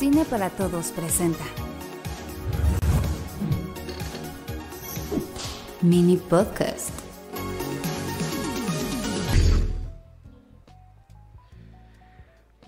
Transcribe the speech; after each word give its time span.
Cine 0.00 0.24
para 0.24 0.48
Todos 0.48 0.92
presenta 0.92 1.44
Mini 5.82 6.16
Podcast. 6.16 6.88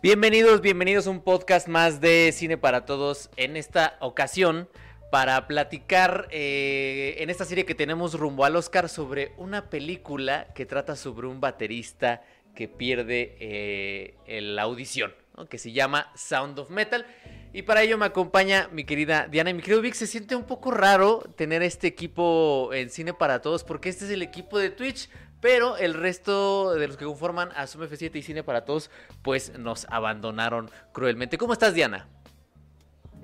Bienvenidos, 0.02 0.60
bienvenidos 0.60 1.06
a 1.06 1.10
un 1.10 1.22
podcast 1.22 1.68
más 1.68 2.02
de 2.02 2.32
Cine 2.34 2.58
para 2.58 2.84
Todos. 2.84 3.30
En 3.38 3.56
esta 3.56 3.96
ocasión, 4.00 4.68
para 5.10 5.46
platicar 5.46 6.28
eh, 6.30 7.14
en 7.16 7.30
esta 7.30 7.46
serie 7.46 7.64
que 7.64 7.74
tenemos 7.74 8.12
rumbo 8.12 8.44
al 8.44 8.56
Oscar 8.56 8.90
sobre 8.90 9.32
una 9.38 9.70
película 9.70 10.48
que 10.54 10.66
trata 10.66 10.96
sobre 10.96 11.28
un 11.28 11.40
baterista 11.40 12.22
que 12.54 12.68
pierde 12.68 13.38
eh, 13.40 14.18
la 14.42 14.64
audición, 14.64 15.14
que 15.48 15.58
se 15.58 15.72
llama 15.72 16.10
Sound 16.14 16.58
of 16.58 16.70
Metal. 16.70 17.06
Y 17.52 17.62
para 17.62 17.82
ello 17.82 17.98
me 17.98 18.06
acompaña 18.06 18.68
mi 18.72 18.84
querida 18.84 19.26
Diana 19.30 19.50
y 19.50 19.54
mi 19.54 19.62
querido 19.62 19.82
Vic. 19.82 19.94
Se 19.94 20.06
siente 20.06 20.36
un 20.36 20.44
poco 20.44 20.70
raro 20.70 21.20
tener 21.36 21.62
este 21.62 21.86
equipo 21.86 22.70
en 22.72 22.90
Cine 22.90 23.12
para 23.14 23.42
Todos 23.42 23.64
porque 23.64 23.88
este 23.88 24.04
es 24.06 24.10
el 24.10 24.22
equipo 24.22 24.58
de 24.58 24.70
Twitch. 24.70 25.08
Pero 25.40 25.76
el 25.76 25.94
resto 25.94 26.74
de 26.74 26.86
los 26.86 26.96
que 26.96 27.04
conforman 27.04 27.50
a 27.56 27.66
Zoom 27.66 27.84
F7 27.84 28.14
y 28.14 28.22
Cine 28.22 28.44
para 28.44 28.64
Todos, 28.64 28.90
pues 29.22 29.58
nos 29.58 29.86
abandonaron 29.90 30.70
cruelmente. 30.92 31.36
¿Cómo 31.36 31.52
estás, 31.52 31.74
Diana? 31.74 32.08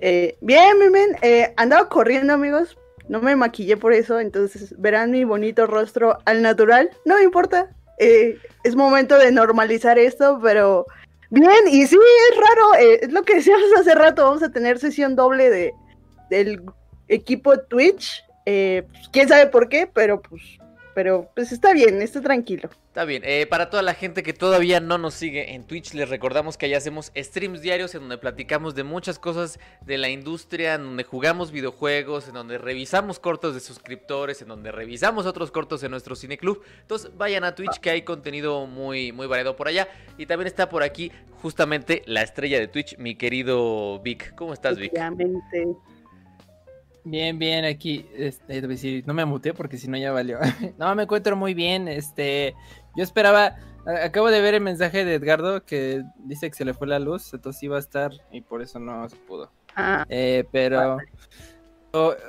Eh, 0.01 0.37
bien, 0.41 0.77
bien, 0.79 0.91
bien. 0.91 1.17
Eh, 1.21 1.53
andaba 1.55 1.87
corriendo, 1.87 2.33
amigos. 2.33 2.77
No 3.07 3.21
me 3.21 3.35
maquillé 3.35 3.77
por 3.77 3.93
eso, 3.93 4.19
entonces 4.19 4.75
verán 4.77 5.11
mi 5.11 5.23
bonito 5.23 5.65
rostro 5.65 6.19
al 6.25 6.41
natural. 6.41 6.89
No 7.05 7.15
me 7.15 7.23
importa. 7.23 7.69
Eh, 7.97 8.37
es 8.63 8.75
momento 8.75 9.17
de 9.17 9.31
normalizar 9.31 9.97
esto, 9.97 10.39
pero 10.43 10.85
bien. 11.29 11.67
Y 11.67 11.87
sí, 11.87 11.97
es 12.31 12.37
raro. 12.37 12.75
eh, 12.75 12.99
es 13.03 13.11
lo 13.11 13.23
que 13.23 13.35
decíamos 13.35 13.67
hace 13.77 13.95
rato. 13.95 14.23
Vamos 14.23 14.43
a 14.43 14.51
tener 14.51 14.79
sesión 14.79 15.15
doble 15.15 15.49
de 15.49 15.73
del 16.29 16.61
equipo 17.07 17.59
Twitch. 17.59 18.23
Eh, 18.45 18.83
pues, 18.91 19.09
quién 19.09 19.27
sabe 19.27 19.47
por 19.47 19.69
qué, 19.69 19.89
pero 19.91 20.21
pues, 20.21 20.58
pero 20.99 21.29
pues 21.33 21.53
está 21.53 21.71
bien, 21.71 22.01
está 22.01 22.19
tranquilo. 22.19 22.69
Está 22.87 23.05
bien, 23.05 23.21
eh, 23.25 23.47
para 23.49 23.69
toda 23.69 23.81
la 23.81 23.93
gente 23.93 24.21
que 24.21 24.33
todavía 24.33 24.81
no 24.81 24.97
nos 24.97 25.13
sigue 25.13 25.53
en 25.53 25.63
Twitch, 25.63 25.93
les 25.93 26.09
recordamos 26.09 26.57
que 26.57 26.65
allá 26.65 26.77
hacemos 26.77 27.13
streams 27.15 27.61
diarios 27.61 27.95
en 27.95 28.01
donde 28.01 28.17
platicamos 28.17 28.75
de 28.75 28.83
muchas 28.83 29.17
cosas 29.17 29.61
de 29.79 29.97
la 29.97 30.09
industria, 30.09 30.73
en 30.73 30.83
donde 30.83 31.05
jugamos 31.05 31.53
videojuegos, 31.53 32.27
en 32.27 32.33
donde 32.33 32.57
revisamos 32.57 33.17
cortos 33.17 33.53
de 33.53 33.61
suscriptores, 33.61 34.41
en 34.41 34.49
donde 34.49 34.73
revisamos 34.73 35.25
otros 35.25 35.51
cortos 35.51 35.83
en 35.83 35.91
nuestro 35.91 36.17
cineclub. 36.17 36.63
Entonces 36.81 37.15
vayan 37.15 37.45
a 37.45 37.55
Twitch 37.55 37.79
que 37.79 37.91
hay 37.91 38.01
contenido 38.01 38.67
muy, 38.67 39.13
muy 39.13 39.25
variado 39.25 39.55
por 39.55 39.69
allá. 39.69 39.87
Y 40.17 40.25
también 40.25 40.47
está 40.47 40.67
por 40.67 40.83
aquí 40.83 41.13
justamente 41.41 42.03
la 42.07 42.23
estrella 42.23 42.59
de 42.59 42.67
Twitch, 42.67 42.97
mi 42.97 43.15
querido 43.15 44.01
Vic. 44.01 44.35
¿Cómo 44.35 44.51
estás, 44.51 44.77
Vic? 44.77 44.91
Obviamente. 44.91 45.77
Bien, 47.03 47.39
bien, 47.39 47.65
aquí, 47.65 48.05
este, 48.15 48.61
decir, 48.61 49.03
no 49.07 49.13
me 49.13 49.25
muté 49.25 49.53
porque 49.53 49.77
si 49.77 49.87
no 49.87 49.97
ya 49.97 50.11
valió. 50.11 50.39
no, 50.77 50.93
me 50.95 51.03
encuentro 51.03 51.35
muy 51.35 51.53
bien, 51.53 51.87
este, 51.87 52.55
yo 52.95 53.03
esperaba, 53.03 53.55
acabo 54.03 54.29
de 54.29 54.41
ver 54.41 54.55
el 54.55 54.61
mensaje 54.61 55.05
de 55.05 55.15
Edgardo 55.15 55.65
que 55.65 56.03
dice 56.17 56.49
que 56.49 56.55
se 56.55 56.65
le 56.65 56.73
fue 56.73 56.87
la 56.87 56.99
luz, 56.99 57.33
entonces 57.33 57.63
iba 57.63 57.77
a 57.77 57.79
estar 57.79 58.11
y 58.31 58.41
por 58.41 58.61
eso 58.61 58.79
no 58.79 59.07
se 59.09 59.15
pudo. 59.15 59.51
Ah, 59.75 60.05
Eh, 60.09 60.45
pero, 60.51 60.97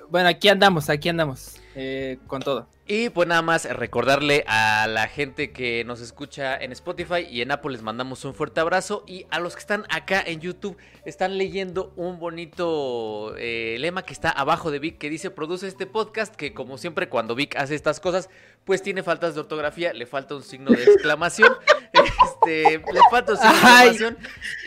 bueno, 0.09 0.29
aquí 0.29 0.49
andamos, 0.49 0.89
aquí 0.89 1.09
andamos, 1.09 1.57
eh, 1.75 2.19
con 2.27 2.43
todo. 2.43 2.67
Y 2.93 3.09
pues 3.11 3.29
nada 3.29 3.41
más 3.41 3.67
recordarle 3.67 4.43
a 4.49 4.89
la 4.89 5.07
gente 5.07 5.53
que 5.53 5.85
nos 5.85 6.01
escucha 6.01 6.57
en 6.57 6.73
Spotify 6.73 7.25
y 7.31 7.41
en 7.41 7.53
Apple 7.53 7.71
les 7.71 7.83
mandamos 7.83 8.25
un 8.25 8.35
fuerte 8.35 8.61
abrazo. 8.61 9.05
Y 9.07 9.27
a 9.31 9.39
los 9.39 9.55
que 9.55 9.61
están 9.61 9.85
acá 9.91 10.21
en 10.27 10.41
YouTube 10.41 10.77
están 11.05 11.39
leyendo 11.39 11.93
un 11.95 12.19
bonito 12.19 13.37
eh, 13.37 13.77
lema 13.79 14.03
que 14.03 14.13
está 14.13 14.31
abajo 14.31 14.73
de 14.73 14.81
Vic 14.81 14.99
que 14.99 15.09
dice 15.09 15.31
produce 15.31 15.69
este 15.69 15.87
podcast 15.87 16.35
que 16.35 16.53
como 16.53 16.79
siempre 16.79 17.09
cuando 17.09 17.37
Vic 17.37 17.55
hace 17.55 17.77
estas 17.77 18.01
cosas 18.01 18.29
pues 18.65 18.83
tiene 18.83 19.03
faltas 19.03 19.35
de 19.35 19.41
ortografía, 19.41 19.93
le 19.93 20.07
falta 20.07 20.35
un 20.35 20.43
signo 20.43 20.71
de 20.71 20.83
exclamación. 20.85 21.53
Este, 21.93 22.79
le 22.79 23.01
falta 23.11 23.33
un 23.33 23.39
signo 23.39 23.53
de 23.53 23.59
exclamación 23.59 24.19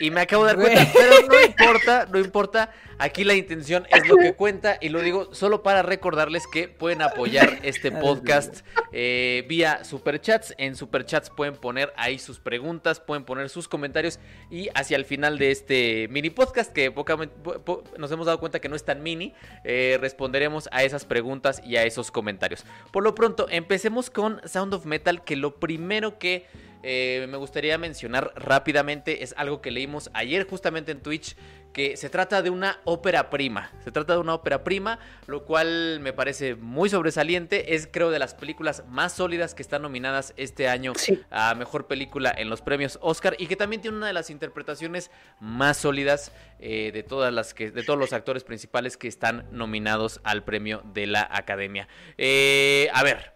y 0.02 0.12
me 0.12 0.22
acabo 0.22 0.46
de 0.46 0.54
dar 0.56 0.62
cuenta, 0.62 0.92
pero 0.94 1.28
no 1.28 1.42
importa, 1.46 2.08
no 2.12 2.20
importa. 2.20 2.72
Aquí 3.00 3.24
la 3.24 3.34
intención 3.34 3.88
es 3.90 4.08
lo 4.08 4.18
que 4.18 4.34
cuenta 4.36 4.78
y 4.80 4.90
lo 4.90 5.02
digo 5.02 5.34
solo 5.34 5.64
para 5.64 5.82
recordarles 5.82 6.44
que 6.52 6.68
pueden 6.68 7.02
apoyar 7.02 7.60
este 7.64 7.92
podcast 7.92 8.60
eh, 8.92 9.46
vía 9.50 9.84
superchats. 9.84 10.54
En 10.60 10.76
superchats 10.76 11.30
pueden 11.32 11.56
poner 11.56 11.92
ahí 11.98 12.20
sus 12.20 12.40
preguntas, 12.40 13.00
pueden 13.00 13.24
poner 13.24 13.50
sus 13.50 13.68
comentarios 13.68 14.20
y 14.52 14.70
hacia 14.76 14.96
el 14.96 15.06
final 15.06 15.38
de 15.40 15.52
este 15.52 16.08
mini 16.12 16.30
podcast 16.30 16.72
que 16.72 16.92
pocamente, 16.92 17.36
po- 17.44 17.60
po- 17.62 17.84
nos 17.98 18.12
hemos 18.12 18.28
dado 18.28 18.40
cuenta 18.40 18.60
que 18.60 18.70
no 18.70 18.76
es 18.76 18.86
tan 18.86 19.02
mini, 19.02 19.34
eh, 19.64 19.98
responderemos 20.00 20.70
a 20.72 20.84
esas 20.84 21.04
preguntas 21.06 21.62
y 21.66 21.78
a 21.78 21.84
esos 21.84 22.12
comentarios. 22.12 22.64
Por 22.92 23.04
lo 23.04 23.16
pronto, 23.16 23.48
empecemos 23.50 23.83
con 24.14 24.42
Sound 24.48 24.74
of 24.74 24.86
Metal, 24.86 25.24
que 25.24 25.36
lo 25.36 25.60
primero 25.60 26.18
que 26.18 26.46
eh, 26.84 27.26
me 27.30 27.38
gustaría 27.38 27.78
mencionar 27.78 28.34
rápidamente 28.36 29.24
es 29.24 29.34
algo 29.38 29.62
que 29.62 29.72
leímos 29.72 30.10
ayer 30.14 30.48
justamente 30.48 30.92
en 30.92 31.02
Twitch, 31.02 31.36
que 31.74 31.98
se 31.98 32.10
trata 32.10 32.42
de 32.42 32.50
una 32.50 32.80
ópera 32.86 33.30
prima. 33.30 33.72
Se 33.84 33.92
trata 33.92 34.14
de 34.14 34.20
una 34.20 34.36
ópera 34.36 34.64
prima, 34.64 35.00
lo 35.28 35.44
cual 35.44 36.00
me 36.02 36.14
parece 36.14 36.56
muy 36.56 36.90
sobresaliente. 36.90 37.74
Es 37.74 37.90
creo 37.92 38.12
de 38.12 38.20
las 38.20 38.36
películas 38.36 38.84
más 38.88 39.14
sólidas 39.14 39.56
que 39.56 39.64
están 39.64 39.82
nominadas 39.82 40.34
este 40.38 40.68
año 40.68 40.94
sí. 40.96 41.22
a 41.32 41.56
mejor 41.56 41.88
película 41.88 42.34
en 42.38 42.50
los 42.50 42.62
premios 42.62 43.00
Oscar 43.02 43.36
y 43.40 43.48
que 43.48 43.56
también 43.56 43.82
tiene 43.82 43.98
una 43.98 44.08
de 44.08 44.14
las 44.14 44.30
interpretaciones 44.30 45.10
más 45.40 45.78
sólidas 45.78 46.32
eh, 46.60 46.92
de 46.94 47.04
todas 47.04 47.34
las 47.34 47.54
que 47.54 47.72
de 47.72 47.84
todos 47.84 47.98
los 47.98 48.14
actores 48.14 48.44
principales 48.44 48.96
que 48.96 49.08
están 49.08 49.48
nominados 49.52 50.22
al 50.24 50.44
premio 50.44 50.84
de 50.94 51.08
la 51.08 51.28
Academia. 51.32 51.88
Eh, 52.18 52.88
a 52.94 53.04
ver, 53.04 53.34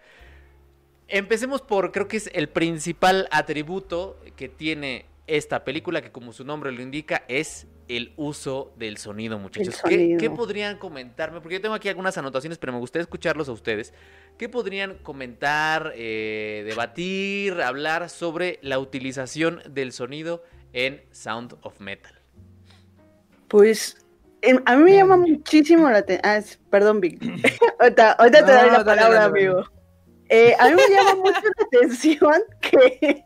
empecemos 1.08 1.62
por 1.62 1.92
creo 1.92 2.08
que 2.08 2.18
es 2.18 2.30
el 2.34 2.50
principal 2.50 3.28
atributo 3.32 4.20
que 4.36 4.50
tiene 4.50 5.06
esta 5.28 5.64
película 5.64 6.02
que 6.02 6.12
como 6.12 6.32
su 6.32 6.44
nombre 6.46 6.72
lo 6.72 6.82
indica 6.82 7.24
es 7.28 7.68
el 7.90 8.14
uso 8.18 8.74
del 8.78 8.98
sonido, 8.98 9.40
muchachos. 9.40 9.82
¿Qué, 9.88 9.96
sonido. 9.96 10.20
qué 10.20 10.30
podrían 10.30 10.78
comentarme? 10.78 11.40
Porque 11.42 11.56
yo 11.56 11.62
tengo 11.62 11.76
aquí 11.76 11.88
algunas 11.88 12.18
anotaciones, 12.18 12.58
pero 12.58 12.74
me 12.74 12.80
gustaría 12.80 13.04
escucharlos 13.04 13.48
a 13.48 13.52
ustedes. 13.54 13.94
¿Qué 14.38 14.50
podrían 14.50 14.96
comentar, 15.00 15.94
eh, 15.96 16.64
debatir, 16.66 17.62
hablar 17.62 18.10
sobre 18.10 18.60
la 18.62 18.80
utilización 18.80 19.62
del 19.70 19.94
sonido 19.94 20.44
en 20.74 21.02
Sound 21.12 21.56
of 21.62 21.80
Metal? 21.80 22.14
Pues 23.48 24.06
em, 24.42 24.62
a 24.66 24.76
mí 24.76 24.84
me 24.84 24.94
llama 24.96 25.18
muchísimo 25.18 25.90
la 25.90 26.00
atención. 26.00 26.62
perdón, 26.70 27.00
Vic. 27.00 27.22
ahorita 27.80 28.12
ahorita 28.14 28.46
te 28.46 28.52
No, 28.52 28.60
doy 28.60 28.68
la 28.68 28.72
dale, 28.72 28.86
palabra, 28.86 29.20
dale, 29.20 29.26
amigo. 29.26 29.77
Eh, 30.30 30.56
a 30.60 30.70
mí 30.70 30.76
me 30.76 30.96
llama 30.96 31.16
mucho 31.16 31.42
la 31.58 31.66
atención 31.66 32.44
que, 32.62 33.24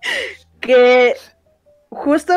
que 0.59 1.15
justo 1.89 2.33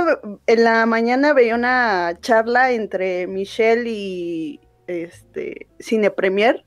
en 0.47 0.65
la 0.65 0.87
mañana 0.87 1.33
veía 1.33 1.55
una 1.55 2.17
charla 2.21 2.73
entre 2.73 3.27
Michelle 3.27 3.89
y 3.89 4.61
este 4.87 5.69
Cine 5.79 6.11
Premier 6.11 6.65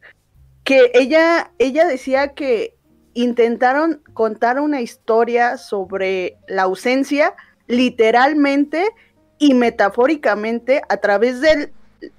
que 0.63 0.91
ella, 0.93 1.51
ella 1.59 1.87
decía 1.87 2.33
que 2.33 2.75
intentaron 3.13 4.03
contar 4.13 4.59
una 4.59 4.81
historia 4.81 5.57
sobre 5.57 6.37
la 6.47 6.63
ausencia 6.63 7.35
literalmente 7.67 8.85
y 9.37 9.53
metafóricamente 9.53 10.81
a 10.89 10.97
través 10.97 11.39
del, 11.39 11.71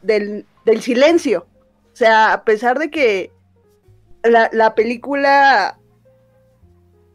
del, 0.02 0.46
del 0.64 0.80
silencio. 0.80 1.46
O 1.92 1.96
sea, 1.96 2.32
a 2.32 2.44
pesar 2.44 2.78
de 2.78 2.90
que 2.90 3.32
la, 4.22 4.50
la 4.52 4.74
película, 4.74 5.78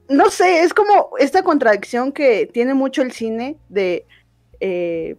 no 0.09 0.29
sé, 0.29 0.61
es 0.63 0.73
como 0.73 1.11
esta 1.19 1.43
contradicción 1.43 2.11
que 2.11 2.49
tiene 2.51 2.73
mucho 2.73 3.01
el 3.01 3.11
cine 3.11 3.57
de 3.69 4.05
eh, 4.59 5.15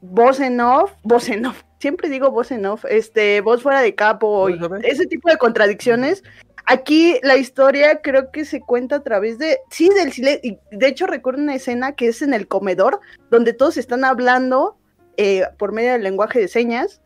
voz 0.00 0.40
en 0.40 0.60
off, 0.60 0.92
voz 1.02 1.28
en 1.28 1.46
off, 1.46 1.62
siempre 1.78 2.08
digo 2.08 2.30
voz 2.30 2.50
en 2.50 2.66
off, 2.66 2.84
este, 2.88 3.40
voz 3.40 3.62
fuera 3.62 3.80
de 3.80 3.94
capo, 3.94 4.50
y 4.50 4.58
ese 4.84 5.06
tipo 5.06 5.30
de 5.30 5.36
contradicciones. 5.36 6.22
Aquí 6.64 7.18
la 7.24 7.36
historia 7.36 8.00
creo 8.02 8.30
que 8.30 8.44
se 8.44 8.60
cuenta 8.60 8.96
a 8.96 9.02
través 9.02 9.36
de, 9.38 9.58
sí, 9.70 9.88
del 9.88 10.12
silencio. 10.12 10.52
Y 10.70 10.76
de 10.76 10.86
hecho 10.86 11.08
recuerdo 11.08 11.42
una 11.42 11.56
escena 11.56 11.92
que 11.96 12.06
es 12.06 12.22
en 12.22 12.34
el 12.34 12.46
comedor, 12.46 13.00
donde 13.30 13.52
todos 13.52 13.76
están 13.76 14.04
hablando 14.04 14.76
eh, 15.16 15.42
por 15.58 15.72
medio 15.72 15.92
del 15.92 16.04
lenguaje 16.04 16.38
de 16.38 16.46
señas. 16.46 17.00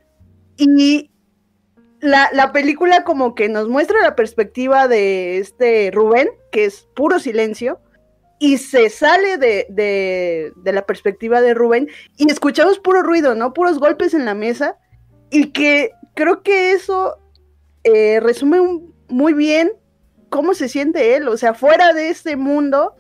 Y 0.59 1.11
la, 2.01 2.29
la 2.33 2.53
película 2.53 3.05
como 3.05 3.35
que 3.35 3.49
nos 3.49 3.69
muestra 3.69 4.01
la 4.03 4.17
perspectiva 4.17 4.89
de 4.89 5.39
este 5.39 5.91
Rubén, 5.93 6.29
que 6.53 6.67
es 6.67 6.89
puro 6.95 7.19
silencio, 7.19 7.81
y 8.39 8.59
se 8.59 8.91
sale 8.91 9.39
de, 9.39 9.67
de, 9.71 10.53
de 10.57 10.73
la 10.73 10.85
perspectiva 10.85 11.41
de 11.41 11.55
Rubén 11.55 11.89
y 12.17 12.31
escuchamos 12.31 12.79
puro 12.79 13.03
ruido, 13.03 13.35
¿no? 13.35 13.53
Puros 13.55 13.79
golpes 13.79 14.13
en 14.15 14.25
la 14.25 14.35
mesa 14.35 14.77
y 15.31 15.53
que 15.53 15.93
creo 16.15 16.43
que 16.43 16.73
eso 16.73 17.19
eh, 17.85 18.21
resume 18.21 18.59
muy 19.09 19.33
bien 19.33 19.73
cómo 20.29 20.55
se 20.55 20.69
siente 20.69 21.17
él, 21.17 21.29
o 21.29 21.37
sea, 21.37 21.55
fuera 21.55 21.93
de 21.93 22.11
este 22.11 22.37
mundo 22.37 22.97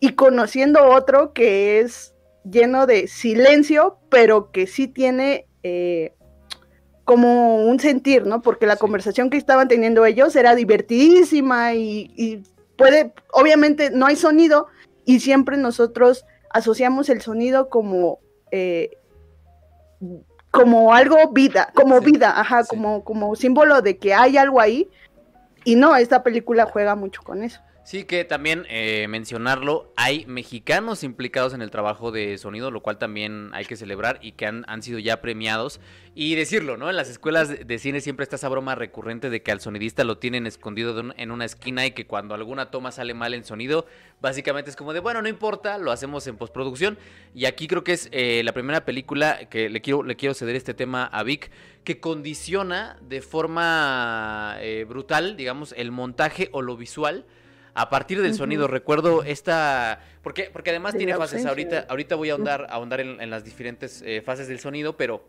y 0.00 0.10
conociendo 0.10 0.84
otro 0.84 1.32
que 1.32 1.80
es 1.80 2.14
lleno 2.44 2.86
de 2.86 3.06
silencio, 3.08 3.98
pero 4.10 4.50
que 4.50 4.66
sí 4.66 4.86
tiene 4.86 5.46
eh, 5.62 6.13
como 7.04 7.56
un 7.66 7.78
sentir, 7.80 8.26
¿no? 8.26 8.40
Porque 8.42 8.66
la 8.66 8.74
Sí. 8.74 8.80
conversación 8.80 9.30
que 9.30 9.36
estaban 9.36 9.68
teniendo 9.68 10.04
ellos 10.06 10.34
era 10.36 10.54
divertidísima 10.54 11.74
y, 11.74 12.10
y 12.16 12.42
puede, 12.76 13.12
obviamente 13.32 13.90
no 13.90 14.06
hay 14.06 14.16
sonido 14.16 14.66
y 15.04 15.20
siempre 15.20 15.56
nosotros 15.56 16.24
asociamos 16.50 17.08
el 17.08 17.20
sonido 17.20 17.68
como 17.68 18.20
eh, 18.50 18.90
como 20.50 20.94
algo 20.94 21.32
vida, 21.32 21.72
como 21.74 21.98
Sí, 21.98 22.12
vida, 22.12 22.38
ajá, 22.38 22.62
sí. 22.62 22.68
como, 22.70 23.02
como 23.02 23.34
símbolo 23.34 23.82
de 23.82 23.98
que 23.98 24.14
hay 24.14 24.36
algo 24.36 24.60
ahí. 24.60 24.88
Y 25.64 25.74
no, 25.74 25.96
esta 25.96 26.22
película 26.22 26.66
juega 26.66 26.94
mucho 26.94 27.22
con 27.22 27.42
eso. 27.42 27.60
Sí, 27.84 28.04
que 28.04 28.24
también 28.24 28.64
eh, 28.70 29.06
mencionarlo, 29.10 29.92
hay 29.94 30.24
mexicanos 30.24 31.04
implicados 31.04 31.52
en 31.52 31.60
el 31.60 31.70
trabajo 31.70 32.12
de 32.12 32.38
sonido, 32.38 32.70
lo 32.70 32.80
cual 32.80 32.96
también 32.96 33.50
hay 33.52 33.66
que 33.66 33.76
celebrar 33.76 34.18
y 34.22 34.32
que 34.32 34.46
han, 34.46 34.64
han 34.68 34.82
sido 34.82 34.98
ya 34.98 35.20
premiados. 35.20 35.80
Y 36.14 36.34
decirlo, 36.34 36.78
¿no? 36.78 36.88
En 36.88 36.96
las 36.96 37.10
escuelas 37.10 37.50
de- 37.66 37.78
cine 37.78 38.00
siempre 38.00 38.22
está 38.24 38.36
esa 38.36 38.48
broma 38.48 38.74
recurrente 38.74 39.28
de 39.28 39.42
que 39.42 39.52
al 39.52 39.60
sonidista 39.60 40.02
lo 40.04 40.16
tienen 40.16 40.46
escondido 40.46 40.98
en 41.14 41.30
una 41.30 41.44
esquina 41.44 41.84
y 41.84 41.90
que 41.90 42.06
cuando 42.06 42.34
alguna 42.34 42.70
toma 42.70 42.90
sale 42.90 43.12
mal 43.12 43.34
en 43.34 43.44
sonido, 43.44 43.84
básicamente 44.22 44.70
es 44.70 44.76
como 44.76 44.94
de, 44.94 45.00
bueno, 45.00 45.20
no 45.20 45.28
importa, 45.28 45.76
lo 45.76 45.92
hacemos 45.92 46.26
en 46.26 46.38
postproducción. 46.38 46.96
Y 47.34 47.44
aquí 47.44 47.68
creo 47.68 47.84
que 47.84 47.92
es 47.92 48.08
eh, 48.12 48.40
la 48.44 48.54
primera 48.54 48.86
película 48.86 49.50
que 49.50 49.68
le 49.68 49.82
quiero, 49.82 50.02
le 50.04 50.16
quiero 50.16 50.32
ceder 50.32 50.56
este 50.56 50.72
tema 50.72 51.04
a 51.04 51.22
Vic, 51.22 51.50
que 51.84 52.00
condiciona 52.00 52.96
de 53.02 53.20
forma 53.20 54.56
eh, 54.60 54.86
brutal, 54.88 55.36
digamos, 55.36 55.74
el 55.76 55.90
montaje 55.90 56.48
o 56.52 56.62
lo 56.62 56.78
visual 56.78 57.26
a 57.74 57.90
partir 57.90 58.22
del 58.22 58.34
sonido. 58.34 58.68
Recuerdo 58.68 59.22
esta. 59.22 60.00
Porque, 60.22 60.50
porque 60.52 60.70
además 60.70 60.96
tiene 60.96 61.14
fases. 61.16 61.44
Ahorita, 61.44 61.86
ahorita 61.88 62.14
voy 62.14 62.30
a 62.30 62.34
ahondar, 62.34 62.66
a 62.70 62.74
ahondar 62.74 63.00
en, 63.00 63.20
en 63.20 63.30
las 63.30 63.44
diferentes 63.44 64.02
eh, 64.06 64.22
fases 64.22 64.48
del 64.48 64.60
sonido, 64.60 64.96
pero 64.96 65.28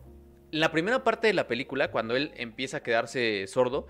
en 0.52 0.60
la 0.60 0.72
primera 0.72 1.04
parte 1.04 1.28
de 1.28 1.34
la 1.34 1.48
película, 1.48 1.92
cuando 1.92 2.16
él 2.16 2.32
empieza 2.36 2.78
a 2.78 2.84
quedarse 2.84 3.46
sordo, 3.48 3.88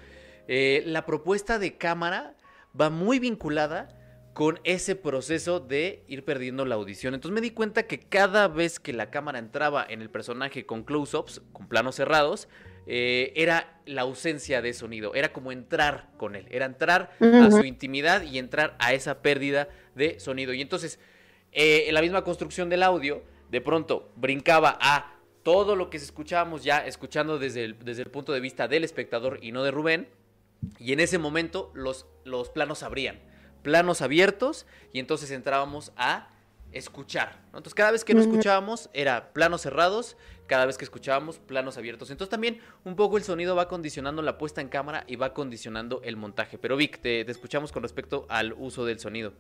eh, 0.48 0.84
la 0.86 1.06
propuesta 1.06 1.60
de 1.60 1.78
cámara 1.78 2.36
va 2.80 2.90
muy 2.90 3.20
vinculada 3.20 3.90
con 4.34 4.60
ese 4.64 4.96
proceso 4.96 5.60
de 5.60 6.04
ir 6.08 6.26
perdiendo 6.26 6.66
la 6.66 6.76
audición. 6.76 7.14
Entonces 7.14 7.34
me 7.34 7.42
di 7.42 7.52
cuenta 7.52 7.84
que 7.84 8.00
cada 8.00 8.48
vez 8.48 8.80
que 8.80 8.92
la 8.92 9.10
cámara 9.10 9.40
entraba 9.40 9.86
en 9.88 10.02
el 10.02 10.10
personaje 10.10 10.66
con 10.66 10.84
close-ups, 10.84 11.42
con 11.54 11.68
planos 11.70 11.96
cerrados, 11.96 12.50
eh, 12.88 13.34
era 13.36 13.80
la 13.86 14.02
ausencia 14.02 14.62
de 14.62 14.74
sonido, 14.74 15.16
era 15.16 15.34
como 15.34 15.52
entrar 15.52 16.10
con 16.18 16.36
él, 16.36 16.48
era 16.50 16.66
entrar 16.66 17.12
a 17.20 17.52
su 17.52 17.64
intimidad 17.64 18.24
y 18.24 18.38
entrar 18.38 18.76
a 18.80 18.94
esa 18.94 19.22
pérdida 19.22 19.68
de 19.96 20.20
sonido. 20.20 20.54
Y 20.54 20.62
entonces, 20.62 21.00
eh, 21.52 21.86
en 21.88 21.94
la 21.94 22.02
misma 22.02 22.24
construcción 22.24 22.70
del 22.70 22.84
audio, 22.84 23.24
de 23.50 23.62
pronto 23.62 24.12
brincaba 24.16 24.78
a 24.82 25.14
todo 25.44 25.76
lo 25.76 25.90
que 25.90 25.98
escuchábamos 25.98 26.64
ya, 26.64 26.86
escuchando 26.86 27.38
desde 27.38 27.66
el, 27.66 27.80
desde 27.80 28.02
el 28.02 28.10
punto 28.10 28.34
de 28.34 28.40
vista 28.40 28.68
del 28.68 28.84
espectador 28.84 29.40
y 29.42 29.52
no 29.52 29.64
de 29.64 29.72
Rubén, 29.72 30.10
y 30.80 30.94
en 30.94 31.00
ese 31.00 31.18
momento 31.18 31.72
los, 31.76 32.08
los 32.24 32.50
planos 32.50 32.82
abrían, 32.82 33.20
planos 33.62 34.02
abiertos, 34.02 34.66
y 34.94 35.00
entonces 35.00 35.32
entrábamos 35.32 35.92
a 35.98 36.30
escuchar. 36.76 37.40
¿no? 37.52 37.58
Entonces 37.60 37.74
cada 37.74 37.92
vez 37.92 38.04
que 38.04 38.14
no 38.14 38.22
escuchábamos 38.22 38.90
era 38.94 39.32
planos 39.34 39.62
cerrados, 39.62 40.18
cada 40.46 40.66
vez 40.66 40.78
que 40.78 40.84
escuchábamos 40.84 41.40
planos 41.40 41.78
abiertos. 41.78 42.12
Entonces 42.12 42.30
también 42.30 42.60
un 42.84 42.96
poco 42.96 43.18
el 43.18 43.24
sonido 43.24 43.56
va 43.56 43.68
condicionando 43.68 44.22
la 44.22 44.38
puesta 44.38 44.62
en 44.62 44.68
cámara 44.68 45.06
y 45.08 45.16
va 45.16 45.34
condicionando 45.34 46.02
el 46.04 46.18
montaje. 46.18 46.58
Pero 46.58 46.76
Vic, 46.76 47.00
te, 47.00 47.24
te 47.24 47.32
escuchamos 47.32 47.72
con 47.72 47.82
respecto 47.82 48.26
al 48.30 48.54
uso 48.54 48.86
del 48.86 49.00
sonido. 49.00 49.34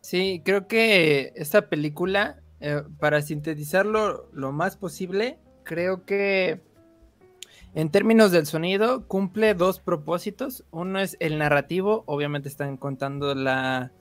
Sí, 0.00 0.40
creo 0.44 0.66
que 0.66 1.32
esta 1.36 1.68
película, 1.68 2.40
eh, 2.60 2.82
para 2.98 3.20
sintetizarlo 3.20 4.30
lo 4.32 4.52
más 4.52 4.78
posible, 4.78 5.38
creo 5.62 6.06
que 6.06 6.62
en 7.74 7.90
términos 7.90 8.32
del 8.32 8.46
sonido 8.46 9.06
cumple 9.06 9.52
dos 9.52 9.78
propósitos. 9.78 10.64
Uno 10.70 11.00
es 11.00 11.18
el 11.20 11.38
narrativo, 11.38 12.02
obviamente 12.06 12.48
están 12.48 12.78
contando 12.78 13.34
la, 13.34 13.92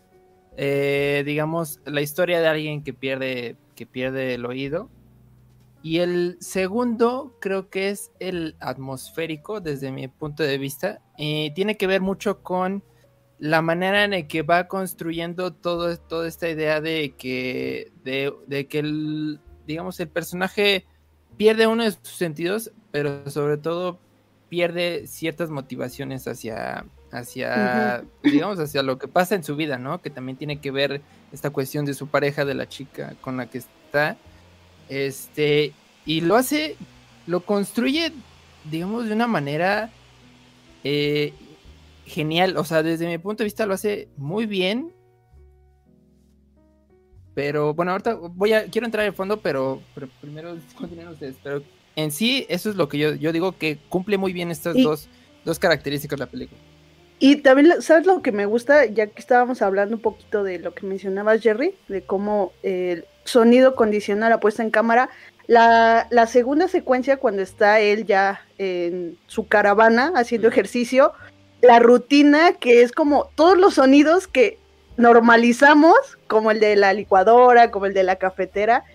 eh, 0.62 1.24
digamos, 1.26 1.80
la 1.86 2.02
historia 2.02 2.42
de 2.42 2.48
alguien 2.50 2.84
que 2.84 2.94
pierde, 2.94 3.56
que 3.76 3.86
pierde 3.86 4.34
el 4.34 4.46
oído. 4.46 4.90
Y 5.82 6.00
el 6.00 6.36
segundo 6.42 7.38
creo 7.40 7.70
que 7.70 7.88
es 7.88 8.12
el 8.20 8.58
atmosférico 8.60 9.62
desde 9.62 9.94
mi 9.94 10.10
punto 10.10 10.44
de 10.44 10.58
vista. 10.58 11.00
Y 11.18 11.52
tiene 11.52 11.78
que 11.78 11.88
ver 11.88 12.02
mucho 12.02 12.44
con 12.44 12.84
la 13.38 13.62
manera 13.62 14.04
en 14.04 14.12
la 14.12 14.28
que 14.28 14.42
va 14.42 14.68
construyendo 14.68 15.54
todo, 15.54 15.96
toda 15.96 16.28
esta 16.28 16.50
idea 16.50 16.82
de 16.82 17.16
que, 17.18 17.94
de 18.04 18.68
que 18.68 18.80
el, 18.80 19.40
digamos, 19.66 19.98
el 20.02 20.10
personaje 20.10 20.86
pierde 21.38 21.68
uno 21.68 21.86
de 21.86 21.92
sus 21.92 22.18
sentidos, 22.18 22.74
pero 22.92 23.30
sobre 23.30 23.56
todo 23.56 23.98
pierde 24.50 25.08
ciertas 25.08 25.50
motivaciones 25.50 26.28
hacia, 26.28 26.86
hacia, 27.12 28.04
digamos, 28.24 28.60
hacia 28.60 28.84
lo 28.84 28.98
que 28.98 29.08
pasa 29.08 29.36
en 29.36 29.44
su 29.44 29.56
vida, 29.56 29.78
¿no? 29.78 30.02
Que 30.02 30.10
también 30.10 30.38
tiene 30.38 30.60
que 30.62 30.72
ver 30.72 31.02
esta 31.32 31.50
cuestión 31.50 31.86
de 31.86 31.94
su 31.94 32.08
pareja, 32.08 32.46
de 32.46 32.54
la 32.54 32.68
chica 32.68 33.16
con 33.22 33.38
la 33.38 33.48
que 33.50 33.60
está. 33.60 34.18
Este, 34.90 35.74
y 36.06 36.22
lo 36.22 36.36
hace, 36.36 36.76
lo 37.28 37.42
construye, 37.42 38.12
digamos, 38.70 39.06
de 39.08 39.14
una 39.14 39.28
manera 39.28 39.90
eh, 40.84 41.34
genial. 42.06 42.58
O 42.58 42.64
sea, 42.64 42.84
desde 42.84 43.08
mi 43.08 43.18
punto 43.18 43.44
de 43.44 43.46
vista 43.46 43.66
lo 43.66 43.74
hace 43.74 44.08
muy 44.18 44.46
bien. 44.46 44.92
Pero 47.36 47.74
bueno, 47.74 47.92
ahorita 47.92 48.16
voy 48.16 48.54
a, 48.54 48.66
quiero 48.66 48.86
entrar 48.86 49.06
en 49.06 49.14
fondo, 49.14 49.40
pero, 49.40 49.82
pero 49.96 50.10
primero 50.20 50.58
continúen 50.78 51.08
ustedes. 51.10 51.36
Pero 51.42 51.62
en 51.96 52.12
sí, 52.12 52.46
eso 52.50 52.70
es 52.70 52.76
lo 52.76 52.90
que 52.90 52.98
yo, 52.98 53.16
yo 53.16 53.32
digo 53.32 53.58
que 53.58 53.78
cumple 53.90 54.18
muy 54.18 54.34
bien 54.34 54.52
estas 54.52 54.76
Y- 54.76 54.84
dos, 54.84 55.08
dos 55.46 55.60
características 55.60 56.20
de 56.20 56.26
la 56.26 56.32
película. 56.32 56.60
Y 57.20 57.38
también, 57.38 57.82
¿sabes 57.82 58.06
lo 58.06 58.22
que 58.22 58.32
me 58.32 58.46
gusta? 58.46 58.86
Ya 58.86 59.08
que 59.08 59.20
estábamos 59.20 59.62
hablando 59.62 59.98
un 59.98 60.02
poquito 60.02 60.44
de 60.44 60.58
lo 60.60 60.74
que 60.74 60.86
mencionabas, 60.86 61.42
Jerry, 61.42 61.76
de 61.90 62.02
cómo 62.02 62.54
el 62.64 63.06
sonido 63.26 63.76
condiciona 63.76 64.30
la 64.30 64.40
puesta 64.40 64.64
en 64.64 64.72
cámara. 64.72 65.10
La, 65.46 66.08
la 66.12 66.28
segunda 66.28 66.68
secuencia, 66.70 67.18
cuando 67.18 67.42
está 67.42 67.82
él 67.82 68.06
ya 68.06 68.42
en 68.58 69.18
su 69.28 69.48
caravana 69.48 70.14
haciendo 70.16 70.48
ejercicio, 70.48 71.12
la 71.62 71.80
rutina 71.80 72.54
que 72.54 72.84
es 72.84 72.94
como 72.94 73.30
todos 73.36 73.58
los 73.58 73.74
sonidos 73.76 74.28
que 74.28 74.58
normalizamos, 74.96 75.98
como 76.28 76.52
el 76.52 76.60
de 76.60 76.76
la 76.76 76.94
licuadora, 76.94 77.72
como 77.72 77.86
el 77.86 77.94
de 77.94 78.04
la 78.04 78.16
cafetera, 78.16 78.86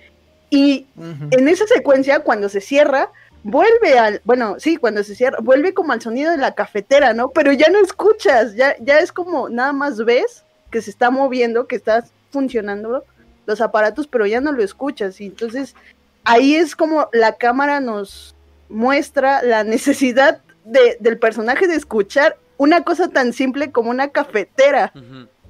y 0.48 0.86
en 1.30 1.48
esa 1.48 1.66
secuencia, 1.66 2.20
cuando 2.20 2.48
se 2.48 2.60
cierra, 2.60 3.10
vuelve 3.44 3.98
al, 3.98 4.20
bueno, 4.24 4.56
sí, 4.58 4.76
cuando 4.78 5.04
se 5.04 5.14
cierra, 5.14 5.38
vuelve 5.40 5.74
como 5.74 5.92
al 5.92 6.00
sonido 6.00 6.32
de 6.32 6.38
la 6.38 6.54
cafetera, 6.54 7.12
¿no? 7.12 7.28
Pero 7.28 7.52
ya 7.52 7.68
no 7.68 7.78
escuchas, 7.78 8.54
ya, 8.56 8.74
ya 8.80 8.98
es 8.98 9.12
como 9.12 9.48
nada 9.48 9.72
más 9.72 10.04
ves 10.04 10.44
que 10.70 10.82
se 10.82 10.90
está 10.90 11.10
moviendo, 11.10 11.68
que 11.68 11.76
está 11.76 12.04
funcionando 12.30 13.04
los 13.46 13.60
aparatos, 13.60 14.08
pero 14.08 14.26
ya 14.26 14.40
no 14.40 14.50
lo 14.50 14.64
escuchas. 14.64 15.20
Y 15.20 15.26
entonces 15.26 15.76
ahí 16.24 16.56
es 16.56 16.74
como 16.74 17.08
la 17.12 17.36
cámara 17.36 17.80
nos 17.80 18.34
muestra 18.68 19.42
la 19.42 19.62
necesidad 19.62 20.40
de, 20.64 20.96
del 20.98 21.18
personaje 21.18 21.68
de 21.68 21.76
escuchar 21.76 22.38
una 22.56 22.82
cosa 22.82 23.08
tan 23.08 23.32
simple 23.32 23.70
como 23.70 23.90
una 23.90 24.08
cafetera, 24.08 24.92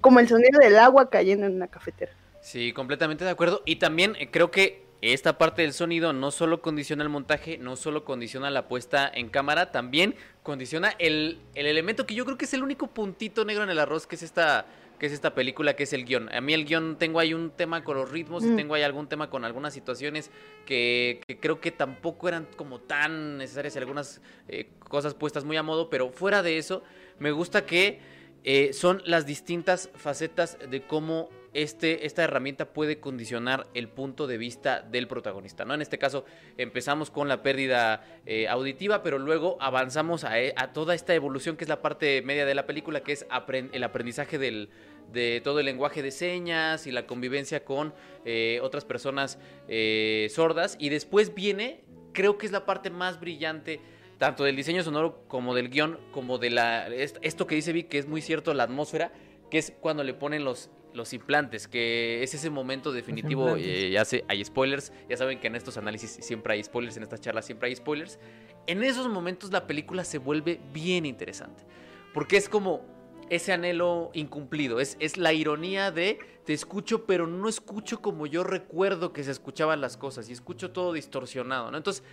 como 0.00 0.18
el 0.18 0.28
sonido 0.28 0.58
del 0.60 0.78
agua 0.78 1.10
cayendo 1.10 1.46
en 1.46 1.54
una 1.54 1.68
cafetera. 1.68 2.12
Sí, 2.40 2.72
completamente 2.72 3.24
de 3.24 3.30
acuerdo. 3.30 3.62
Y 3.64 3.76
también 3.76 4.16
eh, 4.18 4.30
creo 4.30 4.50
que 4.50 4.82
esta 5.12 5.36
parte 5.38 5.62
del 5.62 5.72
sonido 5.72 6.12
no 6.12 6.30
solo 6.30 6.62
condiciona 6.62 7.02
el 7.02 7.08
montaje, 7.08 7.58
no 7.58 7.76
solo 7.76 8.04
condiciona 8.04 8.50
la 8.50 8.68
puesta 8.68 9.10
en 9.12 9.28
cámara, 9.28 9.70
también 9.70 10.14
condiciona 10.42 10.94
el, 10.98 11.40
el 11.54 11.66
elemento 11.66 12.06
que 12.06 12.14
yo 12.14 12.24
creo 12.24 12.38
que 12.38 12.46
es 12.46 12.54
el 12.54 12.62
único 12.62 12.86
puntito 12.86 13.44
negro 13.44 13.64
en 13.64 13.70
el 13.70 13.78
arroz, 13.78 14.06
que 14.06 14.16
es 14.16 14.22
esta 14.22 14.66
que 14.98 15.06
es 15.06 15.12
esta 15.12 15.34
película, 15.34 15.74
que 15.74 15.82
es 15.82 15.92
el 15.92 16.04
guion. 16.04 16.32
A 16.32 16.40
mí 16.40 16.54
el 16.54 16.64
guion 16.64 16.96
tengo 16.98 17.18
ahí 17.18 17.34
un 17.34 17.50
tema 17.50 17.82
con 17.82 17.96
los 17.96 18.08
ritmos 18.12 18.44
y 18.44 18.46
Mm. 18.46 18.56
tengo 18.56 18.74
ahí 18.74 18.82
algún 18.82 19.08
tema 19.08 19.28
con 19.28 19.44
algunas 19.44 19.74
situaciones 19.74 20.30
que, 20.66 21.20
que 21.26 21.40
creo 21.40 21.60
que 21.60 21.72
tampoco 21.72 22.28
eran 22.28 22.46
como 22.56 22.78
tan 22.78 23.36
necesarias 23.36 23.74
y 23.74 23.78
algunas 23.80 24.20
eh, 24.46 24.68
cosas 24.88 25.14
puestas 25.14 25.44
muy 25.44 25.56
a 25.56 25.64
modo, 25.64 25.90
pero 25.90 26.10
fuera 26.10 26.44
de 26.44 26.58
eso, 26.58 26.84
me 27.18 27.32
gusta 27.32 27.66
que 27.66 27.98
eh, 28.44 28.72
son 28.72 29.02
las 29.04 29.26
distintas 29.26 29.90
facetas 29.96 30.58
de 30.70 30.82
cómo 30.86 31.28
este, 31.54 32.04
esta 32.06 32.22
herramienta 32.24 32.66
puede 32.72 33.00
condicionar 33.00 33.66
el 33.74 33.88
punto 33.88 34.26
de 34.26 34.36
vista 34.38 34.80
del 34.82 35.06
protagonista. 35.08 35.64
¿no? 35.64 35.72
En 35.74 35.80
este 35.82 35.98
caso 35.98 36.24
empezamos 36.58 37.10
con 37.10 37.28
la 37.28 37.42
pérdida 37.42 38.04
eh, 38.26 38.48
auditiva, 38.48 39.02
pero 39.02 39.18
luego 39.18 39.56
avanzamos 39.60 40.24
a, 40.24 40.38
e- 40.40 40.52
a 40.56 40.72
toda 40.72 40.94
esta 40.94 41.14
evolución 41.14 41.56
que 41.56 41.64
es 41.64 41.68
la 41.68 41.80
parte 41.80 42.20
media 42.22 42.44
de 42.44 42.54
la 42.54 42.66
película, 42.66 43.02
que 43.02 43.12
es 43.12 43.26
el 43.72 43.84
aprendizaje 43.84 44.38
del, 44.38 44.68
de 45.12 45.40
todo 45.42 45.60
el 45.60 45.66
lenguaje 45.66 46.02
de 46.02 46.10
señas 46.10 46.86
y 46.86 46.90
la 46.92 47.06
convivencia 47.06 47.64
con 47.64 47.94
eh, 48.24 48.58
otras 48.62 48.84
personas 48.84 49.38
eh, 49.68 50.28
sordas. 50.30 50.76
Y 50.78 50.88
después 50.88 51.34
viene, 51.34 51.84
creo 52.12 52.36
que 52.36 52.46
es 52.46 52.52
la 52.52 52.66
parte 52.66 52.90
más 52.90 53.20
brillante 53.20 53.80
tanto 54.18 54.44
del 54.44 54.54
diseño 54.54 54.82
sonoro 54.84 55.24
como 55.28 55.54
del 55.56 55.70
guion, 55.70 55.98
como 56.12 56.38
de 56.38 56.50
la 56.50 56.86
est- 56.88 57.18
esto 57.22 57.46
que 57.46 57.56
dice 57.56 57.72
Vic, 57.72 57.88
que 57.88 57.98
es 57.98 58.06
muy 58.06 58.22
cierto, 58.22 58.54
la 58.54 58.62
atmósfera, 58.62 59.12
que 59.50 59.58
es 59.58 59.72
cuando 59.80 60.04
le 60.04 60.14
ponen 60.14 60.44
los 60.44 60.70
los 60.94 61.12
implantes, 61.12 61.68
que 61.68 62.22
es 62.22 62.34
ese 62.34 62.50
momento 62.50 62.92
definitivo, 62.92 63.56
eh, 63.56 63.90
ya 63.90 64.04
sé, 64.04 64.24
hay 64.28 64.44
spoilers, 64.44 64.92
ya 65.08 65.16
saben 65.16 65.40
que 65.40 65.48
en 65.48 65.56
estos 65.56 65.76
análisis 65.76 66.18
siempre 66.20 66.54
hay 66.54 66.62
spoilers, 66.62 66.96
en 66.96 67.02
estas 67.02 67.20
charlas 67.20 67.44
siempre 67.44 67.68
hay 67.68 67.76
spoilers. 67.76 68.18
En 68.66 68.82
esos 68.82 69.08
momentos 69.08 69.52
la 69.52 69.66
película 69.66 70.04
se 70.04 70.18
vuelve 70.18 70.60
bien 70.72 71.04
interesante, 71.04 71.64
porque 72.14 72.36
es 72.36 72.48
como 72.48 72.86
ese 73.28 73.52
anhelo 73.52 74.10
incumplido, 74.14 74.80
es, 74.80 74.96
es 75.00 75.16
la 75.16 75.32
ironía 75.32 75.90
de 75.90 76.18
te 76.44 76.52
escucho, 76.52 77.06
pero 77.06 77.26
no 77.26 77.48
escucho 77.48 78.00
como 78.00 78.26
yo 78.26 78.44
recuerdo 78.44 79.12
que 79.12 79.24
se 79.24 79.30
escuchaban 79.30 79.80
las 79.80 79.96
cosas, 79.96 80.28
y 80.28 80.32
escucho 80.32 80.70
todo 80.70 80.92
distorsionado, 80.92 81.70
¿no? 81.70 81.76
Entonces, 81.76 82.04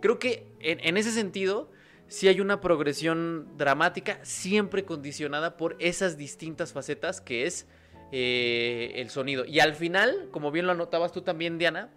creo 0.00 0.18
que 0.18 0.46
en, 0.60 0.80
en 0.80 0.96
ese 0.96 1.10
sentido 1.10 1.70
sí 2.06 2.26
hay 2.26 2.40
una 2.40 2.60
progresión 2.60 3.48
dramática, 3.56 4.18
siempre 4.22 4.84
condicionada 4.84 5.56
por 5.56 5.76
esas 5.78 6.16
distintas 6.16 6.72
facetas 6.72 7.20
que 7.20 7.46
es 7.46 7.66
eh, 8.12 8.92
el 8.96 9.10
sonido. 9.10 9.44
Y 9.44 9.60
al 9.60 9.74
final, 9.74 10.28
como 10.30 10.50
bien 10.50 10.66
lo 10.66 10.72
anotabas 10.72 11.12
tú 11.12 11.22
también, 11.22 11.58
Diana, 11.58 11.90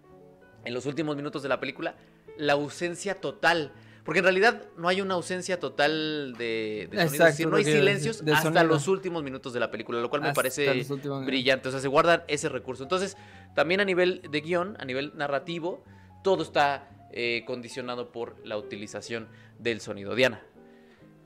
en 0.64 0.74
los 0.74 0.86
últimos 0.86 1.16
minutos 1.16 1.42
de 1.42 1.48
la 1.48 1.60
película, 1.60 1.96
la 2.36 2.54
ausencia 2.54 3.20
total. 3.20 3.72
Porque 4.04 4.18
en 4.18 4.24
realidad 4.24 4.62
no 4.76 4.88
hay 4.88 5.00
una 5.00 5.14
ausencia 5.14 5.58
total 5.58 6.34
de, 6.36 6.88
de 6.90 6.96
sonido, 6.98 7.02
es 7.04 7.12
Exacto, 7.12 7.24
decir, 7.24 7.48
no 7.48 7.56
hay 7.56 7.64
silencios 7.64 8.22
de 8.22 8.32
hasta 8.32 8.44
sonido. 8.52 8.64
los 8.64 8.86
últimos 8.86 9.22
minutos 9.22 9.54
de 9.54 9.60
la 9.60 9.70
película, 9.70 9.98
lo 9.98 10.10
cual 10.10 10.20
me 10.20 10.34
parece 10.34 10.84
brillante. 11.24 11.68
O 11.68 11.72
sea, 11.72 11.80
se 11.80 11.88
guardan 11.88 12.22
ese 12.28 12.50
recurso. 12.50 12.82
Entonces, 12.82 13.16
también 13.54 13.80
a 13.80 13.84
nivel 13.86 14.20
de 14.30 14.40
guion, 14.42 14.76
a 14.78 14.84
nivel 14.84 15.12
narrativo, 15.16 15.84
todo 16.22 16.42
está 16.42 16.90
eh, 17.12 17.44
condicionado 17.46 18.12
por 18.12 18.36
la 18.44 18.58
utilización 18.58 19.26
del 19.58 19.80
sonido. 19.80 20.14
Diana. 20.14 20.42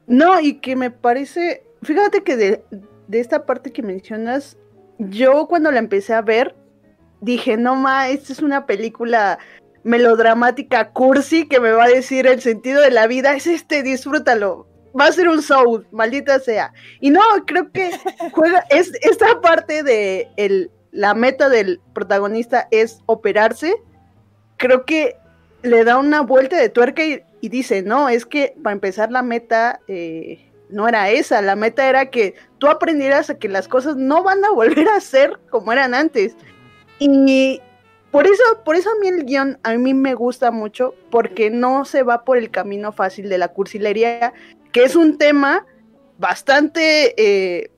No, 0.07 0.38
y 0.40 0.61
que 0.61 0.76
me 0.76 0.92
parece, 0.92 1.64
fíjate 1.83 2.23
que 2.23 2.37
de, 2.37 2.64
de 3.09 3.21
esta 3.21 3.45
parte 3.45 3.73
que 3.73 3.83
mencionas, 3.83 4.57
yo 4.99 5.47
cuando 5.47 5.71
la 5.71 5.78
empecé 5.78 6.14
a 6.14 6.23
ver, 6.23 6.55
dije, 7.21 7.57
no 7.57 7.76
ma, 7.76 8.09
esta 8.09 8.33
es 8.33 8.40
una 8.40 8.67
película 8.67 9.38
melodramática 9.85 10.90
cursi 10.90 11.49
que 11.49 11.61
me 11.61 11.73
va 11.73 11.85
a 11.85 11.88
decir 11.88 12.26
el 12.26 12.40
sentido 12.40 12.83
de 12.83 12.90
la 12.90 13.07
vida, 13.07 13.35
es 13.35 13.47
este, 13.47 13.83
disfrútalo. 13.83 14.67
Va 14.99 15.07
a 15.07 15.12
ser 15.12 15.28
un 15.28 15.43
show, 15.43 15.85
maldita 15.93 16.40
sea. 16.40 16.73
Y 17.00 17.11
no, 17.11 17.21
creo 17.47 17.71
que 17.71 17.90
juega, 18.33 18.64
es 18.71 18.93
esta 19.02 19.40
parte 19.40 19.83
de 19.83 20.28
el, 20.37 20.71
la 20.90 21.14
meta 21.14 21.49
del 21.49 21.81
protagonista 21.93 22.69
es 22.71 23.00
operarse. 23.07 23.75
Creo 24.57 24.85
que 24.85 25.17
le 25.62 25.85
da 25.85 25.99
una 25.99 26.23
vuelta 26.23 26.57
de 26.57 26.69
tuerca 26.69 27.02
y, 27.05 27.23
dice, 27.40 27.83
no, 27.83 28.09
es 28.09 28.26
que 28.26 28.55
para 28.62 28.75
empezar 28.75 29.12
la 29.12 29.23
meta 29.23 29.81
eh, 29.87 30.48
no 30.71 30.89
era 30.89 31.11
esa, 31.11 31.41
la 31.43 31.57
meta 31.57 31.89
era 31.89 32.11
que 32.11 32.35
tú 32.59 32.69
aprendieras 32.69 33.31
a 33.31 33.39
que 33.39 33.49
las 33.49 33.69
cosas 33.69 33.97
no 33.97 34.23
van 34.23 34.45
a 34.45 34.51
volver 34.51 34.89
a 34.89 35.01
ser 35.01 35.39
como 35.51 35.73
eran 35.73 35.95
antes. 35.95 36.37
Y 36.99 37.61
por 38.11 38.27
eso, 38.27 38.43
por 38.65 38.77
eso 38.77 38.91
a 38.91 38.99
mí 39.01 39.09
el 39.09 39.25
guion 39.25 39.59
a 39.63 39.75
mí 39.75 39.95
me 39.95 40.15
gusta 40.15 40.51
mucho, 40.51 40.95
porque 41.11 41.51
no 41.51 41.85
se 41.85 42.03
va 42.03 42.25
por 42.25 42.39
el 42.39 42.51
camino 42.51 42.93
fácil 42.93 43.29
de 43.29 43.39
la 43.39 43.49
cursilería, 43.49 44.33
que 44.73 44.85
es 44.85 44.97
un 44.97 45.19
tema 45.19 45.67
bastante, 46.19 47.15
eh, 47.17 47.71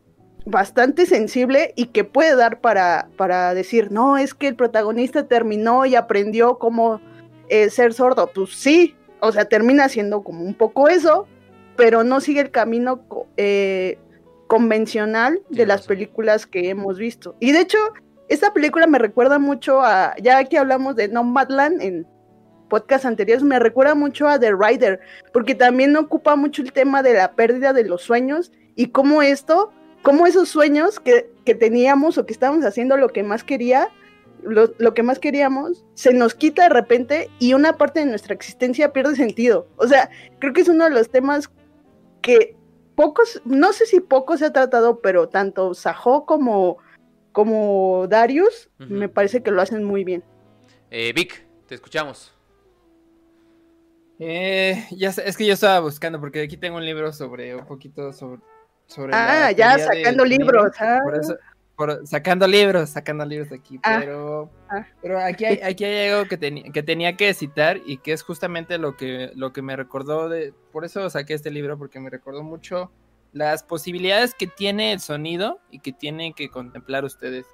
bastante 0.47 1.07
sensible 1.07 1.73
y 1.77 1.87
que 1.87 2.05
puede 2.05 2.37
dar 2.37 2.61
para, 2.61 3.09
para 3.17 3.55
decir, 3.55 3.91
no, 3.91 4.19
es 4.19 4.35
que 4.35 4.49
el 4.49 4.57
protagonista 4.57 5.27
terminó 5.27 5.85
y 5.85 5.97
aprendió 5.97 6.59
cómo 6.59 7.01
eh, 7.49 7.71
ser 7.71 7.93
sordo. 7.93 8.31
Pues 8.33 8.51
sí, 8.51 8.97
o 9.21 9.33
sea, 9.33 9.47
termina 9.47 9.89
siendo 9.89 10.23
como 10.23 10.45
un 10.45 10.55
poco 10.55 10.89
eso, 10.89 11.27
pero 11.81 12.05
no 12.05 12.21
sigue 12.21 12.43
el 12.43 12.51
camino 12.51 13.07
eh, 13.39 13.99
convencional 14.49 15.41
de 15.49 15.65
las 15.65 15.87
películas 15.87 16.47
que 16.47 16.69
hemos 16.69 16.99
visto. 16.99 17.37
Y 17.41 17.53
de 17.53 17.61
hecho, 17.61 17.79
esta 18.29 18.53
película 18.53 18.87
me 18.87 18.99
recuerda 18.99 19.39
mucho 19.39 19.81
a, 19.81 20.15
ya 20.21 20.45
que 20.45 20.59
hablamos 20.59 20.95
de 20.95 21.09
Nomadland 21.09 21.81
en 21.81 22.07
podcast 22.69 23.07
anteriores, 23.07 23.43
me 23.43 23.59
recuerda 23.59 23.95
mucho 23.95 24.29
a 24.29 24.39
The 24.39 24.53
Rider, 24.53 25.01
porque 25.33 25.55
también 25.55 25.97
ocupa 25.97 26.37
mucho 26.37 26.61
el 26.61 26.71
tema 26.75 27.03
de 27.03 27.15
la 27.15 27.33
pérdida 27.33 27.73
de 27.73 27.85
los 27.85 28.03
sueños 28.03 28.53
y 28.77 28.89
cómo 28.89 29.23
esto, 29.23 29.73
cómo 30.03 30.27
esos 30.27 30.51
sueños 30.51 31.01
que, 31.01 31.31
que 31.47 31.55
teníamos 31.55 32.19
o 32.19 32.27
que 32.27 32.35
estábamos 32.35 32.67
haciendo 32.67 32.99
lo 32.99 33.09
que 33.09 33.23
más 33.23 33.43
quería, 33.43 33.89
lo, 34.43 34.71
lo 34.77 34.93
que 34.93 35.03
más 35.03 35.19
queríamos, 35.19 35.83
se 35.95 36.13
nos 36.13 36.35
quita 36.35 36.65
de 36.65 36.69
repente 36.69 37.31
y 37.39 37.55
una 37.55 37.79
parte 37.79 38.01
de 38.01 38.07
nuestra 38.07 38.35
existencia 38.35 38.93
pierde 38.93 39.17
sentido. 39.17 39.67
O 39.79 39.89
sea, 39.89 40.11
creo 40.41 40.53
que 40.53 40.61
es 40.61 40.69
uno 40.69 40.85
de 40.85 40.91
los 40.91 41.09
temas 41.09 41.51
que 42.21 42.57
pocos, 42.95 43.41
no 43.45 43.73
sé 43.73 43.87
si 43.87 44.01
poco 44.01 44.37
se 44.37 44.47
ha 44.47 44.53
tratado, 44.53 45.01
pero 45.01 45.29
tanto 45.29 45.75
Sajo 45.75 46.27
como, 46.27 46.79
como 47.33 48.07
Darius 48.09 48.71
me 48.79 49.09
parece 49.09 49.43
que 49.43 49.51
lo 49.51 49.63
hacen 49.63 49.85
muy 49.85 50.05
bien. 50.05 50.23
Eh, 50.91 51.13
Vic, 51.13 51.47
te 51.67 51.75
escuchamos. 51.75 52.35
Eh, 54.19 54.85
ya 54.91 55.13
sé, 55.13 55.27
es 55.27 55.37
que 55.37 55.47
yo 55.47 55.55
estaba 55.55 55.81
buscando 55.81 56.21
porque 56.21 56.43
aquí 56.43 56.57
tengo 56.59 56.77
un 56.77 56.85
libro 56.85 57.11
sobre 57.13 57.55
un 57.55 57.65
poquito 57.65 58.13
sobre 58.13 58.41
sobre 58.87 59.15
Ah, 59.15 59.45
la 59.45 59.53
ya 59.53 59.79
sacando 59.79 60.25
libros. 60.25 60.73
ah. 60.79 60.99
Por 61.03 61.17
eso, 61.17 61.37
por- 61.81 62.07
sacando 62.07 62.47
libros, 62.47 62.91
sacando 62.91 63.25
libros 63.25 63.51
aquí, 63.53 63.81
Ah, 63.83 63.97
pero, 64.01 64.51
ah. 64.69 64.87
pero 65.01 65.19
aquí 65.19 65.47
hay, 65.47 65.61
aquí 65.63 65.83
hay 65.85 66.11
algo 66.11 66.29
que, 66.29 66.39
teni- 66.39 66.71
que 66.71 66.83
tenía 66.83 67.17
que 67.17 67.33
citar 67.33 67.81
y 67.87 67.97
que 67.97 68.13
es 68.13 68.23
justamente 68.23 68.77
lo 68.77 68.99
que, 68.99 69.31
lo 69.35 69.55
que 69.55 69.63
me 69.63 69.75
recordó 69.77 70.29
de, 70.29 70.53
por 70.73 70.85
eso 70.85 71.09
saqué 71.09 71.33
este 71.33 71.51
libro, 71.51 71.79
porque 71.79 71.99
me 71.99 72.11
recordó 72.11 72.43
mucho 72.43 72.93
las 73.33 73.63
posibilidades 73.63 74.35
que 74.35 74.47
tiene 74.47 74.93
el 74.93 75.01
sonido 75.01 75.59
y 75.71 75.79
que 75.79 75.93
tienen 75.95 76.35
que 76.35 76.51
contemplar 76.51 77.07
ustedes. 77.07 77.47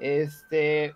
Este, 0.00 0.94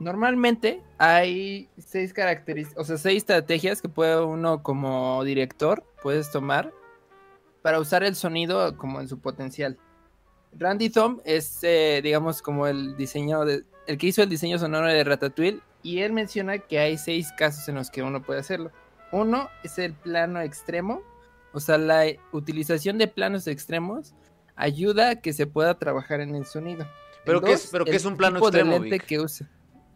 normalmente 0.00 0.82
hay 0.98 1.68
seis 1.78 2.12
características, 2.12 2.82
o 2.82 2.84
sea, 2.84 2.96
seis 2.98 3.18
estrategias 3.18 3.80
que 3.80 3.88
puede 3.88 4.20
uno 4.24 4.62
como 4.64 5.22
director 5.22 5.84
puedes 6.02 6.32
tomar 6.32 6.72
para 7.62 7.78
usar 7.78 8.02
el 8.02 8.16
sonido 8.16 8.76
como 8.76 9.00
en 9.00 9.06
su 9.08 9.20
potencial. 9.20 9.78
Randy 10.58 10.90
Thom 10.90 11.20
es, 11.24 11.58
eh, 11.62 12.00
digamos, 12.02 12.42
como 12.42 12.66
el 12.66 12.96
diseño 12.96 13.44
de, 13.44 13.64
el 13.86 13.98
que 13.98 14.06
hizo 14.08 14.22
el 14.22 14.28
diseño 14.28 14.58
sonoro 14.58 14.86
de 14.86 15.02
Ratatouille 15.04 15.60
y 15.82 16.00
él 16.00 16.12
menciona 16.12 16.58
que 16.58 16.78
hay 16.78 16.98
seis 16.98 17.32
casos 17.36 17.68
en 17.68 17.74
los 17.76 17.90
que 17.90 18.02
uno 18.02 18.22
puede 18.22 18.40
hacerlo. 18.40 18.70
Uno 19.10 19.48
es 19.62 19.78
el 19.78 19.94
plano 19.94 20.40
extremo, 20.40 21.02
o 21.52 21.60
sea, 21.60 21.78
la 21.78 22.04
utilización 22.32 22.98
de 22.98 23.08
planos 23.08 23.46
extremos 23.46 24.14
ayuda 24.56 25.10
a 25.10 25.16
que 25.16 25.32
se 25.32 25.46
pueda 25.46 25.78
trabajar 25.78 26.20
en 26.20 26.34
el 26.34 26.46
sonido. 26.46 26.86
¿Pero 27.24 27.38
El 27.38 27.44
qué 27.44 27.52
es- 27.52 27.68
pero 27.72 27.84
qué 27.84 27.96
es 27.96 28.04
un 28.04 28.16
plano 28.16 28.36
tipo 28.36 28.50
de 28.50 28.58
extremo, 28.60 28.78
lente 28.82 28.96
Vic? 28.96 29.06
que 29.06 29.20
usa. 29.20 29.48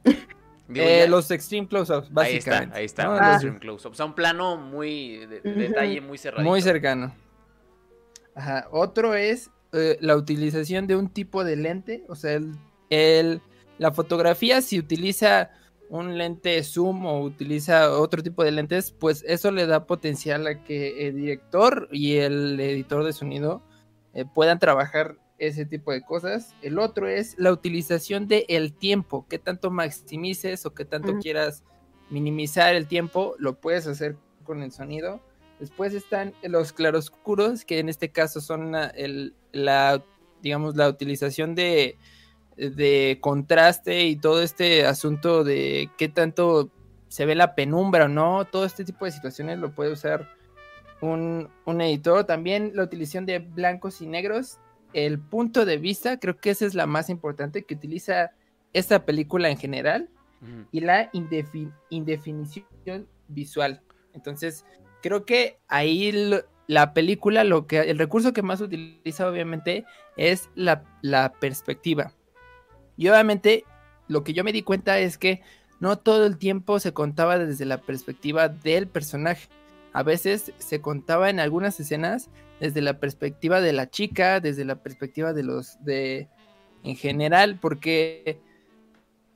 Digo, 0.69 0.85
Eh, 0.85 1.07
los 1.09 1.31
extreme 1.31 1.69
close-ups, 1.69 2.09
ahí 2.17 2.37
está, 2.37 2.51
básicamente. 2.51 2.77
ahí 2.79 2.85
está. 2.85 3.05
¿no? 3.05 3.13
Ah. 3.13 3.33
extreme 3.35 3.59
close-up. 3.61 3.93
O 3.93 3.95
sea, 3.95 4.05
un 4.07 4.15
plano 4.15 4.57
muy 4.57 5.19
de, 5.27 5.41
de 5.41 5.53
detalle, 5.55 6.01
muy 6.01 6.19
cerrado. 6.19 6.43
Muy 6.43 6.61
cercano. 6.61 7.15
Ajá. 8.35 8.67
Otro 8.73 9.15
es 9.15 9.51
eh, 9.73 9.97
la 10.01 10.17
utilización 10.17 10.87
de 10.87 10.97
un 10.97 11.09
tipo 11.09 11.45
de 11.45 11.57
lente. 11.57 12.05
O 12.09 12.15
sea, 12.15 12.33
el, 12.35 12.55
el- 12.91 13.41
la 13.79 13.93
fotografía, 13.93 14.63
si 14.63 14.79
utiliza 14.79 15.51
un 15.91 16.17
lente 16.19 16.63
zoom 16.65 17.05
o 17.07 17.21
utiliza 17.21 17.93
otro 17.93 18.23
tipo 18.23 18.43
de 18.43 18.51
lentes, 18.53 18.91
pues 18.91 19.23
eso 19.29 19.51
le 19.51 19.67
da 19.67 19.87
potencial 19.87 20.47
a 20.47 20.65
que 20.65 21.07
el 21.09 21.17
director 21.17 21.89
y 21.93 22.17
el 22.17 22.59
editor 22.59 23.05
de 23.05 23.13
sonido 23.13 23.63
eh, 24.15 24.25
puedan 24.35 24.59
trabajar 24.59 25.17
ese 25.39 25.67
tipo 25.67 25.93
de 25.93 26.01
cosas. 26.03 26.55
El 26.63 26.79
otro 26.79 27.07
es 27.07 27.35
la 27.39 27.53
utilización 27.53 28.27
del 28.27 28.45
el 28.49 28.73
tiempo. 28.73 29.27
Que 29.29 29.39
tanto 29.39 29.71
maximices 29.71 30.65
o 30.65 30.73
que 30.75 30.87
tanto 30.87 31.19
quieras 31.19 31.63
minimizar 32.09 32.75
el 32.75 32.87
tiempo, 32.87 33.35
lo 33.39 33.61
puedes 33.61 33.87
hacer 33.87 34.17
con 34.45 34.63
el 34.63 34.73
sonido. 34.73 35.21
Después 35.59 35.95
están 35.95 36.35
los 36.43 36.73
claroscuros, 36.73 37.65
que 37.65 37.79
en 37.79 37.89
este 37.89 38.11
caso 38.11 38.41
son 38.41 38.73
la, 38.73 38.87
el- 38.89 39.35
la, 39.53 40.03
digamos, 40.43 40.77
la 40.77 40.89
utilización 40.89 41.55
de, 41.55 41.97
de 42.57 43.19
contraste 43.23 44.05
y 44.05 44.17
todo 44.17 44.43
este 44.43 44.85
asunto 44.87 45.45
de 45.45 45.91
qué 45.97 46.09
tanto 46.09 46.71
se 47.09 47.25
ve 47.25 47.35
la 47.35 47.55
penumbra 47.55 48.05
o 48.05 48.09
no. 48.09 48.45
Todo 48.45 48.65
este 48.67 48.85
tipo 48.85 49.05
de 49.07 49.13
situaciones 49.13 49.59
lo 49.59 49.75
puede 49.75 49.93
usar 49.93 50.29
un, 51.01 51.49
un 51.65 51.81
editor. 51.81 52.25
También 52.25 52.73
la 52.75 52.83
utilización 52.83 53.25
de 53.25 53.39
blancos 53.39 54.03
y 54.03 54.07
negros. 54.07 54.59
El 54.93 55.19
punto 55.19 55.65
de 55.65 55.79
vista, 55.79 56.19
creo 56.19 56.37
que 56.39 56.51
esa 56.51 56.67
es 56.67 56.75
la 56.75 56.87
más 56.87 57.09
importante 57.11 57.65
que 57.65 57.75
utiliza 57.75 58.31
esta 58.73 59.05
película 59.05 59.49
en 59.49 59.57
general 59.57 60.11
y 60.71 60.81
la 60.81 61.11
indefi- 61.13 61.73
indefinición 61.91 63.09
visual. 63.29 63.83
Entonces, 64.13 64.65
creo 65.07 65.25
que 65.25 65.59
ahí 65.69 66.13
la 66.67 66.93
película, 66.93 67.45
lo 67.45 67.69
que 67.69 67.79
el 67.79 67.97
recurso 67.97 68.33
que 68.33 68.43
más 68.43 68.61
utiliza, 68.61 69.29
obviamente, 69.31 69.85
es 70.17 70.51
la, 70.57 70.83
la 71.01 71.33
perspectiva. 71.33 72.13
Y 72.97 73.07
obviamente, 73.07 73.63
lo 74.09 74.25
que 74.25 74.33
yo 74.33 74.43
me 74.43 74.53
di 74.53 74.63
cuenta 74.63 74.99
es 74.99 75.17
que 75.17 75.43
no 75.79 75.97
todo 75.97 76.27
el 76.27 76.39
tiempo 76.39 76.81
se 76.81 76.93
contaba 76.93 77.39
desde 77.39 77.67
la 77.67 77.79
perspectiva 77.79 78.49
del 78.49 78.89
personaje. 78.89 79.49
A 79.93 80.03
veces 80.03 80.53
se 80.59 80.81
contaba 80.81 81.31
en 81.31 81.39
algunas 81.39 81.79
escenas 81.79 82.29
desde 82.59 82.81
la 82.81 82.99
perspectiva 82.99 83.61
de 83.61 83.73
la 83.73 83.89
chica, 83.89 84.41
desde 84.41 84.65
la 84.65 84.83
perspectiva 84.83 85.33
de 85.33 85.45
los 85.45 85.77
de 85.85 86.29
en 86.83 86.97
general, 86.97 87.59
porque 87.61 88.41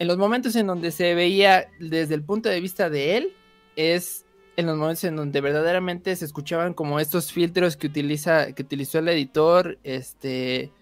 en 0.00 0.08
los 0.08 0.18
momentos 0.18 0.56
en 0.56 0.66
donde 0.66 0.90
se 0.90 1.14
veía 1.14 1.68
desde 1.78 2.14
el 2.14 2.24
punto 2.24 2.48
de 2.48 2.60
vista 2.60 2.90
de 2.90 3.18
él, 3.18 3.32
es 3.76 4.24
en 4.60 4.66
los 4.66 4.76
momentos 4.76 5.04
en 5.04 5.16
donde 5.16 5.40
verdaderamente 5.40 6.14
se 6.14 6.24
escuchaban 6.24 6.74
como 6.74 7.00
estos 7.00 7.32
filtros 7.32 7.76
que 7.76 7.88
utiliza, 7.88 8.52
que 8.52 8.62
utilizó 8.62 8.98
el 8.98 9.08
editor, 9.08 9.78
este, 9.82 10.72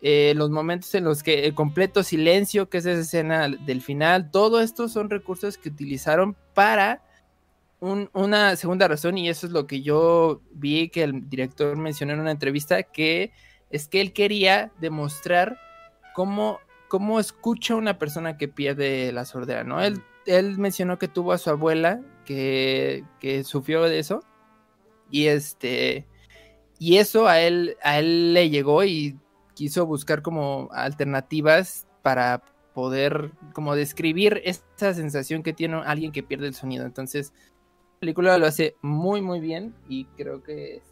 eh, 0.00 0.32
los 0.36 0.50
momentos 0.50 0.94
en 0.94 1.04
los 1.04 1.22
que 1.22 1.44
el 1.44 1.54
completo 1.54 2.02
silencio, 2.02 2.68
que 2.68 2.78
es 2.78 2.86
esa 2.86 3.00
escena 3.00 3.48
del 3.48 3.80
final, 3.82 4.30
todo 4.30 4.60
esto 4.60 4.88
son 4.88 5.10
recursos 5.10 5.58
que 5.58 5.68
utilizaron 5.68 6.36
para 6.54 7.02
una 7.80 8.54
segunda 8.54 8.86
razón, 8.86 9.18
y 9.18 9.28
eso 9.28 9.46
es 9.46 9.52
lo 9.52 9.66
que 9.66 9.82
yo 9.82 10.40
vi 10.52 10.88
que 10.88 11.02
el 11.02 11.28
director 11.28 11.76
mencionó 11.76 12.12
en 12.12 12.20
una 12.20 12.30
entrevista, 12.30 12.84
que 12.84 13.32
es 13.70 13.88
que 13.88 14.00
él 14.00 14.12
quería 14.12 14.70
demostrar 14.80 15.58
cómo, 16.14 16.60
cómo 16.88 17.18
escucha 17.18 17.74
una 17.74 17.98
persona 17.98 18.36
que 18.38 18.46
pierde 18.46 19.10
la 19.10 19.24
sordera, 19.24 19.64
¿no? 19.64 19.82
Él, 19.82 20.00
él 20.26 20.58
mencionó 20.58 20.98
que 20.98 21.08
tuvo 21.08 21.32
a 21.32 21.38
su 21.38 21.50
abuela 21.50 22.00
que, 22.24 23.04
que 23.20 23.44
sufrió 23.44 23.82
de 23.82 23.98
eso, 23.98 24.22
y 25.10 25.26
este, 25.26 26.06
y 26.78 26.96
eso 26.96 27.28
a 27.28 27.40
él, 27.40 27.76
a 27.82 27.98
él 27.98 28.34
le 28.34 28.50
llegó 28.50 28.82
y 28.84 29.18
quiso 29.54 29.86
buscar 29.86 30.22
como 30.22 30.68
alternativas 30.72 31.86
para 32.02 32.42
poder 32.74 33.32
como 33.52 33.76
describir 33.76 34.40
esa 34.44 34.94
sensación 34.94 35.42
que 35.42 35.52
tiene 35.52 35.82
alguien 35.84 36.12
que 36.12 36.22
pierde 36.22 36.48
el 36.48 36.54
sonido. 36.54 36.86
Entonces, 36.86 37.32
película 38.00 38.38
lo 38.38 38.46
hace 38.46 38.76
muy, 38.82 39.20
muy 39.20 39.40
bien 39.40 39.74
y 39.88 40.06
creo 40.16 40.42
que 40.42 40.82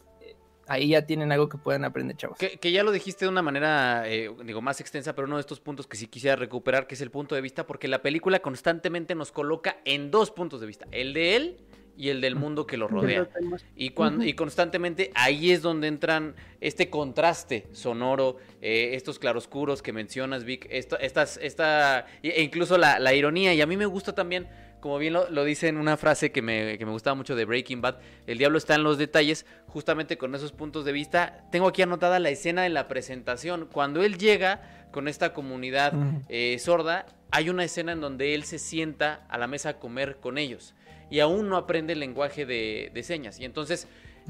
ahí 0.67 0.89
ya 0.89 1.05
tienen 1.05 1.31
algo 1.31 1.49
que 1.49 1.57
puedan 1.57 1.85
aprender, 1.85 2.15
chavos. 2.17 2.37
Que, 2.37 2.71
ya 2.71 2.83
lo 2.83 2.91
dijiste 2.91 3.25
de 3.25 3.29
una 3.29 3.41
manera, 3.41 4.03
eh, 4.07 4.29
digo, 4.45 4.61
más 4.61 4.79
extensa, 4.79 5.13
pero 5.15 5.27
uno 5.27 5.37
de 5.37 5.41
estos 5.41 5.59
puntos 5.59 5.87
que 5.87 5.97
sí 5.97 6.07
quisiera 6.07 6.35
recuperar, 6.35 6.87
que 6.87 6.95
es 6.95 7.01
el 7.01 7.11
punto 7.11 7.35
de 7.35 7.41
vista, 7.41 7.67
porque 7.67 7.87
la 7.87 8.01
película 8.01 8.39
constantemente 8.39 9.15
nos 9.15 9.31
coloca 9.31 9.77
en 9.85 10.11
dos 10.11 10.31
puntos 10.31 10.61
de 10.61 10.67
vista, 10.67 10.87
el 10.91 11.13
de 11.13 11.35
él 11.35 11.57
y 11.97 12.09
el 12.09 12.21
del 12.21 12.35
mundo 12.35 12.65
que 12.65 12.77
lo 12.77 12.87
rodea. 12.87 13.29
Y, 13.75 13.89
cuando, 13.89 14.23
y 14.23 14.33
constantemente 14.33 15.11
ahí 15.13 15.51
es 15.51 15.61
donde 15.61 15.87
entran 15.87 16.35
este 16.59 16.89
contraste 16.89 17.67
sonoro, 17.73 18.37
eh, 18.61 18.91
estos 18.93 19.19
claroscuros 19.19 19.81
que 19.81 19.93
mencionas, 19.93 20.43
Vic, 20.43 20.67
esto, 20.69 20.97
estas, 20.99 21.37
esta, 21.37 22.07
e 22.23 22.41
incluso 22.41 22.77
la, 22.77 22.97
la 22.99 23.13
ironía, 23.13 23.53
y 23.53 23.61
a 23.61 23.67
mí 23.67 23.77
me 23.77 23.85
gusta 23.85 24.15
también 24.15 24.47
como 24.81 24.97
bien 24.97 25.13
lo, 25.13 25.43
dice 25.45 25.67
en 25.67 25.77
una 25.77 25.95
frase 25.95 26.31
que 26.31 26.41
me, 26.41 26.77
que 26.77 26.85
me, 26.85 26.91
gustaba 26.91 27.15
mucho 27.15 27.35
de 27.35 27.45
Breaking 27.45 27.81
Bad, 27.81 27.99
el 28.27 28.37
diablo 28.37 28.57
está 28.57 28.75
en 28.75 28.83
los 28.83 28.97
detalles, 28.97 29.45
justamente 29.67 30.17
con 30.17 30.35
esos 30.35 30.51
puntos 30.51 30.83
de 30.83 30.91
vista. 30.91 31.45
Tengo 31.51 31.67
aquí 31.67 31.81
anotada 31.83 32.19
la 32.19 32.29
escena 32.29 32.63
de 32.63 32.69
la 32.69 32.87
presentación. 32.87 33.69
Cuando 33.71 34.03
él 34.03 34.17
llega 34.17 34.87
con 34.91 35.07
esta 35.07 35.33
comunidad 35.33 35.93
eh, 36.27 36.57
sorda, 36.59 37.05
hay 37.31 37.49
una 37.49 37.63
escena 37.63 37.93
en 37.93 38.01
donde 38.01 38.35
él 38.35 38.43
se 38.43 38.59
sienta 38.59 39.25
a 39.29 39.37
la 39.37 39.47
mesa 39.47 39.69
a 39.69 39.79
comer 39.79 40.17
con 40.17 40.37
ellos 40.37 40.73
y 41.09 41.19
aún 41.19 41.49
no 41.49 41.57
aprende 41.57 41.93
el 41.93 41.99
lenguaje 41.99 42.45
de, 42.45 43.03
señas. 43.03 43.39
Y 43.39 43.45
entonces 43.45 43.87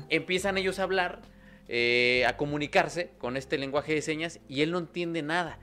empiezan 0.09 0.57
ellos 0.57 0.79
a 0.79 0.83
hablar, 0.83 1.21
eh, 1.69 2.25
a 2.27 2.35
comunicarse 2.35 3.11
con 3.17 3.37
este 3.37 3.57
lenguaje 3.57 3.93
de 3.93 4.01
señas 4.01 4.39
y 4.49 4.61
él 4.61 4.71
no 4.71 4.79
entiende 4.79 5.21
nada. 5.21 5.59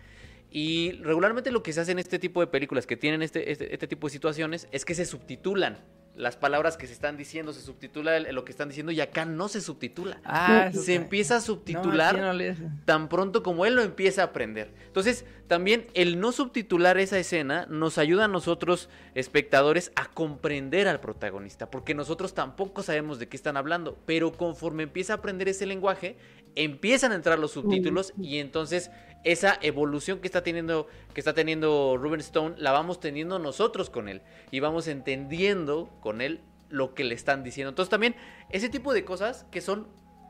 Y 0.50 0.92
regularmente 1.02 1.50
lo 1.50 1.62
que 1.62 1.72
se 1.72 1.80
hace 1.80 1.92
en 1.92 1.98
este 1.98 2.18
tipo 2.18 2.40
de 2.40 2.46
películas 2.46 2.86
que 2.86 2.96
tienen 2.96 3.22
este, 3.22 3.50
este, 3.52 3.74
este 3.74 3.86
tipo 3.86 4.06
de 4.06 4.12
situaciones 4.12 4.68
es 4.72 4.84
que 4.84 4.94
se 4.94 5.04
subtitulan 5.04 5.78
las 6.18 6.36
palabras 6.36 6.76
que 6.76 6.86
se 6.86 6.92
están 6.92 7.16
diciendo, 7.16 7.52
se 7.52 7.60
subtitula 7.60 8.18
lo 8.18 8.44
que 8.44 8.50
están 8.50 8.68
diciendo 8.68 8.90
y 8.90 9.00
acá 9.00 9.24
no 9.24 9.48
se 9.48 9.60
subtitula. 9.60 10.20
Ah, 10.24 10.70
se 10.72 10.96
empieza 10.96 11.36
a 11.36 11.40
subtitular 11.40 12.44
tan 12.84 13.08
pronto 13.08 13.42
como 13.44 13.64
él 13.64 13.76
lo 13.76 13.82
empieza 13.82 14.22
a 14.22 14.24
aprender. 14.26 14.72
Entonces, 14.86 15.24
también 15.46 15.86
el 15.94 16.18
no 16.18 16.32
subtitular 16.32 16.98
esa 16.98 17.18
escena 17.18 17.66
nos 17.70 17.98
ayuda 17.98 18.24
a 18.24 18.28
nosotros, 18.28 18.88
espectadores, 19.14 19.92
a 19.94 20.06
comprender 20.06 20.88
al 20.88 20.98
protagonista, 20.98 21.70
porque 21.70 21.94
nosotros 21.94 22.34
tampoco 22.34 22.82
sabemos 22.82 23.20
de 23.20 23.28
qué 23.28 23.36
están 23.36 23.56
hablando, 23.56 23.96
pero 24.04 24.32
conforme 24.32 24.82
empieza 24.82 25.12
a 25.12 25.16
aprender 25.16 25.48
ese 25.48 25.66
lenguaje, 25.66 26.16
empiezan 26.56 27.12
a 27.12 27.14
entrar 27.14 27.38
los 27.38 27.52
subtítulos 27.52 28.12
y 28.20 28.38
entonces 28.38 28.90
esa 29.24 29.58
evolución 29.62 30.20
que 30.20 30.28
está 30.28 30.42
teniendo 30.42 30.86
que 31.12 31.20
está 31.20 31.34
teniendo 31.34 31.96
Ruben 31.96 32.20
Stone 32.20 32.54
la 32.58 32.72
vamos 32.72 33.00
teniendo 33.00 33.38
nosotros 33.38 33.90
con 33.90 34.08
él 34.08 34.22
y 34.50 34.60
vamos 34.60 34.88
entendiendo 34.88 35.90
con 36.00 36.20
él 36.20 36.40
lo 36.68 36.94
que 36.94 37.04
le 37.04 37.14
están 37.14 37.42
diciendo. 37.42 37.70
Entonces 37.70 37.90
también 37.90 38.14
ese 38.50 38.68
tipo 38.68 38.92
de 38.92 39.04
cosas 39.04 39.46
que 39.50 39.60
son 39.60 39.88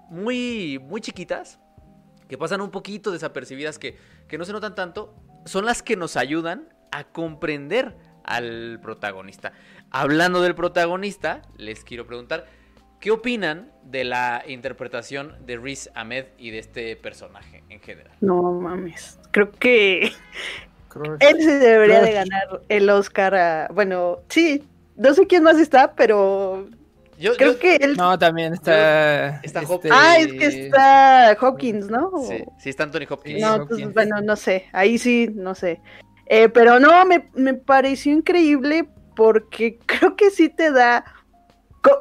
muy 0.08 0.78
muy 0.78 1.00
chiquitas, 1.00 1.60
que 2.28 2.38
pasan 2.38 2.60
un 2.60 2.70
poquito 2.70 3.10
desapercibidas 3.10 3.78
que 3.78 3.96
que 4.28 4.38
no 4.38 4.44
se 4.44 4.52
notan 4.52 4.74
tanto, 4.74 5.14
son 5.44 5.64
las 5.64 5.82
que 5.82 5.96
nos 5.96 6.16
ayudan 6.16 6.68
a 6.90 7.04
comprender 7.04 7.96
al 8.24 8.78
protagonista. 8.82 9.52
Hablando 9.90 10.42
del 10.42 10.54
protagonista, 10.54 11.42
les 11.56 11.82
quiero 11.82 12.06
preguntar 12.06 12.46
¿Qué 13.00 13.12
opinan 13.12 13.70
de 13.84 14.02
la 14.02 14.42
interpretación 14.46 15.36
de 15.46 15.56
Riz 15.56 15.88
Ahmed 15.94 16.26
y 16.36 16.50
de 16.50 16.58
este 16.58 16.96
personaje 16.96 17.62
en 17.68 17.80
general? 17.80 18.12
No 18.20 18.42
mames, 18.52 19.20
creo 19.30 19.52
que 19.52 20.02
él 21.20 21.42
se 21.42 21.58
debería 21.58 22.00
de 22.00 22.12
ganar 22.12 22.62
el 22.68 22.90
Oscar 22.90 23.34
a... 23.36 23.68
Bueno, 23.72 24.18
sí, 24.28 24.64
no 24.96 25.14
sé 25.14 25.28
quién 25.28 25.44
más 25.44 25.58
está, 25.58 25.94
pero 25.94 26.68
yo, 27.18 27.36
creo 27.36 27.56
que 27.58 27.76
él... 27.76 27.96
No, 27.96 28.18
también 28.18 28.54
está... 28.54 29.40
Está 29.42 29.62
este... 29.62 29.88
Ah, 29.92 30.18
es 30.18 30.32
que 30.32 30.46
está 30.46 31.36
Hawkins, 31.40 31.88
¿no? 31.88 32.10
Sí, 32.28 32.44
sí 32.58 32.70
está 32.70 32.82
Anthony 32.82 33.06
Hopkins. 33.08 33.40
No, 33.40 33.64
pues, 33.66 33.94
bueno, 33.94 34.20
no 34.20 34.34
sé, 34.34 34.66
ahí 34.72 34.98
sí, 34.98 35.30
no 35.34 35.54
sé. 35.54 35.80
Eh, 36.26 36.48
pero 36.48 36.80
no, 36.80 37.04
me, 37.06 37.30
me 37.34 37.54
pareció 37.54 38.12
increíble 38.12 38.88
porque 39.14 39.78
creo 39.86 40.16
que 40.16 40.30
sí 40.30 40.48
te 40.48 40.72
da 40.72 41.04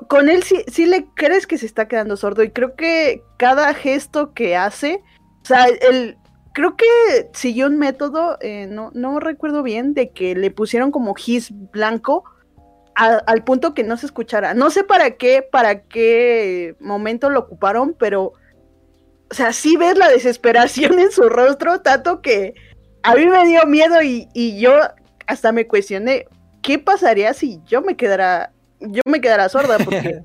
con, 0.07 0.29
él 0.29 0.43
sí, 0.43 0.85
le 0.85 1.07
crees 1.13 1.47
que 1.47 1.57
se 1.57 1.65
está 1.65 1.87
quedando 1.87 2.17
sordo 2.17 2.43
y 2.43 2.51
creo 2.51 2.75
que 2.75 3.23
cada 3.37 3.73
gesto 3.73 4.33
que 4.33 4.55
hace, 4.55 5.03
o 5.43 5.45
sea, 5.45 5.65
él 5.67 6.17
creo 6.53 6.75
que 6.75 6.85
siguió 7.33 7.67
un 7.67 7.77
método, 7.77 8.37
eh, 8.41 8.67
no, 8.67 8.89
no 8.93 9.19
recuerdo 9.19 9.61
bien, 9.61 9.93
de 9.93 10.11
que 10.11 10.35
le 10.35 10.49
pusieron 10.49 10.91
como 10.91 11.13
gis 11.13 11.51
blanco 11.71 12.23
al 12.95 13.43
punto 13.43 13.75
que 13.75 13.83
no 13.83 13.95
se 13.95 14.07
escuchara. 14.07 14.55
No 14.55 14.71
sé 14.71 14.83
para 14.83 15.17
qué, 15.17 15.43
para 15.43 15.83
qué 15.83 16.75
momento 16.79 17.29
lo 17.29 17.41
ocuparon, 17.41 17.95
pero, 17.99 18.33
o 19.29 19.33
sea, 19.33 19.53
sí 19.53 19.77
ves 19.77 19.99
la 19.99 20.09
desesperación 20.09 20.97
en 20.97 21.11
su 21.11 21.29
rostro, 21.29 21.81
tanto 21.81 22.23
que 22.23 22.55
a 23.03 23.13
mí 23.13 23.27
me 23.27 23.45
dio 23.45 23.63
miedo 23.67 24.01
y, 24.01 24.27
y 24.33 24.59
yo 24.59 24.71
hasta 25.27 25.51
me 25.51 25.67
cuestioné, 25.67 26.25
¿qué 26.63 26.79
pasaría 26.79 27.35
si 27.35 27.61
yo 27.67 27.83
me 27.83 27.95
quedara 27.95 28.51
yo 28.79 29.01
me 29.05 29.21
quedara 29.21 29.49
sorda 29.49 29.77
porque 29.83 30.23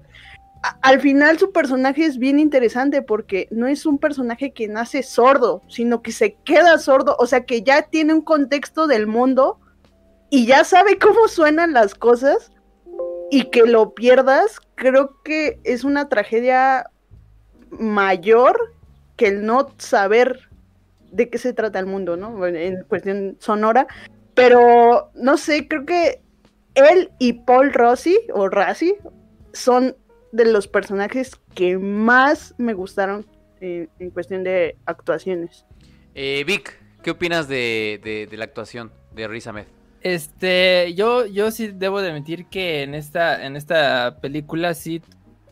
al 0.81 1.01
final 1.01 1.39
su 1.39 1.53
personaje 1.53 2.05
es 2.05 2.19
bien 2.19 2.39
interesante 2.39 3.03
porque 3.03 3.49
no 3.51 3.67
es 3.67 3.85
un 3.85 3.99
personaje 3.99 4.53
que 4.53 4.69
nace 4.69 5.03
sordo, 5.03 5.63
sino 5.69 6.03
que 6.03 6.13
se 6.13 6.35
queda 6.45 6.79
sordo, 6.79 7.17
o 7.19 7.27
sea 7.27 7.45
que 7.45 7.63
ya 7.63 7.83
tiene 7.83 8.15
un 8.15 8.23
contexto 8.23 8.87
del 8.87 9.07
mundo 9.07 9.59
y 10.31 10.47
ya 10.47 10.65
sabe 10.65 10.99
cómo 10.99 11.29
suenan 11.29 11.73
las 11.73 11.95
cosas 11.95 12.53
y 13.31 13.51
que 13.51 13.63
lo 13.63 13.95
pierdas, 13.95 14.61
creo 14.77 15.21
que 15.25 15.59
es 15.65 15.85
una 15.85 16.09
tragedia 16.09 16.87
mayor 17.71 18.75
que 19.17 19.29
el 19.29 19.45
no 19.45 19.69
saber 19.79 20.49
de 21.11 21.29
qué 21.29 21.39
se 21.39 21.53
trata 21.53 21.79
el 21.79 21.87
mundo, 21.87 22.17
¿no? 22.17 22.47
En 22.47 22.85
cuestión 22.85 23.37
sonora, 23.41 23.87
pero 24.35 25.11
no 25.15 25.37
sé, 25.37 25.69
creo 25.69 25.85
que 25.85 26.22
él 26.75 27.11
y 27.19 27.35
Paul 27.35 27.73
Rossi, 27.73 28.19
o 28.35 28.49
Rassi, 28.49 28.95
son 29.53 29.97
de 30.33 30.47
los 30.47 30.67
personajes 30.67 31.39
que 31.55 31.79
más 31.79 32.55
me 32.59 32.73
gustaron 32.73 33.27
en, 33.61 33.89
cuestión 34.11 34.43
de 34.43 34.77
actuaciones. 34.87 35.65
Eh, 36.15 36.43
Vic, 36.47 36.79
¿qué 37.03 37.11
opinas 37.11 37.49
de, 37.49 38.29
la 38.33 38.45
actuación 38.45 38.93
de 39.15 39.29
Riz 39.29 39.47
Ahmed? 39.47 39.67
Este, 40.01 40.95
yo, 40.95 41.27
yo 41.27 41.51
sí 41.53 41.69
debo 41.69 42.01
de 42.01 42.11
admitir 42.11 42.47
que 42.47 42.83
en 42.83 42.95
esta, 42.95 43.47
en 43.47 43.55
esta 43.55 44.19
película 44.21 44.75
sí 44.75 45.01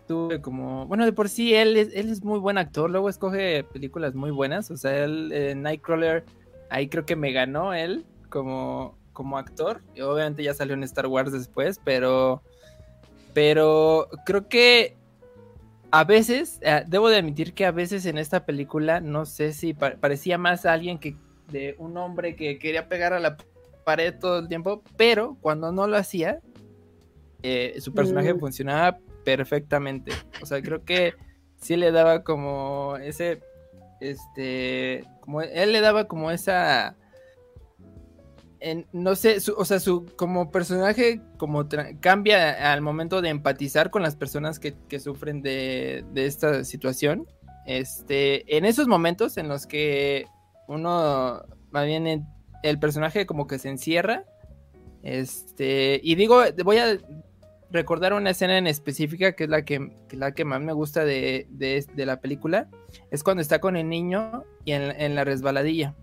tuve 0.08 0.40
como, 0.40 0.86
bueno, 0.86 1.04
de 1.04 1.12
por 1.12 1.28
sí 1.28 1.54
él 1.54 1.76
es, 1.76 1.90
él 1.94 2.10
es 2.10 2.24
muy 2.24 2.40
buen 2.40 2.58
actor, 2.58 2.90
luego 2.90 3.08
escoge 3.08 3.62
películas 3.62 4.16
muy 4.16 4.32
buenas, 4.32 4.72
o 4.72 4.76
sea, 4.76 5.04
él, 5.04 5.62
Nightcrawler, 5.62 6.24
ahí 6.68 6.88
creo 6.88 7.06
que 7.06 7.14
me 7.14 7.30
ganó 7.30 7.74
él 7.74 8.04
como, 8.28 8.98
como 9.20 9.36
actor. 9.36 9.82
Y 9.94 10.00
obviamente 10.00 10.42
ya 10.42 10.54
salió 10.54 10.72
en 10.72 10.82
Star 10.84 11.06
Wars 11.06 11.30
después, 11.30 11.78
pero. 11.84 12.42
Pero 13.34 14.08
creo 14.24 14.48
que 14.48 14.96
a 15.90 16.04
veces, 16.04 16.58
eh, 16.62 16.84
debo 16.86 17.10
de 17.10 17.18
admitir 17.18 17.52
que 17.52 17.66
a 17.66 17.70
veces 17.70 18.06
en 18.06 18.16
esta 18.16 18.46
película, 18.46 19.02
no 19.02 19.26
sé 19.26 19.52
si 19.52 19.74
parecía 19.74 20.38
más 20.38 20.64
alguien 20.64 20.98
que 20.98 21.16
de 21.48 21.74
un 21.78 21.98
hombre 21.98 22.34
que 22.34 22.58
quería 22.58 22.88
pegar 22.88 23.12
a 23.12 23.20
la 23.20 23.36
pared 23.84 24.14
todo 24.18 24.38
el 24.38 24.48
tiempo, 24.48 24.82
pero 24.96 25.36
cuando 25.42 25.70
no 25.70 25.86
lo 25.86 25.98
hacía, 25.98 26.40
eh, 27.42 27.76
su 27.80 27.92
personaje 27.92 28.32
mm. 28.32 28.40
funcionaba 28.40 28.98
perfectamente. 29.22 30.12
O 30.40 30.46
sea, 30.46 30.62
creo 30.62 30.82
que 30.82 31.12
sí 31.60 31.76
le 31.76 31.92
daba 31.92 32.24
como 32.24 32.96
ese 32.96 33.42
este, 34.00 35.04
como 35.20 35.42
él 35.42 35.72
le 35.72 35.80
daba 35.82 36.08
como 36.08 36.30
esa, 36.30 36.96
no 38.92 39.16
sé, 39.16 39.40
su- 39.40 39.54
o 39.56 39.64
sea, 39.64 39.80
su 39.80 40.04
como 40.16 40.50
personaje 40.50 41.20
como 41.38 41.66
cambia 42.00 42.72
al 42.72 42.80
momento 42.82 43.22
de 43.22 43.30
empatizar 43.30 43.90
con 43.90 44.02
las 44.02 44.16
personas 44.16 44.58
que, 44.58 44.74
que 44.88 45.00
sufren 45.00 45.40
de, 45.42 46.04
de 46.12 46.26
esta 46.26 46.64
situación. 46.64 47.26
Este, 47.66 48.56
en 48.56 48.64
esos 48.64 48.86
momentos 48.88 49.36
en 49.36 49.48
los 49.48 49.66
que 49.66 50.26
uno, 50.68 51.42
más 51.70 51.86
bien 51.86 52.06
en- 52.06 52.26
el 52.62 52.78
personaje 52.78 53.24
como 53.26 53.46
que 53.46 53.58
se 53.58 53.70
encierra, 53.70 54.24
este, 55.02 56.00
y 56.02 56.14
digo, 56.14 56.42
voy 56.64 56.76
a 56.78 56.98
recordar 57.70 58.12
una 58.12 58.30
escena 58.30 58.58
en 58.58 58.66
específica 58.66 59.32
que 59.32 59.44
es 59.44 59.50
la 59.50 59.64
que, 59.64 59.90
la 60.10 60.32
que 60.32 60.44
más 60.44 60.60
me 60.60 60.72
gusta 60.72 61.04
de, 61.04 61.46
de- 61.50 61.86
la 62.04 62.20
película, 62.20 62.68
es 63.10 63.22
cuando 63.22 63.40
está 63.40 63.60
con 63.60 63.76
el 63.76 63.88
niño 63.88 64.44
y 64.64 64.72
en 64.72 65.14
la 65.14 65.24
resbaladilla. 65.24 65.94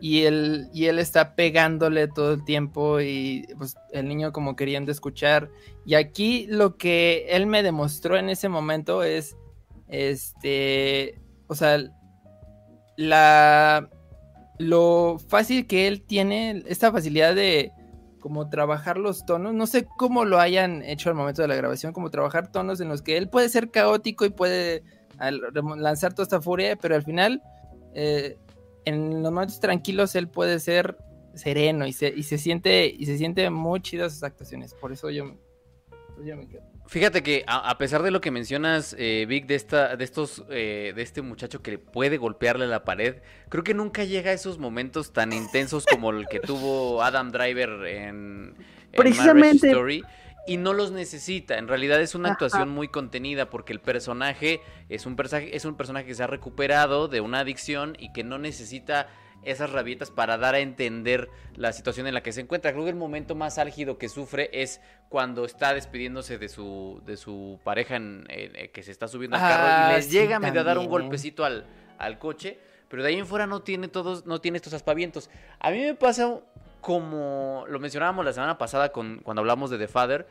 Y 0.00 0.24
él, 0.24 0.68
y 0.74 0.86
él 0.86 0.98
está 0.98 1.34
pegándole 1.34 2.06
todo 2.08 2.34
el 2.34 2.44
tiempo 2.44 3.00
y 3.00 3.46
pues 3.56 3.76
el 3.92 4.06
niño 4.06 4.30
como 4.32 4.56
queriendo 4.56 4.92
escuchar. 4.92 5.48
Y 5.86 5.94
aquí 5.94 6.46
lo 6.48 6.76
que 6.76 7.26
él 7.30 7.46
me 7.46 7.62
demostró 7.62 8.18
en 8.18 8.28
ese 8.28 8.50
momento 8.50 9.02
es, 9.02 9.36
este, 9.88 11.18
o 11.46 11.54
sea, 11.54 11.78
la, 12.96 13.88
lo 14.58 15.18
fácil 15.28 15.66
que 15.66 15.88
él 15.88 16.02
tiene, 16.02 16.62
esta 16.66 16.92
facilidad 16.92 17.34
de 17.34 17.72
como 18.20 18.50
trabajar 18.50 18.98
los 18.98 19.24
tonos, 19.24 19.54
no 19.54 19.66
sé 19.66 19.86
cómo 19.96 20.26
lo 20.26 20.40
hayan 20.40 20.82
hecho 20.82 21.08
al 21.08 21.14
momento 21.14 21.40
de 21.40 21.48
la 21.48 21.56
grabación, 21.56 21.92
como 21.94 22.10
trabajar 22.10 22.52
tonos 22.52 22.80
en 22.80 22.88
los 22.88 23.00
que 23.00 23.16
él 23.16 23.30
puede 23.30 23.48
ser 23.48 23.70
caótico 23.70 24.26
y 24.26 24.30
puede 24.30 24.82
lanzar 25.78 26.12
toda 26.12 26.24
esta 26.24 26.42
furia, 26.42 26.76
pero 26.76 26.94
al 26.96 27.02
final... 27.02 27.42
eh, 27.94 28.36
en 28.84 29.22
los 29.22 29.32
momentos 29.32 29.60
tranquilos 29.60 30.14
él 30.14 30.28
puede 30.28 30.60
ser 30.60 30.96
sereno 31.34 31.86
y 31.86 31.92
se, 31.92 32.08
y 32.08 32.22
se 32.22 32.38
siente 32.38 32.86
y 32.86 33.06
se 33.06 33.18
siente 33.18 33.48
muy 33.50 33.80
chidas 33.80 34.14
sus 34.14 34.22
actuaciones. 34.22 34.74
Por 34.74 34.92
eso 34.92 35.10
yo, 35.10 35.36
yo 36.24 36.36
me 36.36 36.48
quedo. 36.48 36.62
Fíjate 36.86 37.22
que 37.22 37.44
a, 37.46 37.70
a 37.70 37.78
pesar 37.78 38.02
de 38.02 38.10
lo 38.10 38.20
que 38.20 38.30
mencionas, 38.30 38.94
eh, 38.98 39.24
Vic, 39.26 39.46
de 39.46 39.54
esta, 39.54 39.96
de 39.96 40.04
estos, 40.04 40.44
eh, 40.50 40.92
de 40.94 41.02
este 41.02 41.22
muchacho 41.22 41.62
que 41.62 41.78
puede 41.78 42.18
golpearle 42.18 42.66
la 42.66 42.84
pared, 42.84 43.22
creo 43.48 43.64
que 43.64 43.72
nunca 43.72 44.04
llega 44.04 44.30
a 44.30 44.34
esos 44.34 44.58
momentos 44.58 45.12
tan 45.12 45.32
intensos 45.32 45.86
como 45.86 46.10
el 46.10 46.28
que 46.28 46.40
tuvo 46.40 47.02
Adam 47.02 47.32
Driver 47.32 47.86
en, 47.86 47.96
en 47.96 48.54
Marriage 48.54 48.96
Precisamente. 48.96 49.68
Story. 49.68 50.04
Y 50.46 50.58
no 50.58 50.72
los 50.74 50.90
necesita. 50.92 51.56
En 51.56 51.68
realidad 51.68 52.00
es 52.02 52.14
una 52.14 52.28
Ajá. 52.28 52.32
actuación 52.34 52.68
muy 52.68 52.88
contenida 52.88 53.48
porque 53.48 53.72
el 53.72 53.80
personaje 53.80 54.60
es 54.90 55.06
un 55.06 55.16
personaje, 55.16 55.56
es 55.56 55.64
un 55.64 55.74
personaje 55.76 56.06
que 56.06 56.14
se 56.14 56.22
ha 56.22 56.26
recuperado 56.26 57.08
de 57.08 57.20
una 57.22 57.40
adicción 57.40 57.96
y 57.98 58.12
que 58.12 58.24
no 58.24 58.38
necesita 58.38 59.08
esas 59.42 59.70
rabietas 59.70 60.10
para 60.10 60.38
dar 60.38 60.54
a 60.54 60.58
entender 60.60 61.28
la 61.54 61.72
situación 61.72 62.06
en 62.06 62.14
la 62.14 62.22
que 62.22 62.32
se 62.32 62.40
encuentra. 62.42 62.72
Creo 62.72 62.84
que 62.84 62.90
el 62.90 62.96
momento 62.96 63.34
más 63.34 63.58
álgido 63.58 63.98
que 63.98 64.08
sufre 64.08 64.48
es 64.52 64.80
cuando 65.10 65.44
está 65.44 65.74
despidiéndose 65.74 66.38
de 66.38 66.48
su, 66.48 67.02
de 67.04 67.16
su 67.18 67.58
pareja 67.62 67.96
en, 67.96 68.26
eh, 68.30 68.70
que 68.72 68.82
se 68.82 68.90
está 68.90 69.06
subiendo 69.08 69.36
al 69.36 69.42
carro 69.42 69.64
Ah, 69.66 69.88
y 69.92 69.96
les 69.96 70.06
sí, 70.06 70.12
llega 70.12 70.38
medio 70.38 70.60
a 70.60 70.64
dar 70.64 70.78
un 70.78 70.84
también. 70.84 71.02
golpecito 71.02 71.44
al, 71.44 71.66
al 71.98 72.18
coche, 72.18 72.58
pero 72.88 73.02
de 73.02 73.10
ahí 73.10 73.18
en 73.18 73.26
fuera 73.26 73.46
no 73.46 73.60
tiene 73.62 73.88
todos, 73.88 74.24
no 74.24 74.40
tiene 74.40 74.56
estos 74.56 74.72
aspavientos. 74.72 75.28
A 75.58 75.70
mí 75.70 75.78
me 75.80 75.94
pasa 75.94 76.40
como 76.84 77.64
lo 77.66 77.80
mencionábamos 77.80 78.26
la 78.26 78.34
semana 78.34 78.58
pasada 78.58 78.92
cuando 78.92 79.40
hablamos 79.40 79.70
de 79.70 79.78
The 79.78 79.88
Father, 79.88 80.26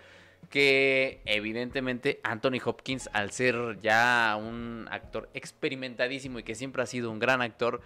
que 0.52 1.24
evidentemente 1.26 2.20
Anthony 2.24 2.62
Hopkins, 2.64 3.10
al 3.12 3.32
ser 3.32 3.80
ya 3.82 4.38
un 4.40 4.88
actor 4.92 5.32
experimentadísimo 5.34 6.38
y 6.38 6.44
que 6.44 6.54
siempre 6.54 6.84
ha 6.84 6.86
sido 6.86 7.10
un 7.10 7.18
gran 7.18 7.42
actor, 7.42 7.82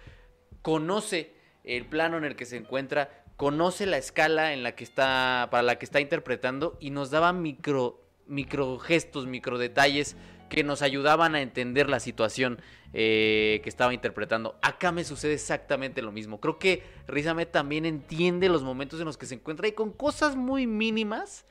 conoce 0.60 1.32
el 1.64 1.86
plano 1.86 2.18
en 2.18 2.24
el 2.24 2.36
que 2.36 2.44
se 2.44 2.58
encuentra, 2.58 3.24
conoce 3.38 3.86
la 3.86 3.96
escala 3.96 4.52
en 4.52 4.62
la 4.62 4.72
que 4.72 4.84
está, 4.84 5.48
para 5.50 5.62
la 5.62 5.78
que 5.78 5.86
está 5.86 6.02
interpretando 6.02 6.76
y 6.78 6.90
nos 6.90 7.10
daba 7.10 7.32
micro, 7.32 8.02
micro 8.26 8.78
gestos, 8.78 9.26
micro 9.26 9.56
detalles 9.56 10.14
que 10.48 10.64
nos 10.64 10.82
ayudaban 10.82 11.34
a 11.34 11.40
entender 11.42 11.88
la 11.88 12.00
situación 12.00 12.60
eh, 12.94 13.60
que 13.62 13.68
estaba 13.68 13.92
interpretando. 13.92 14.58
Acá 14.62 14.92
me 14.92 15.04
sucede 15.04 15.34
exactamente 15.34 16.00
lo 16.02 16.10
mismo. 16.12 16.40
Creo 16.40 16.58
que 16.58 16.82
Riz 17.06 17.26
Ahmed 17.26 17.48
también 17.48 17.84
entiende 17.84 18.48
los 18.48 18.62
momentos 18.62 18.98
en 19.00 19.06
los 19.06 19.18
que 19.18 19.26
se 19.26 19.34
encuentra 19.34 19.68
y 19.68 19.72
con 19.72 19.92
cosas 19.92 20.36
muy 20.36 20.66
mínimas 20.66 21.44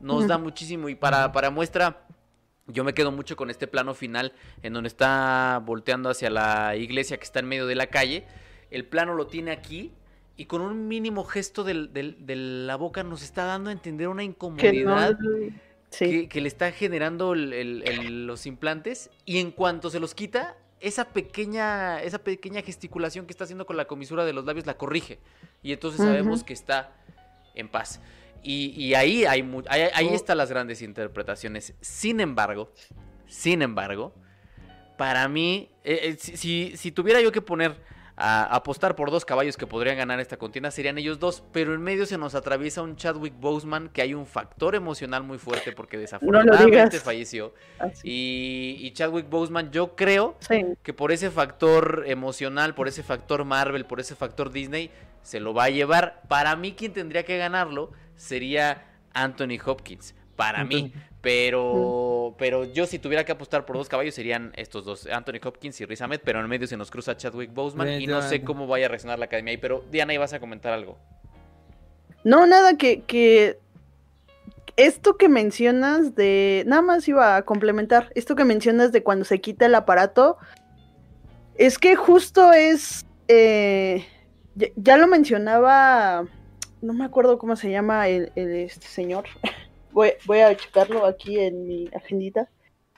nos 0.00 0.26
da 0.26 0.38
muchísimo. 0.38 0.88
Y 0.88 0.94
para, 0.94 1.30
para 1.32 1.50
muestra, 1.50 2.06
yo 2.66 2.84
me 2.84 2.94
quedo 2.94 3.12
mucho 3.12 3.36
con 3.36 3.50
este 3.50 3.66
plano 3.66 3.94
final 3.94 4.32
en 4.62 4.72
donde 4.72 4.88
está 4.88 5.62
volteando 5.64 6.08
hacia 6.10 6.30
la 6.30 6.74
iglesia 6.76 7.18
que 7.18 7.24
está 7.24 7.40
en 7.40 7.46
medio 7.48 7.66
de 7.66 7.74
la 7.74 7.88
calle. 7.88 8.24
El 8.70 8.86
plano 8.86 9.14
lo 9.14 9.26
tiene 9.26 9.50
aquí 9.50 9.92
y 10.36 10.46
con 10.46 10.62
un 10.62 10.88
mínimo 10.88 11.24
gesto 11.24 11.62
del- 11.64 11.92
del- 11.92 12.24
de 12.24 12.34
la 12.36 12.76
boca 12.76 13.02
nos 13.02 13.22
está 13.22 13.44
dando 13.44 13.68
a 13.68 13.72
entender 13.74 14.08
una 14.08 14.22
Que 14.22 14.26
no- 14.28 14.32
incomodidad 14.32 15.18
sí. 15.92 16.06
que, 16.10 16.28
que 16.28 16.40
le 16.40 16.48
está 16.48 16.72
generando 16.72 17.32
el- 17.34 17.52
el- 17.52 17.82
el- 17.88 18.26
los 18.26 18.44
implantes 18.46 19.08
y 19.24 19.38
en 19.38 19.52
cuanto 19.52 19.88
se 19.90 20.00
los 20.00 20.14
quita, 20.14 20.56
esa 20.80 21.04
pequeña, 21.10 22.02
esa 22.02 22.18
pequeña 22.18 22.60
gesticulación 22.62 23.24
que 23.26 23.32
está 23.32 23.44
haciendo 23.44 23.66
con 23.66 23.76
la 23.76 23.84
comisura 23.84 24.24
de 24.24 24.32
los 24.32 24.44
labios 24.44 24.66
la 24.66 24.76
corrige 24.76 25.20
y 25.62 25.72
entonces 25.72 26.00
sabemos 26.04 26.42
que 26.42 26.52
está 26.52 26.92
en 27.54 27.68
paz. 27.68 28.00
Y, 28.42 28.70
y 28.70 28.94
ahí, 28.94 29.24
hay, 29.24 29.48
ahí, 29.68 29.82
ahí 29.94 30.08
Oh. 30.10 30.14
están 30.16 30.36
las 30.38 30.50
grandes 30.50 30.82
interpretaciones. 30.82 31.74
Sin 31.80 32.18
embargo, 32.18 32.72
sin 33.28 33.62
embargo, 33.62 34.12
para 34.98 35.28
mí, 35.28 35.70
eh, 35.84 36.00
eh, 36.02 36.16
si, 36.18 36.36
si- 36.36 36.76
si 36.76 36.90
tuviera 36.90 37.20
yo 37.20 37.30
que 37.30 37.40
poner 37.40 37.76
a 38.16 38.44
apostar 38.54 38.94
por 38.94 39.10
dos 39.10 39.24
caballos 39.24 39.56
que 39.56 39.66
podrían 39.66 39.96
ganar 39.96 40.20
esta 40.20 40.36
contienda, 40.36 40.70
serían 40.70 40.98
ellos 40.98 41.18
dos, 41.18 41.42
pero 41.52 41.74
en 41.74 41.80
medio 41.80 42.04
se 42.06 42.18
nos 42.18 42.34
atraviesa 42.34 42.82
un 42.82 42.96
Chadwick 42.96 43.34
Boseman 43.40 43.88
que 43.88 44.02
hay 44.02 44.12
un 44.14 44.26
factor 44.26 44.74
emocional 44.74 45.22
muy 45.22 45.38
fuerte 45.38 45.72
porque 45.72 45.96
desafortunadamente 45.98 46.66
digas. 46.90 47.02
falleció. 47.02 47.54
Y, 48.04 48.76
y 48.80 48.90
Chadwick 48.92 49.28
Boseman, 49.28 49.70
yo 49.70 49.96
creo 49.96 50.36
Sí. 50.40 50.64
que 50.82 50.92
por 50.92 51.10
ese 51.12 51.30
factor 51.30 52.04
emocional, 52.06 52.74
por 52.74 52.86
ese 52.88 53.02
factor 53.02 53.44
Marvel, 53.44 53.86
por 53.86 53.98
ese 54.00 54.14
factor 54.14 54.50
Disney, 54.52 54.90
se 55.22 55.40
lo 55.40 55.54
va 55.54 55.64
a 55.64 55.70
llevar. 55.70 56.22
Para 56.28 56.54
mí, 56.56 56.72
quien 56.72 56.92
tendría 56.92 57.24
que 57.24 57.38
ganarlo 57.38 57.92
sería 58.16 58.86
Anthony 59.14 59.58
Hopkins. 59.64 60.14
Para 60.36 60.64
mí. 60.64 60.92
Pero, 61.22 62.34
pero 62.36 62.64
yo 62.64 62.84
si 62.84 62.98
tuviera 62.98 63.24
que 63.24 63.30
apostar 63.30 63.64
por 63.64 63.76
dos 63.76 63.88
caballos 63.88 64.14
serían 64.14 64.52
estos 64.56 64.84
dos, 64.84 65.06
Anthony 65.06 65.38
Hopkins 65.44 65.80
y 65.80 65.86
Riz 65.86 66.02
Ahmed, 66.02 66.20
pero 66.24 66.40
en 66.40 66.48
medio 66.48 66.66
se 66.66 66.76
nos 66.76 66.90
cruza 66.90 67.16
Chadwick 67.16 67.54
Boseman 67.54 68.00
y 68.00 68.08
no 68.08 68.20
sé 68.22 68.42
cómo 68.42 68.66
vaya 68.66 68.86
a 68.86 68.88
reaccionar 68.88 69.20
la 69.20 69.26
academia 69.26 69.52
ahí. 69.52 69.56
Pero 69.56 69.84
Diana, 69.90 70.12
ibas 70.12 70.32
a 70.32 70.40
comentar 70.40 70.72
algo. 70.72 70.98
No, 72.24 72.46
nada 72.46 72.76
que, 72.76 73.02
que 73.02 73.58
esto 74.76 75.16
que 75.16 75.28
mencionas 75.28 76.14
de, 76.14 76.64
nada 76.66 76.82
más 76.82 77.06
iba 77.08 77.36
a 77.36 77.42
complementar, 77.42 78.10
esto 78.14 78.34
que 78.36 78.44
mencionas 78.44 78.92
de 78.92 79.02
cuando 79.02 79.24
se 79.24 79.40
quita 79.40 79.66
el 79.66 79.74
aparato, 79.74 80.38
es 81.56 81.78
que 81.78 81.96
justo 81.96 82.52
es, 82.52 83.06
eh, 83.28 84.06
ya, 84.54 84.68
ya 84.76 84.96
lo 84.96 85.06
mencionaba, 85.06 86.24
no 86.80 86.92
me 86.92 87.04
acuerdo 87.04 87.38
cómo 87.38 87.56
se 87.56 87.70
llama 87.70 88.08
el, 88.08 88.32
el, 88.34 88.50
este 88.50 88.86
señor, 88.86 89.24
voy, 89.92 90.40
a 90.40 90.56
checarlo 90.56 91.06
aquí 91.06 91.38
en 91.38 91.66
mi 91.66 91.88
agendita. 91.94 92.48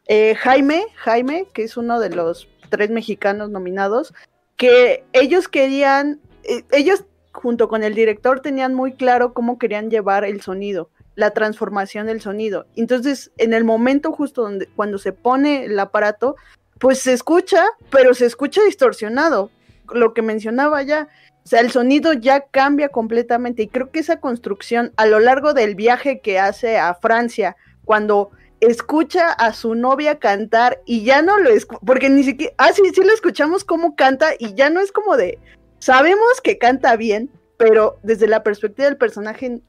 Eh, 0.07 0.35
Jaime, 0.35 0.87
Jaime, 0.97 1.47
que 1.53 1.65
es 1.65 1.77
uno 1.77 2.01
de 2.01 2.11
los 2.11 2.49
tres 2.71 2.91
mexicanos 2.91 3.51
nominados, 3.51 4.15
que 4.57 5.05
ellos 5.13 5.49
querían, 5.49 6.21
eh, 6.45 6.63
ellos 6.73 7.05
junto 7.33 7.69
con 7.69 7.83
el 7.83 7.95
director 7.95 8.41
tenían 8.41 8.75
muy 8.75 8.95
claro 8.95 9.33
cómo 9.33 9.59
querían 9.59 9.91
llevar 9.91 10.25
el 10.25 10.41
sonido, 10.41 10.91
la 11.15 11.33
transformación 11.33 12.07
del 12.07 12.21
sonido. 12.21 12.67
Entonces, 12.77 13.33
en 13.39 13.55
el 13.55 13.65
momento 13.65 14.13
justo 14.13 14.43
donde 14.43 14.67
cuando 14.69 14.99
se 14.99 15.13
pone 15.13 15.65
el 15.65 15.79
aparato, 15.79 16.37
pues 16.79 17.01
se 17.01 17.13
escucha, 17.13 17.65
pero 17.91 18.15
se 18.15 18.27
escucha 18.27 18.63
distorsionado. 18.63 19.51
Lo 19.93 20.15
que 20.15 20.23
mencionaba 20.23 20.83
ya, 20.83 21.09
o 21.45 21.49
sea, 21.49 21.61
el 21.61 21.71
sonido 21.71 22.15
ya 22.15 22.47
cambia 22.47 22.89
completamente 22.89 23.63
y 23.63 23.69
creo 23.69 23.91
que 23.91 24.01
esa 24.01 24.19
construcción 24.19 24.93
a 24.97 25.05
lo 25.05 25.21
largo 25.21 25.53
del 25.53 25.75
viaje 25.75 26.21
que 26.21 26.39
hace 26.39 26.79
a 26.79 26.95
Francia, 26.95 27.57
cuando 27.85 28.31
escucha 28.61 29.31
a 29.31 29.53
su 29.53 29.75
novia 29.75 30.19
cantar 30.19 30.81
y 30.87 31.05
ya 31.05 31.21
no 31.21 31.39
lo 31.39 31.51
escucha, 31.51 31.81
porque 31.85 32.09
ni 32.09 32.25
siquiera, 32.25 32.55
ah, 32.57 32.73
sí, 32.73 32.83
sí 32.95 33.05
lo 33.05 33.13
escuchamos 33.13 33.63
cómo 33.63 33.95
canta 33.95 34.31
y 34.39 34.55
ya 34.55 34.71
no 34.71 34.81
es 34.81 34.91
como 34.91 35.19
de, 35.19 35.39
sabemos 35.81 36.41
que 36.43 36.57
canta 36.57 36.97
bien, 36.97 37.31
pero 37.59 37.99
desde 38.03 38.27
la 38.27 38.43
perspectiva 38.43 38.89
del 38.89 38.97
personaje 38.97 39.61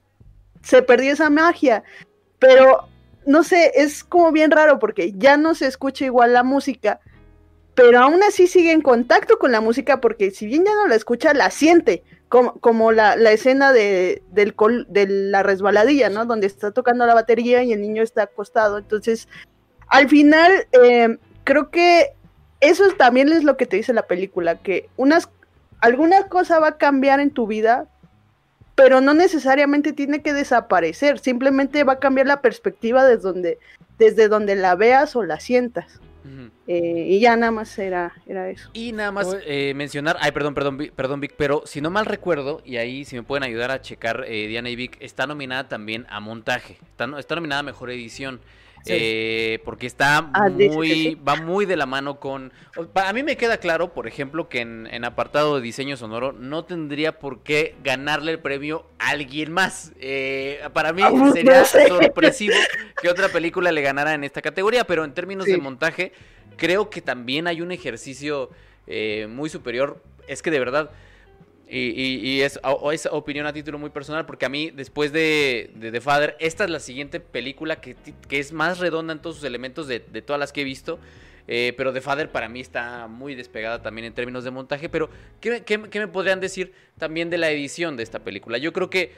se 0.62 0.82
perdió 0.82 1.12
esa 1.12 1.30
magia, 1.30 1.84
pero 2.40 2.88
no 3.26 3.44
sé, 3.44 3.74
es 3.76 4.06
como 4.06 4.32
bien 4.32 4.52
raro 4.52 4.80
porque 4.80 5.12
ya 5.18 5.36
no 5.36 5.56
se 5.56 5.68
escucha 5.68 6.06
igual 6.06 6.32
la 6.32 6.44
música, 6.44 7.02
pero 7.76 8.00
aún 8.00 8.24
así 8.24 8.48
sigue 8.48 8.72
en 8.72 8.82
contacto 8.82 9.38
con 9.38 9.52
la 9.52 9.62
música 9.62 10.02
porque 10.02 10.32
si 10.32 10.48
bien 10.48 10.66
ya 10.66 10.74
no 10.74 10.88
la 10.88 10.96
escucha, 10.96 11.34
la 11.34 11.52
siente, 11.52 12.04
como, 12.30 12.54
como 12.60 12.92
la, 12.92 13.16
la 13.18 13.32
escena 13.32 13.74
de, 13.74 14.24
del 14.32 14.56
col- 14.56 14.88
de 14.90 15.08
la 15.08 15.44
resbaladilla, 15.44 16.10
¿no? 16.10 16.26
Donde 16.26 16.48
está 16.48 16.72
tocando 16.72 17.06
la 17.06 17.14
batería 17.14 17.64
y 17.64 17.74
el 17.74 17.82
niño 17.82 18.02
está 18.02 18.24
acostado. 18.24 18.78
Entonces, 18.78 19.28
al 19.88 20.10
final, 20.10 20.52
eh, 20.72 21.18
creo 21.44 21.70
que 21.70 22.14
eso 22.62 22.86
también 22.98 23.32
es 23.32 23.44
lo 23.44 23.58
que 23.58 23.66
te 23.66 23.76
dice 23.78 23.94
la 23.94 24.08
película, 24.08 24.56
que 24.56 24.90
unas, 24.98 25.30
alguna 25.82 26.28
cosa 26.30 26.60
va 26.60 26.70
a 26.70 26.78
cambiar 26.78 27.20
en 27.20 27.30
tu 27.30 27.46
vida, 27.46 27.88
pero 28.74 29.02
no 29.02 29.14
necesariamente 29.14 29.94
tiene 29.94 30.22
que 30.22 30.34
desaparecer, 30.34 31.20
simplemente 31.20 31.84
va 31.84 31.94
a 31.94 32.00
cambiar 32.00 32.28
la 32.28 32.42
perspectiva 32.42 33.06
desde 33.06 33.22
donde, 33.22 33.60
desde 34.00 34.28
donde 34.28 34.56
la 34.56 34.76
veas 34.76 35.16
o 35.16 35.24
la 35.24 35.40
sientas. 35.40 36.00
Eh, 36.68 37.06
y 37.10 37.20
ya 37.20 37.36
nada 37.36 37.52
más 37.52 37.78
era, 37.78 38.14
era 38.26 38.50
eso. 38.50 38.70
Y 38.74 38.92
nada 38.92 39.12
más 39.12 39.36
eh, 39.46 39.74
mencionar, 39.76 40.18
ay, 40.20 40.32
perdón, 40.32 40.54
perdón, 40.56 40.78
perdón, 40.96 41.20
Vic, 41.20 41.34
pero 41.38 41.64
si 41.66 41.82
no 41.82 41.90
mal 41.92 42.06
recuerdo, 42.06 42.62
y 42.66 42.78
ahí 42.78 43.06
si 43.06 43.16
me 43.16 43.24
pueden 43.24 43.44
ayudar 43.44 43.72
a 43.72 43.82
checar, 43.82 44.26
eh, 44.28 44.48
Diana 44.48 44.70
y 44.70 44.76
Vic, 44.76 44.98
está 45.02 45.28
nominada 45.28 45.68
también 45.68 46.06
a 46.10 46.20
montaje, 46.20 46.78
está, 46.90 47.06
no- 47.08 47.20
está 47.20 47.36
nominada 47.36 47.60
a 47.60 47.64
mejor 47.64 47.92
edición. 47.92 48.40
Sí. 48.86 48.94
eh, 48.96 49.62
porque 49.66 49.88
está 49.88 50.30
Ah, 50.34 50.48
muy, 50.50 50.90
sí. 50.90 51.16
va 51.28 51.36
muy 51.38 51.66
de 51.66 51.76
la 51.76 51.86
mano 51.88 52.20
con. 52.20 52.54
A 52.94 53.14
mí 53.14 53.24
me 53.24 53.36
queda 53.36 53.58
claro, 53.58 53.94
por 53.94 54.06
ejemplo, 54.08 54.48
que 54.48 54.62
en, 54.62 54.88
en 54.92 55.06
apartado 55.06 55.56
de 55.56 55.62
diseño 55.64 55.98
sonoro 55.98 56.34
no 56.34 56.66
tendría 56.66 57.18
por 57.18 57.42
qué 57.42 57.76
ganarle 57.84 58.32
el 58.32 58.40
premio 58.40 58.86
a 59.00 59.10
alguien 59.10 59.52
más. 59.52 59.92
Eh, 60.00 60.60
para 60.74 60.94
mí 60.94 61.02
Ah, 61.04 61.10
no 61.12 61.32
sería 61.34 61.66
sé. 61.66 61.88
sorpresivo 61.88 62.54
que 63.02 63.10
otra 63.10 63.30
película 63.30 63.72
le 63.72 63.82
ganara 63.82 64.14
en 64.14 64.24
esta 64.24 64.42
categoría, 64.42 64.86
pero 64.86 65.04
en 65.04 65.14
términos 65.14 65.46
de 65.46 65.58
montaje, 65.58 66.12
creo 66.56 66.90
que 66.92 67.02
también 67.02 67.48
hay 67.48 67.62
un 67.62 67.72
ejercicio 67.72 68.52
eh, 68.88 69.28
muy 69.30 69.50
superior. 69.50 70.02
Es 70.28 70.42
que 70.44 70.52
de 70.52 70.60
verdad, 70.60 70.92
y, 71.68 71.80
y- 71.90 72.20
y 72.30 72.42
es, 72.42 72.60
opinión 73.12 73.48
a 73.48 73.54
título 73.54 73.80
muy 73.80 73.90
personal, 73.90 74.26
porque 74.26 74.46
a 74.46 74.50
mí, 74.50 74.72
después 74.72 75.12
de, 75.12 75.72
de 75.76 75.92
The 75.92 76.02
Father, 76.02 76.36
esta 76.40 76.64
es 76.66 76.70
la 76.70 76.80
siguiente 76.80 77.20
película 77.20 77.82
que, 77.82 77.96
que 78.28 78.40
es 78.40 78.52
más 78.52 78.80
redonda 78.80 79.14
en 79.14 79.20
todos 79.20 79.38
sus 79.38 79.46
elementos 79.46 79.88
de, 79.88 80.00
de 80.00 80.22
todas 80.22 80.40
las 80.40 80.52
que 80.54 80.62
he 80.62 80.64
visto. 80.64 81.00
eh, 81.48 81.74
pero 81.78 81.94
The 81.94 82.02
Father 82.02 82.32
para 82.32 82.50
mí 82.50 82.60
está 82.60 83.08
muy 83.08 83.36
despegada 83.36 83.82
también 83.82 84.06
en 84.06 84.14
términos 84.14 84.44
de 84.44 84.52
montaje. 84.52 84.90
Pero, 84.90 85.10
¿qué, 85.42 85.50
me- 85.52 85.62
qué- 85.64 85.90
qué 85.90 86.00
me 86.00 86.08
podrían 86.08 86.40
decir 86.40 86.74
también 86.98 87.30
de 87.30 87.38
la 87.38 87.50
edición 87.52 87.98
de 87.98 88.04
esta 88.04 88.20
película? 88.20 88.58
Yo 88.58 88.72
creo 88.74 88.90
que 88.90 89.12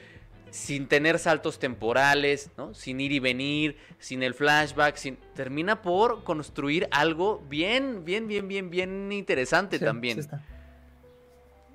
sin 0.49 0.87
tener 0.87 1.19
saltos 1.19 1.59
temporales, 1.59 2.49
¿no? 2.57 2.73
Sin 2.73 3.01
ir 3.01 3.11
y 3.11 3.19
venir, 3.19 3.77
sin 3.99 4.23
el 4.23 4.33
flashback, 4.33 4.95
sin 4.95 5.17
termina 5.35 5.81
por 5.81 6.23
construir 6.23 6.87
algo 6.91 7.43
bien, 7.49 8.05
bien, 8.05 8.27
bien, 8.29 8.47
bien, 8.47 8.69
bien 8.69 9.11
interesante 9.11 9.77
Sí, 9.79 9.83
también. 9.85 10.23
sí. 10.23 10.29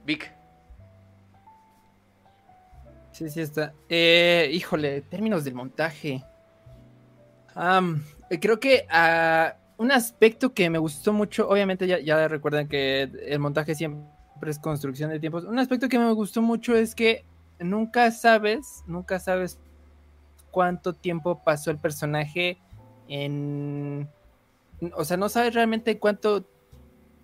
Vic. 0.06 0.32
Sí, 3.12 3.28
sí 3.28 3.40
está. 3.40 3.74
Eh, 3.88 4.50
híjole, 4.52 5.02
términos 5.02 5.44
del 5.44 5.54
montaje. 5.54 6.24
Eh, 8.30 8.40
creo 8.40 8.58
que 8.58 8.86
ah, 8.90 9.54
un 9.76 9.92
aspecto 9.92 10.54
que 10.54 10.70
me 10.70 10.78
gustó 10.78 11.12
mucho, 11.12 11.48
obviamente 11.48 11.86
ya, 11.86 12.00
ya 12.00 12.26
recuerdan 12.26 12.68
que 12.68 13.02
el 13.02 13.38
montaje 13.38 13.74
siempre 13.74 14.50
es 14.50 14.58
construcción 14.58 15.10
de 15.10 15.20
tiempos. 15.20 15.44
Un 15.44 15.58
aspecto 15.58 15.88
que 15.88 15.98
me 15.98 16.10
gustó 16.12 16.40
mucho 16.40 16.74
es 16.74 16.94
que 16.94 17.24
nunca 17.60 18.10
sabes, 18.10 18.82
nunca 18.86 19.18
sabes 19.20 19.58
cuánto 20.50 20.94
tiempo 20.94 21.42
pasó 21.44 21.70
el 21.70 21.78
personaje 21.78 22.58
en... 23.08 24.08
O 24.94 25.04
sea, 25.04 25.16
no 25.16 25.28
sabes 25.28 25.54
realmente 25.54 25.98
cuánto 25.98 26.44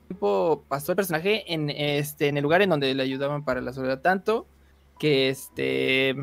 tiempo 0.07 0.65
pasó 0.69 0.93
el 0.93 0.97
personaje 0.97 1.53
en, 1.53 1.71
este, 1.71 2.29
en 2.29 2.37
el 2.37 2.43
lugar 2.43 2.63
en 2.63 2.71
donde 2.71 2.95
le 2.95 3.03
ayudaban 3.03 3.45
para 3.45 3.61
la 3.61 3.73
soledad. 3.73 4.01
Tanto 4.01 4.47
que 4.99 5.29
este 5.29 6.17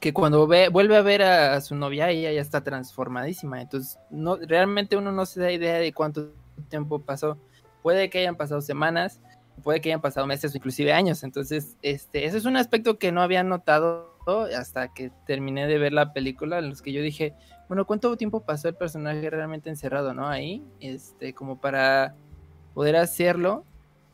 que 0.00 0.14
cuando 0.14 0.46
ve, 0.46 0.70
vuelve 0.70 0.96
a 0.96 1.02
ver 1.02 1.22
a, 1.22 1.60
su 1.60 1.74
novia 1.74 2.08
ella 2.08 2.32
ya 2.32 2.40
está 2.40 2.62
transformadísima. 2.62 3.60
Entonces 3.60 3.98
no 4.10 4.36
realmente 4.36 4.96
uno 4.96 5.12
no 5.12 5.26
se 5.26 5.40
da 5.40 5.52
idea 5.52 5.74
de 5.74 5.92
cuánto 5.92 6.32
tiempo 6.68 7.00
pasó. 7.00 7.38
Puede 7.82 8.08
que 8.10 8.18
hayan 8.18 8.36
pasado 8.36 8.60
semanas 8.60 9.20
puede 9.62 9.80
que 9.80 9.90
hayan 9.90 10.00
pasado 10.00 10.26
meses 10.26 10.54
o 10.54 10.56
inclusive 10.56 10.92
años. 10.92 11.22
Entonces 11.22 11.76
este 11.82 12.24
ese 12.24 12.38
es 12.38 12.44
un 12.44 12.56
aspecto 12.56 12.98
que 12.98 13.12
no 13.12 13.22
había 13.22 13.42
notado 13.42 14.10
hasta 14.56 14.92
que 14.92 15.10
terminé 15.26 15.66
de 15.66 15.78
ver 15.78 15.92
la 15.92 16.12
película 16.12 16.58
en 16.58 16.68
los 16.68 16.82
que 16.82 16.92
yo 16.92 17.02
dije 17.02 17.34
bueno 17.68 17.86
cuánto 17.86 18.16
tiempo 18.16 18.44
pasó 18.44 18.68
el 18.68 18.76
personaje 18.76 19.28
realmente 19.28 19.70
encerrado 19.70 20.14
no 20.14 20.28
ahí 20.28 20.62
este 20.78 21.34
como 21.34 21.60
para 21.60 22.14
poder 22.74 22.96
hacerlo 22.96 23.64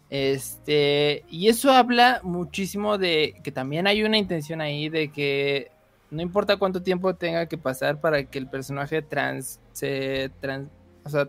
este, 0.08 1.24
y 1.28 1.48
eso 1.48 1.72
habla 1.72 2.20
muchísimo 2.22 2.98
de 2.98 3.34
que 3.42 3.50
también 3.50 3.86
hay 3.86 4.04
una 4.04 4.18
intención 4.18 4.60
ahí 4.60 4.88
de 4.88 5.10
que 5.10 5.70
no 6.10 6.22
importa 6.22 6.56
cuánto 6.56 6.82
tiempo 6.82 7.14
tenga 7.14 7.46
que 7.46 7.58
pasar 7.58 8.00
para 8.00 8.24
que 8.24 8.38
el 8.38 8.48
personaje 8.48 9.02
trans, 9.02 9.60
se 9.72 10.30
trans, 10.40 10.68
o 11.04 11.10
sea, 11.10 11.28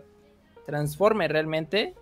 transforme 0.66 1.28
realmente. 1.28 1.94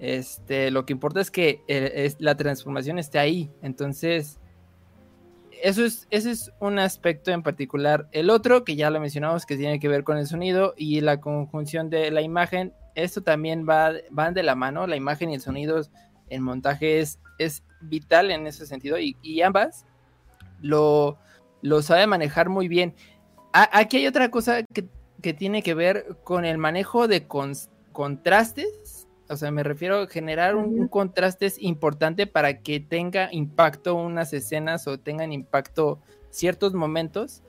Este, 0.00 0.70
lo 0.70 0.84
que 0.84 0.92
importa 0.92 1.20
es 1.20 1.30
que 1.30 1.62
eh, 1.68 2.12
la 2.18 2.36
transformación 2.36 2.98
esté 2.98 3.18
ahí. 3.18 3.50
Entonces, 3.62 4.40
eso 5.62 5.84
es, 5.84 6.06
ese 6.10 6.32
es 6.32 6.52
un 6.60 6.78
aspecto 6.78 7.30
en 7.30 7.42
particular. 7.42 8.08
El 8.12 8.30
otro, 8.30 8.64
que 8.64 8.76
ya 8.76 8.90
lo 8.90 9.00
mencionamos, 9.00 9.46
que 9.46 9.56
tiene 9.56 9.78
que 9.78 9.88
ver 9.88 10.04
con 10.04 10.18
el 10.18 10.26
sonido 10.26 10.74
y 10.76 11.00
la 11.00 11.20
conjunción 11.20 11.88
de 11.88 12.10
la 12.10 12.22
imagen. 12.22 12.72
Esto 12.94 13.22
también 13.22 13.66
va, 13.68 13.92
van 14.10 14.34
de 14.34 14.42
la 14.42 14.54
mano, 14.54 14.86
la 14.86 14.96
imagen 14.96 15.30
y 15.30 15.34
el 15.34 15.40
sonido 15.40 15.80
en 16.30 16.42
montaje 16.42 17.00
es, 17.00 17.18
es 17.38 17.62
vital 17.80 18.30
en 18.30 18.46
ese 18.46 18.66
sentido 18.66 18.98
y, 18.98 19.16
y 19.22 19.42
ambas 19.42 19.84
lo, 20.60 21.18
lo 21.62 21.82
sabe 21.82 22.06
manejar 22.06 22.48
muy 22.48 22.68
bien. 22.68 22.94
A- 23.52 23.78
aquí 23.78 23.98
hay 23.98 24.06
otra 24.06 24.30
cosa 24.30 24.62
que, 24.62 24.86
que 25.22 25.34
tiene 25.34 25.62
que 25.62 25.74
ver 25.74 26.16
con 26.24 26.44
el 26.44 26.58
manejo 26.58 27.08
de 27.08 27.26
contrastes. 27.92 29.06
O 29.28 29.36
sea, 29.36 29.50
me 29.50 29.62
refiero 29.64 30.02
a 30.02 30.06
generar 30.06 30.54
un, 30.54 30.78
un 30.78 30.88
contraste 30.88 31.52
importante 31.58 32.26
para 32.26 32.60
que 32.60 32.78
tenga 32.80 33.28
impacto 33.32 33.94
unas 33.96 34.32
escenas 34.32 34.86
o 34.86 34.98
tengan 34.98 35.32
impacto 35.32 36.00
ciertos 36.30 36.74
momentos. 36.74 37.42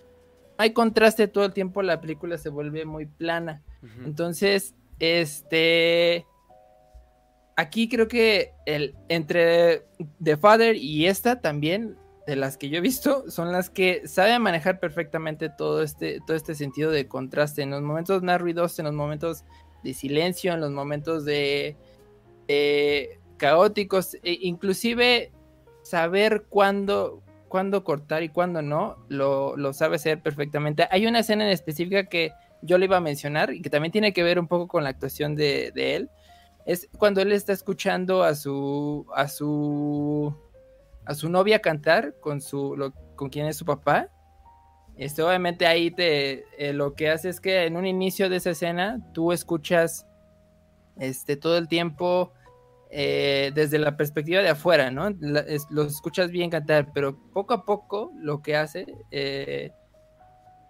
Hay 0.57 0.73
contraste 0.73 1.27
todo 1.27 1.45
el 1.45 1.53
tiempo, 1.53 1.83
la 1.83 2.01
película 2.01 2.37
se 2.39 2.49
vuelve 2.49 2.83
muy 2.85 3.05
plana. 3.05 3.61
Entonces, 4.05 4.73
este. 4.99 6.25
Aquí 7.59 7.89
creo 7.89 8.07
que 8.07 8.53
el, 8.67 8.95
entre 9.09 9.83
The 10.23 10.37
Father 10.37 10.75
y 10.75 11.07
esta 11.07 11.41
también, 11.41 11.97
de 12.27 12.35
las 12.35 12.55
que 12.55 12.69
yo 12.69 12.77
he 12.77 12.81
visto, 12.81 13.31
son 13.31 13.51
las 13.51 13.71
que 13.71 14.07
saben 14.07 14.43
manejar 14.43 14.79
perfectamente 14.79 15.49
todo 15.49 15.81
este, 15.81 16.19
todo 16.27 16.37
este 16.37 16.53
sentido 16.53 16.91
de 16.91 17.07
contraste. 17.07 17.63
En 17.63 17.71
los 17.71 17.81
momentos 17.81 18.21
más 18.21 18.39
ruidosos, 18.39 18.77
en 18.77 18.85
los 18.85 18.93
momentos 18.93 19.43
de 19.83 19.95
silencio, 19.95 20.53
en 20.53 20.61
los 20.61 20.69
momentos 20.69 21.25
de, 21.25 21.75
de 22.47 23.19
caóticos, 23.37 24.13
e 24.21 24.37
inclusive 24.41 25.31
saber 25.81 26.45
cuándo, 26.49 27.23
cuándo 27.47 27.83
cortar 27.83 28.21
y 28.21 28.29
cuándo 28.29 28.61
no, 28.61 28.97
lo, 29.09 29.57
lo 29.57 29.73
sabe 29.73 29.95
hacer 29.95 30.21
perfectamente. 30.21 30.87
Hay 30.91 31.07
una 31.07 31.21
escena 31.21 31.43
en 31.43 31.49
específica 31.49 32.05
que 32.05 32.33
yo 32.61 32.77
le 32.77 32.85
iba 32.85 32.97
a 32.97 33.01
mencionar 33.01 33.51
y 33.51 33.63
que 33.63 33.71
también 33.71 33.91
tiene 33.91 34.13
que 34.13 34.21
ver 34.21 34.37
un 34.37 34.47
poco 34.47 34.67
con 34.67 34.83
la 34.83 34.91
actuación 34.91 35.35
de 35.35 35.71
él. 35.73 36.11
Es 36.67 36.87
cuando 36.99 37.21
él 37.21 37.31
está 37.31 37.53
escuchando 37.53 38.21
a 38.23 38.35
su 38.35 39.05
a 39.15 39.27
su 39.27 40.35
a 41.05 41.15
su 41.15 41.29
novia 41.29 41.59
cantar 41.59 42.13
con 42.19 42.41
su 42.41 42.91
con 43.15 43.29
quien 43.29 43.47
es 43.47 43.57
su 43.57 43.65
papá. 43.65 44.09
Este, 44.97 45.21
obviamente 45.23 45.65
ahí 45.65 45.91
te 45.91 46.43
eh, 46.57 46.73
lo 46.73 46.93
que 46.93 47.09
hace 47.09 47.29
es 47.29 47.39
que 47.39 47.65
en 47.65 47.77
un 47.77 47.85
inicio 47.85 48.29
de 48.29 48.35
esa 48.37 48.49
escena 48.51 48.99
tú 49.13 49.31
escuchas 49.31 50.05
este 50.99 51.37
todo 51.37 51.57
el 51.57 51.67
tiempo 51.67 52.33
eh, 52.89 53.51
desde 53.53 53.79
la 53.79 53.95
perspectiva 53.95 54.41
de 54.41 54.49
afuera, 54.49 54.91
¿no? 54.91 55.09
La- 55.19 55.45
los 55.69 55.93
escuchas 55.93 56.31
bien 56.31 56.49
cantar, 56.49 56.91
pero 56.93 57.17
poco 57.31 57.53
a 57.53 57.63
poco 57.65 58.11
lo 58.19 58.41
que 58.41 58.55
hace 58.57 58.87
eh, 59.11 59.71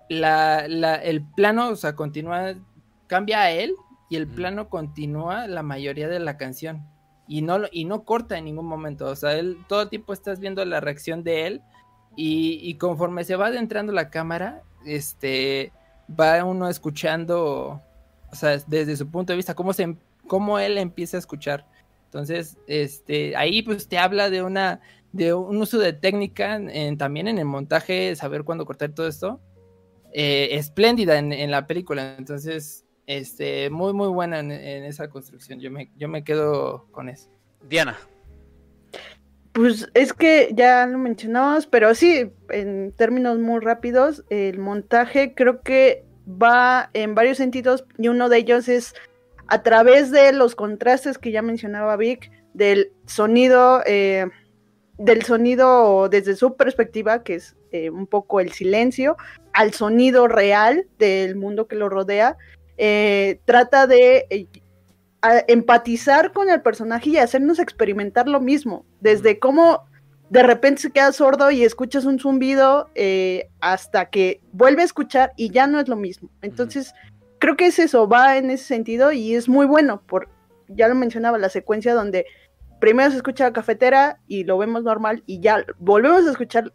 la, 0.09 0.67
la- 0.67 0.95
el 0.95 1.23
plano, 1.35 1.69
o 1.69 1.75
sea, 1.75 1.95
continúa, 1.95 2.53
cambia 3.07 3.41
a 3.41 3.51
él 3.51 3.73
y 4.09 4.15
el 4.15 4.25
Ujú. 4.25 4.35
plano 4.35 4.69
continúa 4.69 5.47
la 5.47 5.63
mayoría 5.63 6.07
de 6.07 6.19
la 6.19 6.37
canción 6.37 6.83
y 7.27 7.41
no, 7.41 7.59
y 7.71 7.85
no 7.85 8.03
corta 8.03 8.37
en 8.37 8.45
ningún 8.45 8.65
momento, 8.67 9.05
o 9.07 9.15
sea, 9.15 9.33
él 9.37 9.57
todo 9.67 9.81
el 9.83 9.89
tiempo 9.89 10.13
estás 10.13 10.39
viendo 10.39 10.63
la 10.65 10.79
reacción 10.79 11.23
de 11.23 11.47
él 11.47 11.61
y, 12.15 12.59
y 12.63 12.75
conforme 12.75 13.23
se 13.25 13.35
va 13.35 13.47
adentrando 13.47 13.91
la 13.91 14.09
cámara, 14.09 14.63
este, 14.85 15.71
va 16.19 16.43
uno 16.45 16.69
escuchando, 16.69 17.81
o 18.31 18.35
sea, 18.35 18.57
desde 18.67 18.95
su 18.95 19.09
punto 19.09 19.33
de 19.33 19.37
vista, 19.37 19.53
cómo, 19.55 19.73
se, 19.73 19.97
cómo 20.27 20.57
él 20.57 20.77
empieza 20.77 21.17
a 21.17 21.19
escuchar. 21.19 21.65
Entonces, 22.05 22.57
este, 22.67 23.35
ahí 23.35 23.61
pues 23.61 23.87
te 23.89 23.97
habla 23.97 24.29
de 24.29 24.41
una, 24.41 24.79
de 25.11 25.33
un 25.33 25.57
uso 25.57 25.77
de 25.77 25.91
técnica 25.93 26.55
en- 26.55 26.97
también 26.97 27.27
en 27.27 27.37
el 27.37 27.45
montaje, 27.45 28.15
saber 28.15 28.45
cuándo 28.45 28.65
cortar 28.65 28.91
todo 28.91 29.07
esto 29.07 29.41
eh, 30.13 30.49
espléndida 30.53 31.19
en, 31.19 31.33
en 31.33 31.51
la 31.51 31.67
película. 31.67 32.15
Entonces, 32.17 32.85
este, 33.07 33.69
muy, 33.71 33.93
muy 33.93 34.09
buena 34.09 34.39
en, 34.39 34.51
en 34.51 34.83
esa 34.83 35.09
construcción. 35.09 35.59
Yo 35.59 35.71
me, 35.71 35.89
yo 35.97 36.07
me 36.07 36.23
quedo 36.23 36.85
con 36.91 37.09
eso. 37.09 37.29
Diana. 37.67 37.97
Pues 39.53 39.89
es 39.95 40.13
que 40.13 40.51
ya 40.53 40.85
lo 40.85 40.99
mencionamos, 40.99 41.65
pero 41.65 41.95
sí, 41.95 42.31
en 42.49 42.91
términos 42.95 43.39
muy 43.39 43.59
rápidos, 43.59 44.23
el 44.29 44.59
montaje 44.59 45.33
creo 45.33 45.61
que 45.61 46.05
va 46.27 46.91
en 46.93 47.15
varios 47.15 47.37
sentidos 47.37 47.85
y 47.97 48.09
uno 48.09 48.29
de 48.29 48.37
ellos 48.37 48.67
es 48.67 48.93
a 49.47 49.63
través 49.63 50.11
de 50.11 50.31
los 50.33 50.53
contrastes 50.53 51.17
que 51.17 51.31
ya 51.31 51.41
mencionaba 51.41 51.95
Vic, 51.97 52.29
del 52.53 52.91
sonido, 53.05 53.81
eh, 53.85 54.27
del 54.97 55.23
sonido 55.23 56.09
desde 56.09 56.35
su 56.35 56.55
perspectiva, 56.55 57.23
que 57.23 57.35
es 57.35 57.55
eh, 57.71 57.89
un 57.89 58.05
poco 58.07 58.39
el 58.39 58.51
silencio, 58.51 59.17
al 59.53 59.73
sonido 59.73 60.27
real 60.27 60.85
del 60.99 61.35
mundo 61.35 61.67
que 61.67 61.75
lo 61.75 61.89
rodea, 61.89 62.37
eh, 62.77 63.39
trata 63.45 63.87
de 63.87 64.47
empatizar 65.47 66.31
con 66.31 66.49
el 66.49 66.61
personaje 66.61 67.09
y 67.09 67.17
hacernos 67.17 67.59
experimentar 67.59 68.27
lo 68.27 68.39
mismo, 68.39 68.85
desde 69.01 69.39
cómo 69.39 69.85
de 70.29 70.43
repente 70.43 70.81
se 70.81 70.91
queda 70.91 71.11
sordo 71.11 71.51
y 71.51 71.63
escuchas 71.63 72.05
un 72.05 72.19
zumbido 72.19 72.89
hasta 73.59 74.09
que 74.09 74.41
vuelve 74.51 74.83
a 74.83 74.85
escuchar 74.85 75.33
y 75.37 75.49
ya 75.49 75.67
no 75.67 75.79
es 75.79 75.87
lo 75.87 75.95
mismo. 75.95 76.29
Entonces, 76.41 76.93
creo 77.39 77.55
que 77.55 77.67
es 77.67 77.79
eso, 77.79 78.07
va 78.07 78.37
en 78.37 78.49
ese 78.51 78.65
sentido 78.65 79.11
y 79.11 79.35
es 79.35 79.47
muy 79.49 79.65
bueno, 79.65 80.01
por, 80.05 80.29
ya 80.67 80.87
lo 80.87 80.95
mencionaba, 80.95 81.37
la 81.37 81.49
secuencia 81.49 81.93
donde 81.93 82.25
primero 82.79 83.09
se 83.11 83.17
escucha 83.17 83.45
la 83.45 83.53
cafetera 83.53 84.19
y 84.27 84.43
lo 84.43 84.57
vemos 84.57 84.83
normal 84.83 85.23
y 85.25 85.39
ya 85.39 85.65
volvemos 85.79 86.27
a 86.27 86.31
escuchar, 86.31 86.73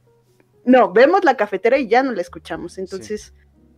no, 0.65 0.93
vemos 0.93 1.25
la 1.25 1.37
cafetera 1.37 1.79
y 1.79 1.89
ya 1.89 2.03
no 2.03 2.13
la 2.13 2.23
escuchamos, 2.23 2.79
entonces 2.79 3.35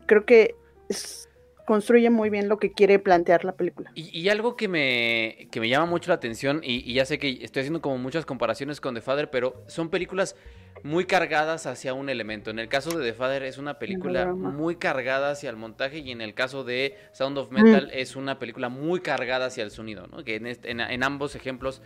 creo 0.06 0.24
que 0.24 0.54
es, 0.88 1.28
construye 1.64 2.10
muy 2.10 2.30
bien 2.30 2.48
lo 2.48 2.58
que 2.58 2.72
quiere 2.72 2.98
plantear 2.98 3.44
la 3.44 3.52
película. 3.52 3.90
Y, 3.94 4.28
algo 4.28 4.56
que 4.56 4.68
me, 4.68 5.48
que 5.50 5.60
me 5.60 5.68
llama 5.68 5.86
mucho 5.86 6.10
la 6.10 6.16
atención, 6.16 6.60
y, 6.62 6.92
ya 6.92 7.04
sé 7.04 7.18
que 7.18 7.38
estoy 7.42 7.60
haciendo 7.60 7.80
como 7.80 7.98
muchas 7.98 8.26
comparaciones 8.26 8.80
con 8.80 8.94
The 8.94 9.00
Father, 9.00 9.30
pero 9.30 9.62
son 9.66 9.88
películas 9.88 10.36
muy 10.82 11.06
cargadas 11.06 11.66
hacia 11.66 11.94
un 11.94 12.10
elemento. 12.10 12.50
En 12.50 12.58
el 12.58 12.68
caso 12.68 12.98
de 12.98 13.04
The 13.04 13.14
Father 13.14 13.42
es 13.44 13.58
una 13.58 13.78
película 13.78 14.26
muy 14.26 14.76
cargada 14.76 15.30
hacia 15.30 15.48
el 15.48 15.56
montaje 15.56 15.98
y 15.98 16.10
en 16.10 16.20
el 16.20 16.34
caso 16.34 16.64
de 16.64 16.96
Sound 17.12 17.38
of 17.38 17.50
Metal 17.50 17.90
es 17.92 18.16
una 18.16 18.38
película 18.38 18.68
muy 18.68 19.00
cargada 19.00 19.46
hacia 19.46 19.64
el 19.64 19.70
sonido, 19.70 20.06
¿no? 20.08 20.24
Que 20.24 20.36
en, 20.36 20.46
en, 20.46 21.02
ambos 21.02 21.36
ejemplos, 21.36 21.80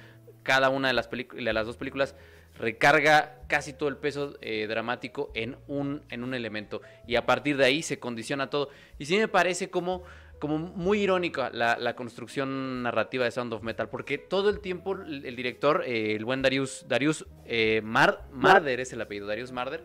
cada 0.48 0.70
una 0.70 0.88
de 0.88 0.94
las, 0.94 1.10
de 1.10 1.52
las 1.52 1.66
dos 1.66 1.76
películas 1.76 2.14
recarga 2.58 3.42
casi 3.48 3.74
todo 3.74 3.90
el 3.90 3.98
peso 3.98 4.38
eh, 4.40 4.66
dramático 4.66 5.30
en 5.34 5.58
un, 5.66 6.00
en 6.08 6.24
un 6.24 6.32
elemento 6.32 6.80
y 7.06 7.16
a 7.16 7.26
partir 7.26 7.58
de 7.58 7.66
ahí 7.66 7.82
se 7.82 7.98
condiciona 7.98 8.48
todo. 8.48 8.70
Y 8.98 9.04
sí 9.04 9.18
me 9.18 9.28
parece 9.28 9.68
como, 9.68 10.04
como 10.38 10.56
muy 10.56 11.02
irónica 11.02 11.50
la, 11.52 11.94
construcción 11.96 12.82
narrativa 12.82 13.26
de 13.26 13.30
Sound 13.30 13.52
of 13.52 13.62
Metal, 13.62 13.90
porque 13.90 14.16
todo 14.16 14.48
el 14.48 14.60
tiempo 14.60 14.94
el, 14.94 15.36
director, 15.36 15.84
eh, 15.84 16.16
el 16.16 16.24
buen 16.24 16.40
Darius, 16.40 16.86
Darius 16.88 17.26
eh, 17.44 17.82
Marder 17.84 18.80
es 18.80 18.90
el 18.94 19.02
apellido, 19.02 19.26
Darius 19.26 19.52
Marder, 19.52 19.84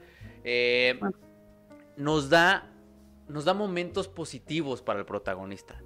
nos, 1.98 2.30
da, 2.30 2.72
nos 3.28 3.44
da 3.44 3.54
momentos 3.54 4.08
positivos 4.08 4.82
para 4.82 5.00
el 5.00 5.06
protagonista. 5.06 5.82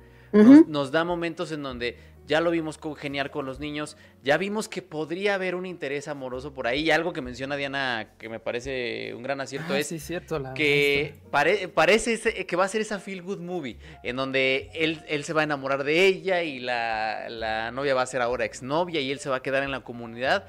nos 0.68 0.92
da 0.92 1.04
momentos 1.04 1.52
en 1.52 1.64
donde 1.64 1.98
ya 2.28 2.42
lo 2.42 2.52
vimos 2.52 2.78
congeniar 2.78 3.32
con 3.32 3.46
los 3.46 3.60
niños, 3.60 3.96
ya 4.22 4.38
vimos 4.38 4.68
que 4.68 4.82
podría 4.82 5.36
haber 5.36 5.56
un 5.56 5.66
interés 5.66 6.10
amoroso 6.10 6.54
por 6.54 6.68
ahí. 6.68 6.82
Y 6.82 6.92
algo 6.92 7.14
que 7.14 7.22
menciona 7.22 7.56
Diana 7.56 8.10
que 8.20 8.28
me 8.28 8.40
parece 8.40 9.14
un 9.16 9.24
gran 9.24 9.40
acierto 9.40 9.74
ah, 9.74 9.80
es 9.80 9.88
cierto, 9.88 10.44
que 10.54 11.16
parece 11.32 12.46
que 12.46 12.56
va 12.56 12.66
a 12.66 12.68
ser 12.68 12.82
esa 12.82 13.00
feel 13.00 13.22
good 13.22 13.40
movie, 13.40 13.78
en 14.04 14.18
donde 14.18 14.70
él, 14.74 15.02
él 15.08 15.24
se 15.24 15.32
va 15.32 15.42
a 15.42 15.44
enamorar 15.46 15.86
de 15.86 16.06
ella 16.06 16.44
y 16.44 16.60
la, 16.60 17.72
novia 17.74 17.96
va 17.96 18.02
a 18.02 18.06
ser 18.06 18.22
ahora 18.22 18.44
exnovia 18.44 19.00
y 19.00 19.10
él 19.10 19.20
se 19.20 19.30
va 19.30 19.38
a 19.38 19.42
quedar 19.42 19.64
en 19.64 19.72
la 19.72 19.82
comunidad. 19.82 20.46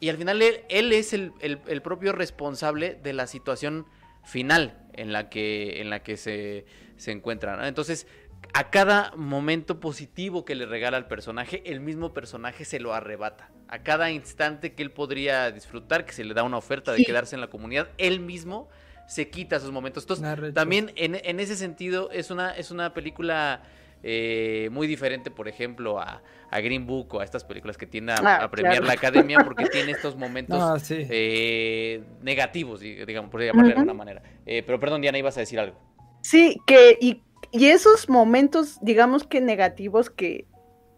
Y 0.00 0.08
al 0.08 0.16
final 0.16 0.42
él, 0.42 0.92
es 0.92 1.12
el, 1.12 1.80
propio 1.82 2.12
responsable 2.12 2.98
de 3.00 3.12
la 3.12 3.28
situación 3.28 3.86
final 4.24 4.84
en 4.92 5.12
la 5.12 5.30
que, 5.30 5.80
en 5.80 5.90
la 5.90 6.02
que 6.02 6.16
se, 6.16 6.66
se 6.96 7.12
encuentra. 7.12 7.68
Entonces, 7.68 8.08
a 8.52 8.70
cada 8.70 9.12
momento 9.16 9.80
positivo 9.80 10.44
que 10.44 10.54
le 10.54 10.66
regala 10.66 10.96
al 10.96 11.06
personaje, 11.06 11.62
el 11.66 11.80
mismo 11.80 12.12
personaje 12.12 12.64
se 12.64 12.80
lo 12.80 12.94
arrebata. 12.94 13.50
A 13.68 13.82
cada 13.82 14.10
instante 14.10 14.74
que 14.74 14.82
él 14.82 14.90
podría 14.90 15.50
disfrutar, 15.50 16.04
que 16.04 16.12
se 16.12 16.24
le 16.24 16.34
da 16.34 16.42
una 16.42 16.58
oferta 16.58 16.92
de 16.92 17.04
quedarse 17.04 17.34
en 17.34 17.40
la 17.40 17.48
comunidad, 17.48 17.88
él 17.98 18.20
mismo 18.20 18.68
se 19.06 19.28
quita 19.28 19.56
esos 19.56 19.72
momentos. 19.72 20.04
Entonces, 20.04 20.54
también 20.54 20.92
en, 20.96 21.40
ese 21.40 21.56
sentido 21.56 22.10
es 22.10 22.30
una, 22.30 22.50
es 22.56 22.70
una 22.70 22.94
película 22.94 23.62
eh, 24.02 24.68
muy 24.70 24.86
diferente, 24.86 25.30
por 25.30 25.48
ejemplo, 25.48 25.98
a, 25.98 26.22
Green 26.52 26.86
Book 26.86 27.14
o 27.14 27.20
a 27.20 27.24
estas 27.24 27.42
películas 27.42 27.76
que 27.76 27.86
tienden 27.86 28.16
a, 28.24 28.36
ah, 28.36 28.50
premiar 28.50 28.84
la 28.84 28.92
academia 28.92 29.40
porque 29.44 29.66
tiene 29.66 29.90
estos 29.90 30.16
momentos 30.16 30.84
eh, 30.90 32.04
negativos, 32.22 32.78
digamos, 32.80 33.28
por 33.28 33.42
llamarle 33.42 33.70
de 33.72 33.74
alguna 33.74 33.94
manera. 33.94 34.22
Eh, 34.46 34.62
pero 34.64 34.78
perdón, 34.78 35.00
Diana, 35.00 35.18
ibas 35.18 35.36
a 35.36 35.40
decir 35.40 35.58
algo. 35.58 35.80
Sí, 36.20 36.56
que 36.64 36.96
y 37.00 37.22
y 37.54 37.68
esos 37.68 38.08
momentos, 38.08 38.78
digamos 38.82 39.22
que 39.22 39.40
negativos, 39.40 40.10
que 40.10 40.48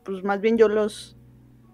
pues 0.06 0.24
más 0.24 0.40
bien 0.40 0.56
yo 0.56 0.68
los, 0.68 1.14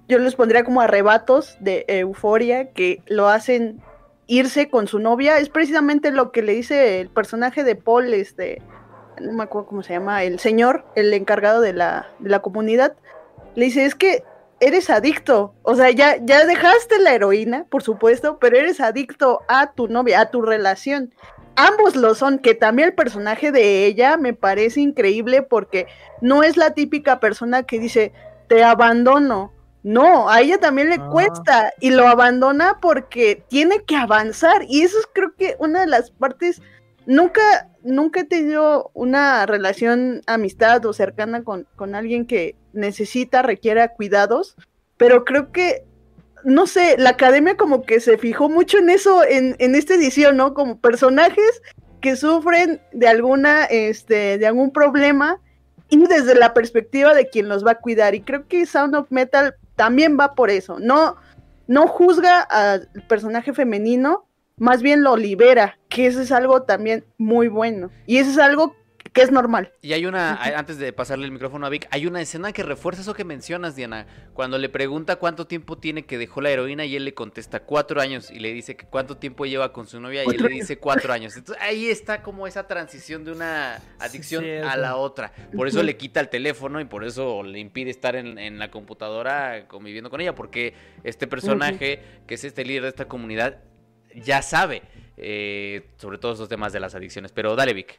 yo 0.09 0.19
los 0.19 0.35
pondría 0.35 0.65
como 0.65 0.81
arrebatos 0.81 1.57
de 1.61 1.85
euforia 1.87 2.73
que 2.73 3.01
lo 3.07 3.29
hacen 3.29 3.81
irse 4.27 4.71
con 4.71 4.89
su 4.89 4.99
novia, 4.99 5.39
es 5.39 5.51
precisamente 5.51 6.11
lo 6.11 6.33
que 6.33 6.43
le 6.43 6.55
dice 6.55 7.01
el 7.01 7.11
personaje 7.11 7.63
de 7.63 7.77
Paul, 7.77 8.13
este, 8.13 8.61
no 9.21 9.31
me 9.35 9.45
acuerdo 9.45 9.69
cómo 9.69 9.83
se 9.85 9.93
llama, 9.93 10.25
el 10.25 10.41
señor, 10.41 10.85
el 10.97 11.15
encargado 11.15 11.61
de 11.61 11.75
la, 11.75 12.09
de 12.19 12.31
la 12.31 12.41
comunidad, 12.41 12.97
le 13.55 13.67
dice, 13.67 13.85
es 13.85 13.95
que 13.95 14.25
eres 14.59 14.91
adicto, 14.91 15.55
o 15.63 15.77
sea, 15.77 15.93
ya, 15.93 16.17
ya 16.25 16.45
dejaste 16.45 16.99
la 16.99 17.15
heroína, 17.15 17.67
por 17.71 17.85
supuesto, 17.85 18.41
pero 18.41 18.57
eres 18.57 18.81
adicto 18.81 19.43
a 19.47 19.75
tu 19.75 19.87
novia, 19.87 20.23
a 20.23 20.31
tu 20.33 20.43
relación 20.43 21.15
ambos 21.57 21.97
lo 21.97 22.15
son, 22.15 22.39
que 22.39 22.55
también 22.55 22.89
el 22.89 22.95
personaje 22.95 23.53
de 23.53 23.87
ella 23.87 24.17
me 24.17 24.35
parece 24.35 24.81
increíble 24.81 25.43
porque 25.43 25.87
no 26.21 26.43
es 26.43 26.57
la 26.57 26.75
típica 26.75 27.21
persona 27.21 27.65
que 27.65 27.79
dice, 27.79 28.13
te 28.49 28.65
abandono. 28.65 29.53
No, 29.83 30.31
a 30.31 30.41
ella 30.41 30.59
también 30.59 30.91
le 30.91 30.97
ah. 30.97 31.09
cuesta 31.11 31.73
y 31.81 31.91
lo 31.91 32.07
abandona 32.07 32.79
porque 32.81 33.43
tiene 33.49 33.85
que 33.85 33.97
avanzar. 33.97 34.65
Y 34.69 34.83
eso 34.83 34.99
es 34.99 35.09
creo 35.13 35.35
que 35.35 35.57
una 35.59 35.81
de 35.81 35.89
las 35.89 36.11
partes, 36.11 36.63
nunca, 37.07 37.41
nunca 37.83 38.21
he 38.21 38.25
tenido 38.25 38.91
una 38.95 39.45
relación 39.47 40.23
amistad 40.27 40.85
o 40.87 40.93
cercana 40.93 41.43
con, 41.43 41.67
con 41.75 41.95
alguien 41.95 42.27
que 42.27 42.55
necesita, 42.73 43.43
requiera 43.43 43.89
cuidados, 43.89 44.57
pero 44.97 45.25
creo 45.25 45.51
que 45.51 45.85
no 46.45 46.67
sé, 46.67 46.97
la 46.99 47.11
academia 47.11 47.57
como 47.57 47.83
que 47.83 48.01
se 48.01 48.19
fijó 48.19 48.49
mucho 48.49 48.79
en 48.79 48.91
eso 48.91 49.25
en, 49.25 49.57
en 49.59 49.75
esta 49.75 49.95
edición, 49.95 50.37
¿no? 50.37 50.55
Como 50.55 50.79
personajes 50.79 51.63
que 52.01 52.17
sufren 52.17 52.81
de 52.93 53.09
alguna, 53.09 53.65
este, 53.65 54.37
de 54.39 54.47
algún 54.47 54.73
problema 54.73 55.41
y 55.89 55.99
desde 56.07 56.35
la 56.35 56.53
perspectiva 56.55 57.15
de 57.15 57.29
quien 57.29 57.49
los 57.49 57.65
va 57.65 57.73
a 57.73 57.81
cuidar. 57.81 58.15
Y 58.15 58.23
creo 58.23 58.47
que 58.49 58.67
Sound 58.67 58.95
of 58.95 59.11
Metal 59.11 59.55
también 59.77 60.19
va 60.19 60.35
por 60.35 60.51
eso. 60.51 60.79
No, 60.79 61.17
no 61.67 61.87
juzga 61.87 62.41
al 62.41 62.89
personaje 63.09 63.53
femenino, 63.53 64.27
más 64.57 64.83
bien 64.83 65.03
lo 65.03 65.17
libera, 65.17 65.79
que 65.89 66.07
eso 66.07 66.21
es 66.21 66.33
algo 66.33 66.63
también 66.63 67.05
muy 67.19 67.49
bueno. 67.49 67.91
Y 68.07 68.19
eso 68.19 68.31
es 68.31 68.39
algo 68.39 68.75
que 69.13 69.21
es 69.21 69.31
normal. 69.31 69.73
Y 69.83 69.93
hay 69.93 70.07
una, 70.07 70.35
antes 70.57 70.79
de 70.79 70.93
pasarle 70.93 71.27
el 71.27 71.33
micrófono 71.33 71.67
a 71.67 71.69
Vic, 71.69 71.87
hay 71.91 72.07
una 72.07 72.21
escena 72.21 72.53
que 72.53 72.63
refuerza 72.63 73.03
eso 73.03 73.15
que 73.15 73.25
mencionas, 73.25 73.77
Diana, 73.77 74.07
cuando 74.33 74.59
le 74.59 74.69
pregunta 74.69 75.17
cuánto 75.17 75.47
tiempo 75.47 75.77
tiene 75.77 76.05
que 76.05 76.17
dejó 76.17 76.41
la 76.41 76.51
heroína 76.51 76.85
y 76.87 76.97
él 76.97 77.05
le 77.05 77.13
contesta 77.13 77.61
cuatro 77.61 78.01
años 78.01 78.31
y 78.31 78.39
le 78.39 78.53
dice 78.53 78.75
que 78.75 78.87
cuánto 78.87 79.19
tiempo 79.19 79.45
lleva 79.45 79.73
con 79.73 79.87
su 79.87 80.01
novia 80.01 80.25
y 80.25 80.29
él 80.29 80.43
le 80.43 80.49
dice 80.49 80.79
cuatro 80.79 81.13
años. 81.13 81.37
Entonces 81.37 81.63
ahí 81.63 81.89
está 81.89 82.23
como 82.23 82.47
esa 82.47 82.67
transición 82.67 83.25
de 83.25 83.33
una 83.33 83.81
adicción 83.99 84.45
a 84.65 84.77
la 84.77 84.97
otra. 84.97 85.33
Por 85.55 85.69
eso 85.69 85.83
le 85.83 85.97
quita 85.97 86.21
el 86.21 86.29
teléfono 86.29 86.81
y 86.81 86.87
por 86.87 87.05
eso 87.05 87.43
le 87.43 87.59
impide 87.59 87.91
estar 87.91 88.17
en, 88.17 88.59
la 88.59 88.71
computadora 88.71 89.67
conviviendo 89.67 90.11
con 90.11 90.21
ella, 90.21 90.35
porque 90.35 90.75
este 91.05 91.27
personaje, 91.27 92.03
que 92.27 92.35
es 92.35 92.45
este 92.45 92.65
líder 92.65 92.83
de 92.83 92.89
esta 92.89 93.07
comunidad, 93.07 93.59
ya 94.15 94.43
sabe 94.43 94.83
eh, 95.17 95.89
sobre 95.97 96.19
todos 96.19 96.37
esos 96.37 96.49
temas 96.49 96.73
de 96.73 96.81
las 96.81 96.95
adicciones. 96.95 97.33
Pero 97.33 97.57
dale, 97.57 97.75
Vic. 97.75 97.99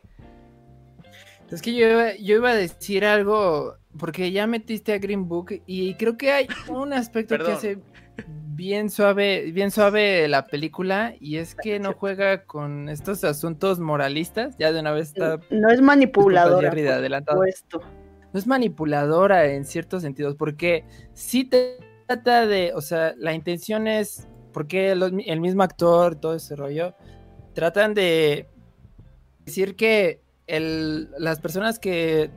Es 1.53 1.61
que 1.61 1.75
yo 1.75 1.87
iba, 1.87 2.15
yo 2.15 2.37
iba 2.37 2.49
a 2.49 2.55
decir 2.55 3.05
algo, 3.05 3.77
porque 3.99 4.31
ya 4.31 4.47
metiste 4.47 4.93
a 4.93 4.97
Green 4.97 5.27
Book 5.27 5.61
y 5.67 5.93
creo 5.95 6.17
que 6.17 6.31
hay 6.31 6.47
un 6.67 6.93
aspecto 6.93 7.37
que 7.37 7.51
hace 7.51 7.79
bien 8.55 8.89
suave, 8.89 9.51
bien 9.51 9.69
suave 9.69 10.27
la 10.27 10.45
película 10.45 11.13
y 11.19 11.37
es 11.37 11.53
que 11.53 11.79
no 11.79 11.93
juega 11.93 12.45
con 12.45 12.89
estos 12.89 13.23
asuntos 13.23 13.79
moralistas, 13.79 14.55
ya 14.57 14.71
de 14.71 14.79
una 14.79 14.93
vez 14.93 15.09
está... 15.09 15.39
No 15.51 15.69
es 15.69 15.79
manipuladora. 15.79 16.71
No 18.33 18.39
es 18.39 18.47
manipuladora 18.47 19.45
en 19.45 19.63
ciertos 19.65 20.01
sentidos, 20.01 20.35
porque 20.35 20.85
sí 21.13 21.43
te 21.43 21.77
trata 22.07 22.47
de, 22.47 22.71
o 22.73 22.81
sea, 22.81 23.13
la 23.17 23.33
intención 23.33 23.87
es, 23.87 24.27
porque 24.51 24.91
el 24.91 25.39
mismo 25.39 25.61
actor, 25.61 26.15
todo 26.15 26.33
ese 26.33 26.55
rollo, 26.55 26.95
tratan 27.53 27.93
de 27.93 28.49
decir 29.45 29.75
que 29.75 30.22
las 30.47 31.39
personas 31.39 31.79
que 31.79 32.31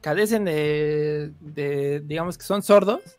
cadecen 0.00 0.44
de, 0.44 2.02
digamos 2.04 2.38
que 2.38 2.44
son 2.44 2.62
sordos, 2.62 3.18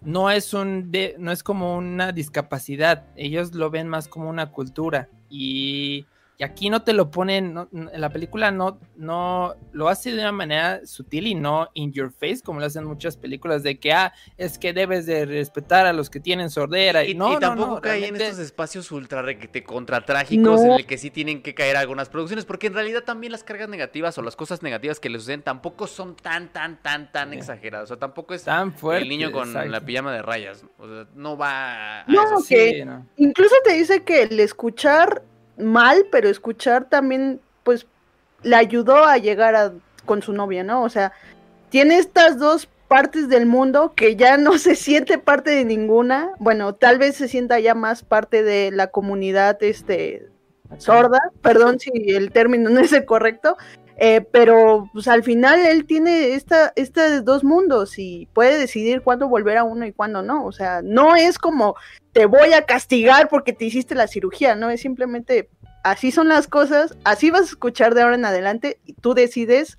no 0.00 0.30
es 0.30 0.54
un 0.54 0.92
no 1.18 1.32
es 1.32 1.42
como 1.42 1.76
una 1.76 2.12
discapacidad, 2.12 3.06
ellos 3.16 3.54
lo 3.54 3.70
ven 3.70 3.88
más 3.88 4.08
como 4.08 4.28
una 4.28 4.52
cultura. 4.52 5.08
Y 5.28 6.06
y 6.38 6.44
aquí 6.44 6.68
no 6.68 6.82
te 6.82 6.92
lo 6.92 7.10
ponen, 7.10 7.54
no- 7.54 7.68
en 7.72 7.98
la 8.00 8.10
película 8.10 8.50
no, 8.50 8.78
no 8.96 9.54
lo 9.72 9.88
hace 9.88 10.12
de 10.12 10.20
una 10.20 10.32
manera 10.32 10.84
sutil 10.84 11.26
y 11.28 11.34
no 11.34 11.68
in 11.74 11.92
your 11.92 12.12
face, 12.12 12.40
como 12.44 12.60
lo 12.60 12.66
hacen 12.66 12.84
muchas 12.84 13.16
películas, 13.16 13.62
de 13.62 13.78
que, 13.80 13.92
ah, 13.92 14.12
es 14.36 14.58
que 14.58 14.72
debes 14.74 15.06
de 15.06 15.24
respetar 15.24 15.86
a 15.86 15.92
los 15.94 16.10
que 16.10 16.20
tienen 16.20 16.50
sordera. 16.50 17.04
Y, 17.04 17.12
Y, 17.12 17.14
no, 17.14 17.32
y 17.32 17.38
tampoco 17.38 17.76
no, 17.76 17.80
cae 17.80 18.06
en 18.06 18.16
estos 18.16 18.38
espacios 18.38 18.92
ultra 18.92 19.22
requete 19.22 19.64
contra 19.64 20.04
trágicos 20.04 20.60
en 20.60 20.72
el 20.72 20.86
que 20.86 20.98
sí 20.98 21.10
tienen 21.10 21.42
que 21.42 21.54
caer 21.54 21.76
algunas 21.76 22.08
producciones, 22.10 22.44
porque 22.44 22.66
en 22.66 22.74
realidad 22.74 23.02
también 23.04 23.32
las 23.32 23.42
cargas 23.42 23.68
negativas 23.70 24.18
o 24.18 24.22
las 24.22 24.36
cosas 24.36 24.62
negativas 24.62 25.00
que 25.00 25.08
les 25.08 25.22
suceden 25.22 25.42
tampoco 25.42 25.86
son 25.86 26.16
tan, 26.16 26.52
tan, 26.52 26.82
tan, 26.82 27.10
tan 27.12 27.32
exageradas. 27.32 27.84
O 27.84 27.94
sea, 27.94 27.96
tampoco 27.98 28.34
es 28.34 28.42
tan 28.44 28.72
fuerte. 28.74 29.02
el 29.04 29.08
niño 29.08 29.32
con 29.32 29.48
exacto. 29.48 29.70
la 29.70 29.80
pijama 29.80 30.12
de 30.12 30.20
rayas. 30.22 30.64
O 30.78 30.86
sea, 30.86 31.06
no 31.14 31.36
va 31.38 32.00
a 32.02 32.04
No, 32.06 32.22
eso. 32.24 32.40
Sí, 32.40 32.54
que- 32.54 32.84
no. 32.84 33.06
Incluso 33.16 33.54
te 33.64 33.72
dice 33.72 34.04
que 34.04 34.22
el 34.24 34.38
escuchar 34.38 35.22
mal, 35.58 36.06
pero 36.10 36.28
escuchar 36.28 36.88
también, 36.88 37.40
pues, 37.64 37.86
le 38.42 38.56
ayudó 38.56 39.04
a 39.04 39.18
llegar 39.18 39.54
a, 39.54 39.72
con 40.04 40.22
su 40.22 40.32
novia, 40.32 40.62
¿no? 40.64 40.82
O 40.82 40.88
sea, 40.88 41.12
tiene 41.70 41.98
estas 41.98 42.38
dos 42.38 42.68
partes 42.88 43.28
del 43.28 43.46
mundo 43.46 43.94
que 43.94 44.16
ya 44.16 44.36
no 44.36 44.58
se 44.58 44.74
siente 44.74 45.18
parte 45.18 45.50
de 45.50 45.64
ninguna. 45.64 46.30
Bueno, 46.38 46.74
tal 46.74 46.98
vez 46.98 47.16
se 47.16 47.28
sienta 47.28 47.58
ya 47.60 47.74
más 47.74 48.02
parte 48.02 48.42
de 48.42 48.70
la 48.70 48.88
comunidad, 48.88 49.62
este, 49.62 50.28
sorda. 50.78 51.18
Perdón 51.42 51.78
si 51.78 51.90
el 51.94 52.30
término 52.32 52.70
no 52.70 52.80
es 52.80 52.92
el 52.92 53.04
correcto. 53.04 53.56
Eh, 53.98 54.20
pero 54.20 54.90
pues 54.92 55.08
al 55.08 55.22
final 55.22 55.60
él 55.64 55.86
tiene 55.86 56.34
esta, 56.34 56.72
estos 56.76 57.24
dos 57.24 57.44
mundos 57.44 57.98
y 57.98 58.28
puede 58.34 58.58
decidir 58.58 59.00
cuándo 59.00 59.28
volver 59.28 59.56
a 59.56 59.64
uno 59.64 59.86
y 59.86 59.92
cuándo 59.92 60.22
no. 60.22 60.44
O 60.44 60.52
sea, 60.52 60.82
no 60.82 61.16
es 61.16 61.38
como 61.38 61.76
te 62.12 62.26
voy 62.26 62.52
a 62.52 62.62
castigar 62.62 63.28
porque 63.28 63.52
te 63.52 63.64
hiciste 63.64 63.94
la 63.94 64.06
cirugía, 64.06 64.54
no 64.54 64.70
es 64.70 64.80
simplemente 64.80 65.48
así 65.82 66.10
son 66.10 66.28
las 66.28 66.46
cosas, 66.46 66.96
así 67.04 67.30
vas 67.30 67.42
a 67.42 67.44
escuchar 67.44 67.94
de 67.94 68.02
ahora 68.02 68.16
en 68.16 68.24
adelante 68.24 68.80
y 68.84 68.92
tú 68.94 69.14
decides 69.14 69.78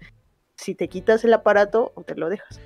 si 0.55 0.73
te 0.73 0.87
quitas 0.87 1.23
el 1.23 1.33
aparato 1.33 1.91
o 1.95 2.03
te 2.03 2.15
lo 2.15 2.29
dejas. 2.29 2.59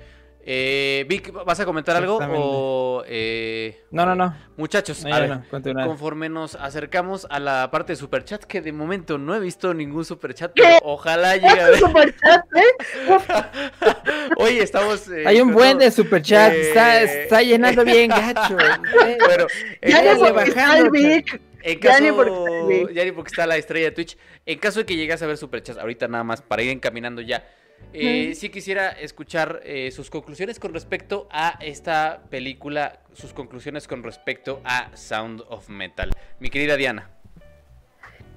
Eh, 0.44 1.04
Vic, 1.08 1.32
¿vas 1.32 1.60
a 1.60 1.64
comentar 1.64 1.94
algo? 1.96 2.18
O, 2.18 3.04
eh, 3.06 3.84
No, 3.92 4.04
no, 4.04 4.16
no. 4.16 4.34
Muchachos, 4.56 5.04
No, 5.04 5.14
a 5.14 5.20
ver, 5.20 5.28
no, 5.30 5.86
conforme 5.86 6.28
nos 6.28 6.56
acercamos 6.56 7.28
a 7.30 7.38
la 7.38 7.70
parte 7.70 7.92
de 7.92 7.96
superchat, 7.96 8.42
que 8.44 8.60
de 8.60 8.72
momento 8.72 9.18
no 9.18 9.36
he 9.36 9.40
visto 9.40 9.72
ningún 9.72 10.04
superchat, 10.04 10.52
¿Qué? 10.52 10.62
pero 10.62 10.78
ojalá 10.82 11.36
llegue 11.36 11.60
a 11.60 11.68
ver. 11.70 11.78
Superchat, 11.78 12.44
¿eh? 12.56 12.72
Oye, 14.36 14.62
estamos. 14.62 15.08
eh, 15.08 15.24
Hay 15.26 15.40
un 15.40 15.52
buen 15.52 15.78
de 15.78 15.90
superchat, 15.92 16.52
está, 16.52 17.02
Eh. 17.02 17.22
está 17.22 17.42
llenando 17.42 17.84
bien 17.84 18.08
gacho. 18.10 18.56
Bueno, 19.26 19.46
en 19.80 19.90
Ya 19.90 20.32
bajando, 20.32 20.90
Vic. 20.90 21.40
en 21.62 21.80
ya 21.80 21.90
caso- 21.90 22.02
ni 22.02 22.10
porque 22.12 22.88
ya 22.94 23.04
ni 23.04 23.12
porque 23.12 23.28
está 23.28 23.46
la 23.46 23.56
estrella 23.56 23.86
de 23.86 23.92
Twitch. 23.92 24.16
En 24.44 24.58
caso 24.58 24.80
de 24.80 24.86
que 24.86 24.96
llegas 24.96 25.22
a 25.22 25.26
ver 25.26 25.36
superchats, 25.36 25.78
ahorita 25.78 26.08
nada 26.08 26.24
más 26.24 26.42
para 26.42 26.62
ir 26.62 26.70
encaminando 26.70 27.22
ya. 27.22 27.44
Eh. 27.92 28.34
Sí 28.34 28.48
quisiera 28.48 28.90
escuchar 28.90 29.60
eh, 29.64 29.90
sus 29.90 30.10
conclusiones 30.10 30.58
con 30.58 30.72
respecto 30.72 31.28
a 31.30 31.58
esta 31.60 32.22
película, 32.30 33.00
sus 33.12 33.32
conclusiones 33.32 33.86
con 33.86 34.02
respecto 34.02 34.60
a 34.64 34.90
Sound 34.96 35.42
of 35.48 35.68
Metal. 35.68 36.10
Mi 36.40 36.50
querida 36.50 36.76
Diana. 36.76 37.10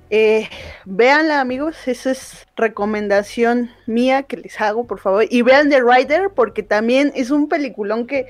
Eh, 0.10 0.48
véanla, 0.86 1.42
amigos, 1.42 1.88
esa 1.88 2.12
es 2.12 2.46
recomendación 2.56 3.72
mía 3.88 4.24
que 4.24 4.38
les 4.38 4.62
hago, 4.62 4.86
por 4.86 5.00
favor. 5.00 5.26
Y 5.30 5.42
vean 5.42 5.70
The 5.70 5.82
Rider, 5.82 6.30
porque 6.30 6.62
también 6.62 7.12
es 7.16 7.32
un 7.32 7.50
peliculón 7.50 8.06
que 8.06 8.28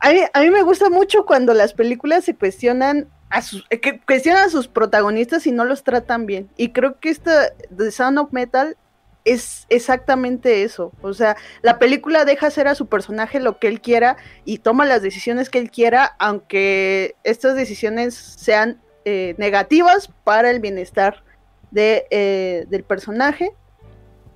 a 0.00 0.12
mí, 0.12 0.20
a 0.32 0.40
mí 0.40 0.50
me 0.50 0.62
gusta 0.62 0.90
mucho 0.90 1.24
cuando 1.24 1.54
las 1.54 1.72
películas 1.72 2.24
se 2.24 2.34
cuestionan 2.34 3.08
a 3.30 3.42
sus, 3.42 3.64
eh, 3.70 3.80
que 3.80 4.00
cuestionan 4.00 4.44
a 4.44 4.48
sus 4.48 4.68
protagonistas 4.68 5.46
y 5.46 5.52
no 5.52 5.64
los 5.64 5.84
tratan 5.84 6.26
bien. 6.26 6.48
Y 6.56 6.70
creo 6.70 6.98
que 6.98 7.10
esta 7.10 7.52
The 7.76 7.90
Sound 7.90 8.18
of 8.18 8.32
Metal 8.32 8.76
es 9.24 9.66
exactamente 9.68 10.62
eso. 10.62 10.92
O 11.02 11.14
sea, 11.14 11.36
la 11.62 11.78
película 11.78 12.24
deja 12.24 12.46
hacer 12.46 12.68
a 12.68 12.74
su 12.74 12.86
personaje 12.86 13.40
lo 13.40 13.58
que 13.58 13.68
él 13.68 13.80
quiera 13.80 14.16
y 14.44 14.58
toma 14.58 14.84
las 14.84 15.02
decisiones 15.02 15.50
que 15.50 15.58
él 15.58 15.70
quiera, 15.70 16.14
aunque 16.18 17.16
estas 17.24 17.56
decisiones 17.56 18.14
sean 18.14 18.80
eh, 19.04 19.34
negativas 19.38 20.10
para 20.24 20.50
el 20.50 20.60
bienestar 20.60 21.24
de, 21.70 22.06
eh, 22.10 22.66
del 22.68 22.84
personaje. 22.84 23.52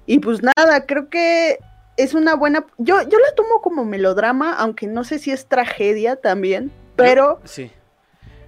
Y 0.07 0.20
pues 0.20 0.41
nada, 0.43 0.86
creo 0.86 1.11
que 1.11 1.59
es 1.99 2.14
una 2.14 2.34
buena... 2.34 2.64
Yo, 2.78 3.03
yo 3.03 3.18
la 3.18 3.34
tomo 3.34 3.61
como 3.61 3.84
melodrama, 3.84 4.55
aunque 4.55 4.86
no 4.86 5.05
sé 5.05 5.18
si 5.18 5.30
es 5.30 5.47
tragedia 5.47 6.16
también, 6.16 6.70
pero... 6.97 7.41
Sí. 7.45 7.70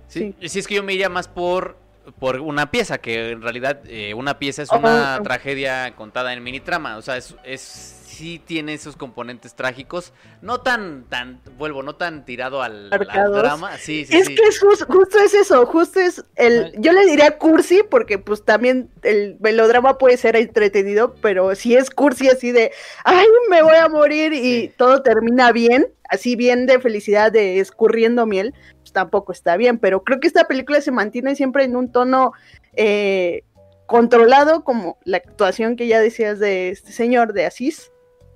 Sí, 0.07 0.35
sí. 0.41 0.59
es 0.59 0.67
que 0.67 0.75
yo 0.75 0.83
me 0.83 0.95
iría 0.95 1.09
más 1.09 1.29
por, 1.29 1.77
por 2.19 2.41
una 2.41 2.71
pieza, 2.71 2.99
que 2.99 3.31
en 3.31 3.43
realidad 3.43 3.81
eh, 3.87 4.15
una 4.15 4.39
pieza 4.39 4.63
es 4.63 4.71
una 4.73 5.19
Oh. 5.21 5.23
tragedia 5.23 5.95
contada 5.97 6.33
en 6.33 6.43
mini 6.43 6.61
trama. 6.61 6.97
O 6.97 7.03
sea, 7.03 7.17
es, 7.17 7.35
es 7.45 7.61
sí 7.61 8.43
tiene 8.45 8.75
esos 8.75 8.97
componentes 8.97 9.55
trágicos. 9.55 10.13
No 10.43 10.61
tan, 10.61 11.05
tan, 11.09 11.41
vuelvo, 11.57 11.83
no 11.83 11.95
tan 11.97 12.25
tirado 12.27 12.63
al, 12.63 12.91
drama. 12.91 13.79
Sí, 13.79 14.05
sí, 14.05 14.17
es 14.17 14.27
sí. 14.27 14.35
que 14.35 14.43
es 14.43 14.61
jus- 14.63 14.85
justo 14.87 15.19
es 15.19 15.33
eso, 15.35 15.65
justo 15.67 16.01
es 16.01 16.23
el, 16.37 16.73
yo 16.79 16.93
le 16.93 17.07
diría 17.07 17.39
cursi, 17.39 17.83
porque 17.89 18.19
pues 18.19 18.45
también 18.45 18.91
el 19.03 19.37
melodrama 19.41 19.97
puede 19.97 20.17
ser 20.19 20.37
entretenido, 20.37 21.15
pero 21.23 21.55
si 21.55 21.77
es 21.77 21.89
cursi 21.91 22.29
así 22.29 22.51
de, 22.53 22.73
ay, 23.05 23.27
me 23.49 23.63
voy 23.63 23.77
a 23.77 23.89
morir 23.89 24.33
y 24.35 24.41
Sí. 24.69 24.73
todo 24.77 25.03
termina 25.03 25.51
bien, 25.53 25.87
así 26.11 26.37
bien 26.37 26.67
de 26.67 26.79
felicidad, 26.81 27.33
de 27.33 27.59
escurriendo 27.61 28.27
miel, 28.27 28.53
pues 28.91 28.93
tampoco 28.93 29.33
está 29.33 29.57
bien, 29.57 29.79
pero 29.79 30.03
creo 30.03 30.19
que 30.19 30.27
esta 30.27 30.45
película 30.45 30.81
se 30.81 30.91
mantiene 30.91 31.37
siempre 31.37 31.65
en 31.65 31.77
un 31.77 31.93
tono 31.93 32.33
eh, 32.75 33.45
controlado, 33.87 34.65
como 34.65 34.99
la 35.05 35.19
actuación 35.19 35.77
que 35.77 35.87
ya 35.87 36.01
decías 36.01 36.39
de 36.41 36.71
este 36.71 36.93
señor 36.93 37.33
de 37.33 37.47
Asís. 37.47 37.93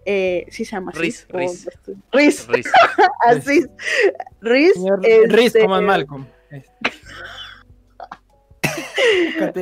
Eh, 0.06 0.46
sí 0.50 0.64
se 0.64 0.72
llama 0.72 0.92
Asís. 0.94 1.26
Riz, 1.28 1.66
Riz. 1.66 1.66
Riz, 2.12 2.46
Riz. 2.48 2.66
Asís. 3.26 3.68
Riz. 4.40 4.74
Riz, 5.26 5.46
este, 5.46 5.60
como 5.60 5.78
en 5.78 5.84
Malcolm. 5.84 6.26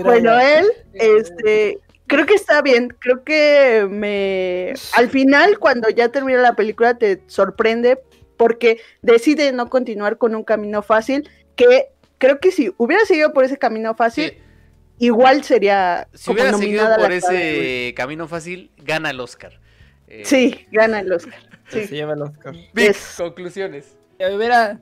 Bueno, 0.05 0.39
él, 0.39 0.67
este, 0.93 1.79
creo 2.07 2.25
que 2.27 2.35
está 2.35 2.63
bien, 2.63 2.95
creo 3.01 3.25
que 3.25 3.87
me, 3.91 4.73
al 4.95 5.11
final, 5.11 5.59
cuando 5.59 5.89
ya 5.91 6.11
termina 6.11 6.41
la 6.41 6.55
película, 6.55 6.97
te 6.97 7.23
sorprende 7.27 8.01
porque 8.37 8.81
decide 9.03 9.53
no 9.53 9.69
continuar 9.69 10.19
con 10.19 10.35
un 10.35 10.45
camino 10.45 10.83
fácil, 10.83 11.29
que 11.57 11.89
creo 12.19 12.39
que 12.41 12.51
si 12.51 12.73
hubiera 12.79 13.05
seguido 13.05 13.33
por 13.33 13.45
ese 13.45 13.59
camino 13.59 13.95
fácil, 13.95 14.31
Sí, 14.31 15.07
igual 15.07 15.43
sería 15.45 16.09
si 16.13 16.27
como 16.27 16.41
hubiera 16.41 16.57
seguido 16.57 16.97
por 16.97 17.13
ese 17.13 17.93
camino 17.97 18.29
fácil, 18.29 18.71
gana 18.79 19.11
el 19.11 19.21
Oscar. 19.21 19.61
Eh, 20.07 20.23
Sí, 20.25 20.67
gana 20.71 21.01
el 21.01 21.13
Oscar. 21.13 21.41
Se 21.69 21.87
Sí. 21.87 21.95
lleva 21.97 22.13
el 22.15 22.23
Oscar. 22.23 22.55
Vic, 22.75 22.97
conclusiones. 23.17 23.97
Eh, 24.19 24.37
Mira, 24.39 24.79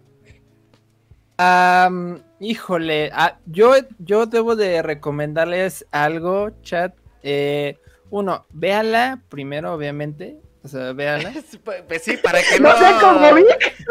am, 1.38 2.22
híjole, 2.40 3.10
ah, 3.12 3.38
yo, 3.46 3.74
yo 3.98 4.26
debo 4.26 4.56
de 4.56 4.82
recomendarles 4.82 5.86
algo, 5.92 6.50
chat. 6.62 6.94
Eh, 7.22 7.78
uno, 8.10 8.46
véala 8.50 9.22
primero, 9.28 9.72
obviamente. 9.72 10.36
O 10.62 10.68
sea, 10.68 10.92
véala. 10.92 11.32
Pues 11.88 12.02
sí, 12.02 12.16
para 12.22 12.40
que 12.42 12.60
no. 12.60 12.68
No 12.68 12.78
sé 12.78 12.94
cómo 13.00 13.34
vi. 13.34 13.44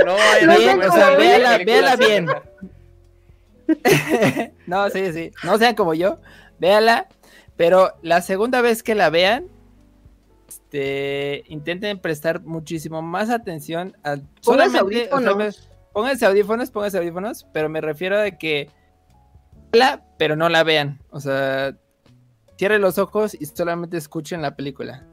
No 0.06 0.12
a 0.14 0.58
Bien, 0.58 0.80
o 0.82 0.92
sea, 0.92 1.10
la 1.12 1.18
véala- 1.18 1.66
véala 1.66 1.96
bien. 1.96 2.28
no, 4.68 4.90
sí, 4.90 5.12
sí. 5.14 5.32
No 5.44 5.58
sean 5.58 5.76
como 5.76 5.94
yo. 5.94 6.20
Véala. 6.60 7.08
Pero 7.56 7.94
la 8.02 8.22
segunda 8.22 8.62
vez 8.62 8.84
que 8.84 8.96
la 8.96 9.10
vean, 9.10 9.48
este, 10.48 11.44
intenten 11.48 12.00
prestar 12.00 12.42
muchísimo 12.42 13.02
más 13.02 13.30
atención 13.30 13.98
a 14.04 14.16
Pónganse 14.46 14.78
solamente. 14.78 15.10
o 15.12 15.20
sea, 15.20 15.64
pónganse 15.92 16.26
audífonos, 16.26 16.72
pónganse 16.72 16.98
audífonos, 17.00 17.46
pero 17.52 17.68
me 17.68 17.82
refiero 17.82 18.20
a 18.22 18.32
que 18.32 18.70
la, 19.74 20.06
pero 20.18 20.38
no 20.38 20.48
la 20.48 20.64
vean. 20.64 21.02
O 21.10 21.20
sea, 21.20 21.76
cierren 22.58 22.82
los 22.82 22.98
ojos 22.98 23.36
y 23.38 23.46
solamente 23.46 23.98
escuchen 23.98 24.42
la 24.42 24.56
película. 24.56 25.06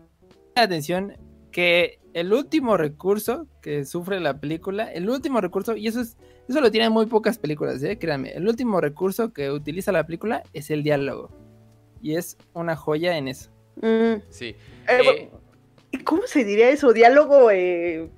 Atención 0.54 1.16
que 1.56 2.00
el 2.12 2.34
último 2.34 2.76
recurso 2.76 3.46
que 3.62 3.86
sufre 3.86 4.20
la 4.20 4.38
película, 4.38 4.92
el 4.92 5.08
último 5.08 5.40
recurso, 5.40 5.74
y 5.74 5.86
eso 5.86 6.02
es, 6.02 6.18
eso 6.46 6.60
lo 6.60 6.70
tienen 6.70 6.92
muy 6.92 7.06
pocas 7.06 7.38
películas, 7.38 7.82
¿eh? 7.82 7.96
créanme, 7.96 8.32
el 8.32 8.46
último 8.46 8.78
recurso 8.78 9.32
que 9.32 9.50
utiliza 9.50 9.90
la 9.90 10.04
película 10.04 10.42
es 10.52 10.70
el 10.70 10.82
diálogo. 10.82 11.30
Y 12.02 12.16
es 12.16 12.36
una 12.52 12.76
joya 12.76 13.16
en 13.16 13.28
eso. 13.28 13.48
Mm, 13.76 14.20
Sí. 14.28 14.54
eh, 14.86 15.30
Eh, 15.92 16.04
¿Cómo 16.04 16.26
se 16.26 16.44
diría 16.44 16.68
eso? 16.68 16.92
¿Diálogo? 16.92 17.50
Eh, 17.50 18.10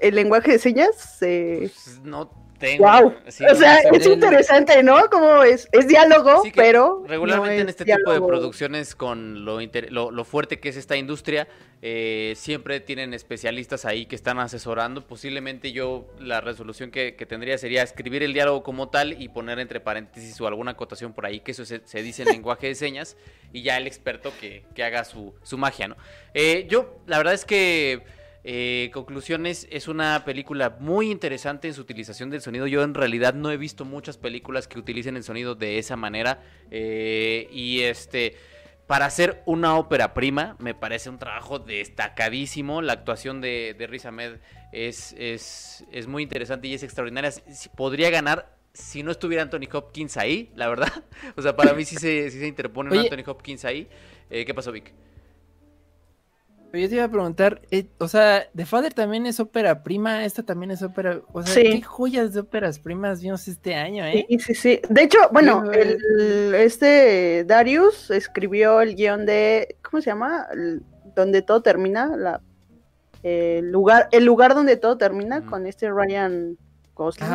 ¿El 0.00 0.14
lenguaje 0.14 0.52
de 0.52 0.58
señas? 0.58 1.22
Eh, 1.22 1.70
pues, 1.72 2.02
no 2.04 2.30
Tengo. 2.64 2.84
Wow. 2.84 3.14
sí, 3.28 3.44
o 3.44 3.54
sea, 3.54 3.78
es 3.78 4.06
interesante, 4.06 4.82
¿no? 4.82 5.08
Como 5.10 5.42
es, 5.42 5.68
es 5.72 5.86
diálogo, 5.86 6.42
Sí, 6.42 6.52
pero. 6.54 7.04
regularmente 7.06 7.56
no 7.56 7.62
en 7.62 7.68
es 7.68 7.76
este 7.78 7.84
tipo 7.84 8.12
de 8.12 8.20
producciones 8.20 8.94
con 8.94 9.44
lo, 9.44 9.60
lo, 9.90 10.10
lo 10.10 10.24
fuerte 10.24 10.60
que 10.60 10.70
es 10.70 10.76
esta 10.76 10.96
industria 10.96 11.46
eh, 11.86 12.32
siempre 12.36 12.80
tienen 12.80 13.12
especialistas 13.12 13.84
ahí 13.84 14.06
que 14.06 14.16
están 14.16 14.38
asesorando 14.38 15.06
posiblemente 15.06 15.70
yo 15.72 16.06
la 16.18 16.40
resolución 16.40 16.90
que, 16.90 17.14
que 17.14 17.26
tendría 17.26 17.58
sería 17.58 17.82
escribir 17.82 18.22
el 18.22 18.32
diálogo 18.32 18.62
como 18.62 18.88
tal 18.88 19.20
y 19.20 19.28
poner 19.28 19.58
entre 19.58 19.80
paréntesis 19.80 20.40
o 20.40 20.46
alguna 20.46 20.70
acotación 20.70 21.12
por 21.12 21.26
ahí 21.26 21.40
que 21.40 21.50
eso 21.50 21.66
se, 21.66 21.82
se 21.84 22.02
dice 22.02 22.22
en 22.22 22.28
lenguaje 22.30 22.68
de 22.68 22.74
señas 22.74 23.18
y 23.52 23.60
ya 23.60 23.76
el 23.76 23.86
experto 23.86 24.32
que, 24.40 24.64
que 24.74 24.82
haga 24.82 25.04
su, 25.04 25.34
su 25.42 25.58
magia 25.58 25.88
no 25.88 25.96
Eh, 26.32 26.66
yo 26.70 27.00
la 27.06 27.18
verdad 27.18 27.34
es 27.34 27.44
que 27.44 28.02
eh, 28.44 28.90
conclusiones, 28.92 29.66
es 29.70 29.88
una 29.88 30.24
película 30.24 30.76
muy 30.78 31.10
interesante 31.10 31.66
en 31.68 31.74
su 31.74 31.80
utilización 31.80 32.30
del 32.30 32.42
sonido. 32.42 32.66
Yo 32.66 32.82
en 32.82 32.94
realidad 32.94 33.34
no 33.34 33.50
he 33.50 33.56
visto 33.56 33.84
muchas 33.84 34.18
películas 34.18 34.68
que 34.68 34.78
utilicen 34.78 35.16
el 35.16 35.24
sonido 35.24 35.54
de 35.54 35.78
esa 35.78 35.96
manera. 35.96 36.42
eh, 36.70 37.48
y 37.50 37.80
este, 37.80 38.36
para 38.86 39.06
hacer 39.06 39.42
una 39.46 39.76
ópera 39.78 40.12
prima, 40.12 40.56
me 40.58 40.74
parece 40.74 41.08
un 41.08 41.18
trabajo 41.18 41.58
destacadísimo. 41.58 42.82
La 42.82 42.92
actuación 42.92 43.40
de, 43.40 43.74
de 43.78 43.86
Riz 43.86 44.04
Ahmed 44.04 44.40
es, 44.72 45.14
es, 45.18 45.84
es 45.90 46.06
muy 46.06 46.22
interesante 46.22 46.68
y 46.68 46.74
es 46.74 46.82
extraordinaria. 46.82 47.32
Podría 47.76 48.10
ganar 48.10 48.54
si 48.74 49.02
no 49.02 49.10
estuviera 49.10 49.42
Anthony 49.42 49.68
Hopkins 49.72 50.16
ahí, 50.16 50.52
la 50.54 50.68
verdad. 50.68 50.92
O 51.36 51.42
sea, 51.42 51.56
para 51.56 51.72
mí 51.72 51.84
sí 51.84 51.96
se, 51.96 52.30
sí 52.30 52.38
se 52.40 52.46
interpone 52.46 52.90
un. 52.90 52.98
Anthony 52.98 53.22
Hopkins 53.26 53.64
ahí. 53.64 53.88
Eh, 54.28 54.44
¿Qué 54.44 54.52
pasó, 54.52 54.70
Vic? 54.70 54.92
Yo 56.80 56.88
te 56.88 56.94
iba 56.96 57.04
a 57.04 57.08
preguntar, 57.10 57.62
eh, 57.70 57.86
o 57.98 58.08
sea, 58.08 58.44
The 58.54 58.66
Father 58.66 58.92
también 58.92 59.26
es 59.26 59.38
ópera 59.40 59.82
prima, 59.82 60.24
esta 60.24 60.42
también 60.42 60.70
es 60.70 60.82
ópera, 60.82 61.20
o 61.32 61.42
sea, 61.42 61.54
Sí. 61.54 61.62
qué 61.62 61.82
joyas 61.82 62.32
de 62.34 62.40
óperas 62.40 62.78
primas 62.78 63.22
vimos 63.22 63.46
este 63.48 63.74
año, 63.74 64.04
¿eh? 64.04 64.26
Sí, 64.28 64.38
sí, 64.38 64.54
sí. 64.54 64.80
De 64.88 65.02
hecho, 65.04 65.18
bueno, 65.32 65.60
Sí, 65.62 65.66
güey. 65.68 65.80
el, 65.80 66.54
este 66.56 67.44
Darius 67.46 68.10
escribió 68.10 68.80
el 68.80 68.94
guion 68.96 69.24
de, 69.26 69.76
¿cómo 69.82 70.00
se 70.00 70.10
llama? 70.10 70.46
El- 70.52 70.82
donde 71.14 71.42
todo 71.42 71.62
termina, 71.62 72.16
la, 72.16 72.40
el 73.22 73.70
lugar, 73.70 74.08
el 74.10 74.24
lugar 74.24 74.54
donde 74.54 74.76
todo 74.76 74.98
termina 74.98 75.46
con 75.46 75.66
este 75.66 75.88
Ryan 75.90 76.58
Gosling. 76.94 77.28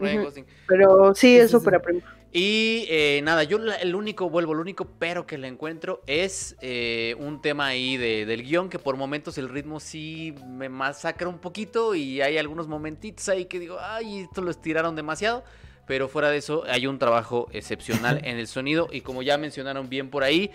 Ryan. 0.00 0.24
Gosling. 0.24 0.46
Pero 0.66 1.14
sí, 1.14 1.38
es 1.38 1.50
sí, 1.50 1.56
ópera 1.56 1.78
sí. 1.78 1.84
prima. 1.84 2.17
Y 2.30 2.84
eh, 2.90 3.20
nada, 3.24 3.42
yo 3.44 3.56
el 3.58 3.94
único, 3.94 4.28
vuelvo, 4.28 4.52
el 4.52 4.58
único 4.60 4.86
pero 4.98 5.26
que 5.26 5.38
le 5.38 5.48
encuentro 5.48 6.02
es 6.06 6.56
eh, 6.60 7.16
un 7.18 7.40
tema 7.40 7.68
ahí 7.68 7.96
de- 7.96 8.26
del 8.26 8.42
guion 8.42 8.68
que 8.68 8.78
por 8.78 8.96
momentos 8.98 9.38
el 9.38 9.48
ritmo 9.48 9.80
sí 9.80 10.34
me 10.46 10.68
masacra 10.68 11.26
un 11.28 11.38
poquito 11.38 11.94
y 11.94 12.20
hay 12.20 12.36
algunos 12.36 12.68
momentitos 12.68 13.30
ahí 13.30 13.46
que 13.46 13.58
digo, 13.58 13.78
ay, 13.80 14.20
esto 14.20 14.42
lo 14.42 14.50
estiraron 14.50 14.94
demasiado. 14.94 15.42
Pero 15.86 16.06
fuera 16.06 16.28
de 16.28 16.36
eso 16.36 16.64
hay 16.68 16.86
un 16.86 16.98
trabajo 16.98 17.48
excepcional 17.50 18.20
en 18.24 18.36
el 18.38 18.46
sonido 18.46 18.88
y 18.92 19.00
como 19.00 19.22
ya 19.22 19.38
mencionaron 19.38 19.88
bien 19.88 20.10
por 20.10 20.22
ahí, 20.22 20.50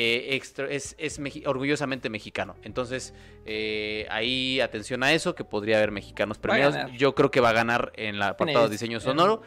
eh, 0.00 0.36
extra- 0.36 0.70
es, 0.70 0.94
es 0.96 1.20
orgullosamente 1.44 2.08
mexicano. 2.08 2.54
Entonces, 2.62 3.12
eh, 3.46 4.06
ahí 4.10 4.60
atención 4.60 5.02
a 5.02 5.12
eso, 5.12 5.34
que 5.34 5.42
podría 5.42 5.78
haber 5.78 5.90
mexicanos 5.90 6.38
premiados. 6.38 6.76
Yo 6.96 7.16
creo 7.16 7.32
que 7.32 7.40
va 7.40 7.48
a 7.48 7.52
ganar 7.52 7.90
en 7.96 8.14
el 8.14 8.22
apartado 8.22 8.66
de 8.66 8.70
diseño 8.70 9.00
sonoro. 9.00 9.42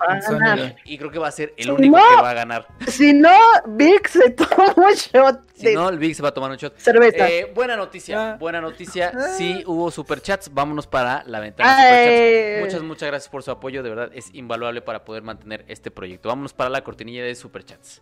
Y 0.84 0.98
creo 0.98 1.10
que 1.10 1.20
va 1.20 1.30
a 1.30 1.32
ser 1.32 1.54
el 1.56 1.64
Si 1.66 1.72
único 1.72 1.98
no- 1.98 2.04
que 2.18 2.22
va 2.22 2.32
a 2.32 2.34
ganar. 2.34 2.68
Si 2.88 3.14
no, 3.14 3.34
Vic 3.66 4.08
se 4.10 4.32
toma 4.32 4.74
un 4.76 4.94
shot 4.94 5.40
Si 5.56 5.74
no, 5.74 5.88
el 5.88 6.00
Big 6.00 6.16
se 6.16 6.22
va 6.22 6.30
a 6.30 6.34
tomar 6.34 6.52
un 6.52 6.58
shot. 6.58 6.76
cerveza. 6.78 7.30
Eh, 7.30 7.50
buena 7.56 7.78
noticia, 7.78 8.32
Ah. 8.34 8.36
buena 8.38 8.60
noticia. 8.60 9.12
Ah. 9.16 9.30
Sí 9.38 9.64
hubo 9.66 9.90
superchats. 9.90 10.54
Vámonos 10.54 10.86
para 10.88 11.24
la 11.28 11.40
ventana 11.40 11.86
de 11.86 12.02
superchats. 12.04 12.66
Muchas, 12.66 12.82
muchas 12.88 13.08
gracias 13.08 13.30
por 13.30 13.44
su 13.44 13.52
apoyo. 13.52 13.84
De 13.84 13.90
verdad, 13.90 14.10
es 14.14 14.34
invaluable 14.34 14.82
para 14.82 15.06
poder 15.06 15.24
mantener 15.24 15.64
este 15.70 15.92
proyecto. 15.92 16.28
Vámonos 16.28 16.54
para 16.54 16.70
la 16.70 16.84
cortinilla 16.84 17.24
de 17.24 17.36
superchats. 17.36 18.02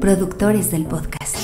Productores 0.00 0.70
del 0.70 0.86
podcast. 0.86 1.36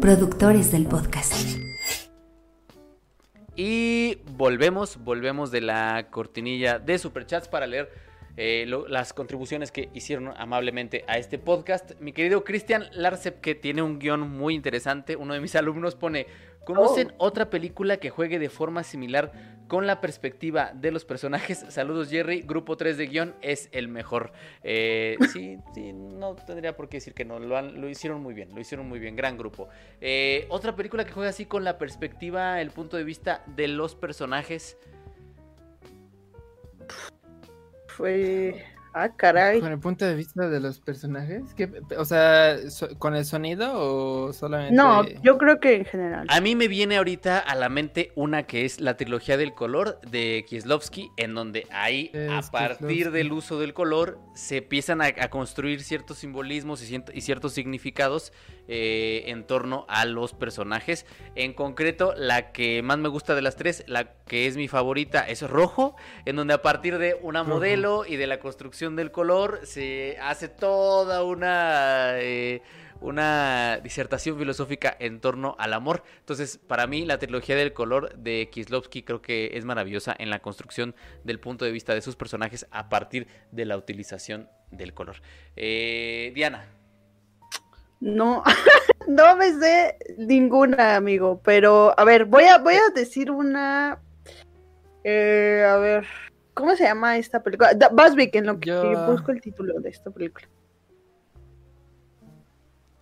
Productores 0.00 0.72
del 0.72 0.86
podcast. 0.86 1.58
Y 3.54 4.18
volvemos, 4.32 4.98
volvemos 5.04 5.50
de 5.50 5.60
la 5.60 6.08
cortinilla 6.10 6.78
de 6.78 6.98
Superchats 6.98 7.48
para 7.48 7.66
leer 7.66 8.07
eh, 8.40 8.64
lo- 8.66 8.86
las 8.86 9.12
contribuciones 9.12 9.72
que 9.72 9.88
hicieron 9.92 10.32
amablemente 10.36 11.04
a 11.08 11.18
este 11.18 11.38
podcast. 11.38 11.92
Mi 12.00 12.12
querido 12.12 12.44
Cristian 12.44 12.84
Larsep, 12.92 13.40
que 13.40 13.54
tiene 13.56 13.82
un 13.82 13.98
guion 13.98 14.20
muy 14.20 14.54
interesante, 14.54 15.16
uno 15.16 15.34
de 15.34 15.40
mis 15.40 15.54
alumnos 15.56 15.96
pone, 15.96 16.26
¿conocen 16.64 17.12
otra 17.18 17.50
película 17.50 17.96
que 17.96 18.10
juegue 18.10 18.38
de 18.38 18.48
forma 18.48 18.84
similar 18.84 19.32
con 19.66 19.86
la 19.86 20.00
perspectiva 20.00 20.70
de 20.72 20.92
los 20.92 21.04
personajes? 21.04 21.64
Saludos 21.68 22.08
Jerry, 22.10 22.42
grupo 22.42 22.76
3 22.76 22.96
de 22.96 23.06
guion 23.08 23.34
es 23.42 23.68
el 23.72 23.88
mejor. 23.88 24.32
Eh, 24.62 25.16
sí, 25.32 25.58
sí, 25.74 25.92
no 25.92 26.36
tendría 26.36 26.76
por 26.76 26.88
qué 26.88 26.98
decir 26.98 27.14
que 27.14 27.24
no, 27.24 27.40
lo, 27.40 27.56
han- 27.56 27.80
lo 27.80 27.88
hicieron 27.88 28.22
muy 28.22 28.34
bien, 28.34 28.54
lo 28.54 28.60
hicieron 28.60 28.88
muy 28.88 29.00
bien, 29.00 29.16
gran 29.16 29.36
grupo. 29.36 29.68
Eh, 30.00 30.46
otra 30.48 30.76
película 30.76 31.04
que 31.04 31.10
juega 31.12 31.30
así 31.30 31.44
con 31.44 31.64
la 31.64 31.76
perspectiva, 31.76 32.60
el 32.60 32.70
punto 32.70 32.96
de 32.96 33.02
vista 33.04 33.42
de 33.56 33.66
los 33.66 33.96
personajes. 33.96 34.78
Fue. 37.98 38.64
Ah, 39.00 39.10
caray. 39.14 39.60
Con 39.60 39.70
el 39.70 39.78
punto 39.78 40.04
de 40.04 40.14
vista 40.16 40.48
de 40.48 40.58
los 40.58 40.80
personajes, 40.80 41.42
¿qué- 41.56 41.70
o 41.96 42.04
sea, 42.04 42.56
so- 42.68 42.98
con 42.98 43.14
el 43.14 43.24
sonido 43.24 43.70
o 43.74 44.32
solamente? 44.32 44.74
No, 44.74 45.04
yo 45.22 45.38
creo 45.38 45.60
que 45.60 45.76
en 45.76 45.84
general. 45.84 46.26
A 46.28 46.40
mí 46.40 46.56
me 46.56 46.66
viene 46.66 46.96
ahorita 46.96 47.38
a 47.38 47.54
la 47.54 47.68
mente 47.68 48.10
una 48.16 48.42
que 48.44 48.64
es 48.64 48.80
la 48.80 48.96
trilogía 48.96 49.36
del 49.36 49.54
color 49.54 50.00
de 50.10 50.44
Kieslowski, 50.48 51.10
en 51.16 51.34
donde 51.34 51.66
ahí, 51.70 52.10
a 52.30 52.40
partir 52.50 52.88
Kieslowski. 52.88 53.16
del 53.18 53.32
uso 53.32 53.60
del 53.60 53.72
color, 53.72 54.18
se 54.34 54.56
empiezan 54.58 55.00
a, 55.00 55.06
a 55.06 55.30
construir 55.30 55.82
ciertos 55.84 56.18
simbolismos 56.18 56.82
y, 56.82 56.86
cierto- 56.86 57.12
y 57.14 57.20
ciertos 57.20 57.52
significados 57.52 58.32
eh, 58.70 59.24
en 59.30 59.44
torno 59.44 59.86
a 59.88 60.04
los 60.04 60.34
personajes. 60.34 61.06
En 61.36 61.54
concreto, 61.54 62.12
la 62.16 62.52
que 62.52 62.82
más 62.82 62.98
me 62.98 63.08
gusta 63.08 63.34
de 63.34 63.40
las 63.42 63.56
tres, 63.56 63.82
la 63.86 64.12
que 64.26 64.46
es 64.46 64.56
mi 64.58 64.68
favorita, 64.68 65.26
es 65.26 65.40
rojo, 65.48 65.96
en 66.26 66.36
donde 66.36 66.52
a 66.52 66.60
partir 66.60 66.98
de 66.98 67.16
una 67.22 67.40
Rojo. 67.44 67.54
modelo 67.54 68.04
y 68.06 68.16
de 68.16 68.26
la 68.26 68.40
construcción 68.40 68.87
del 68.96 69.10
color 69.10 69.60
se 69.64 70.16
hace 70.20 70.48
toda 70.48 71.22
una... 71.24 72.18
eh, 72.20 72.62
una 73.00 73.78
disertación 73.82 74.36
filosófica 74.38 74.96
en 74.98 75.20
torno 75.20 75.54
al 75.58 75.72
amor. 75.72 76.02
Entonces, 76.18 76.58
para 76.58 76.86
mí, 76.86 77.04
la 77.04 77.18
trilogía 77.18 77.54
del 77.54 77.72
color 77.72 78.14
de 78.16 78.48
Kieslowski 78.50 79.02
creo 79.02 79.22
que 79.22 79.52
es 79.54 79.64
maravillosa 79.64 80.14
en 80.18 80.30
la 80.30 80.40
construcción 80.40 80.94
del 81.22 81.38
punto 81.38 81.64
de 81.64 81.70
vista 81.70 81.94
de 81.94 82.02
sus 82.02 82.16
personajes 82.16 82.66
a 82.70 82.88
partir 82.88 83.28
de 83.52 83.66
la 83.66 83.76
utilización 83.76 84.48
del 84.70 84.94
color. 84.94 85.22
Eh, 85.54 86.32
Diana. 86.34 86.66
No, 88.00 88.42
no 89.06 89.36
me 89.36 89.52
sé 89.52 89.96
ninguna, 90.16 90.96
amigo. 90.96 91.40
Pero, 91.44 91.94
a 91.96 92.04
ver, 92.04 92.24
voy 92.24 92.44
a, 92.44 92.58
voy 92.58 92.74
a 92.74 92.92
decir 92.94 93.30
una. 93.30 94.00
eh, 95.04 95.64
a 95.68 95.76
ver, 95.76 96.04
¿cómo 96.58 96.76
se 96.76 96.84
llama 96.84 97.16
esta 97.16 97.42
película? 97.42 97.70
Vic, 98.16 98.34
en 98.34 98.46
lo 98.46 98.58
que 98.60 98.68
Yo- 98.68 99.06
busco 99.10 99.30
el 99.32 99.40
título 99.40 99.80
de 99.80 99.90
esta 99.90 100.10
película. 100.10 100.48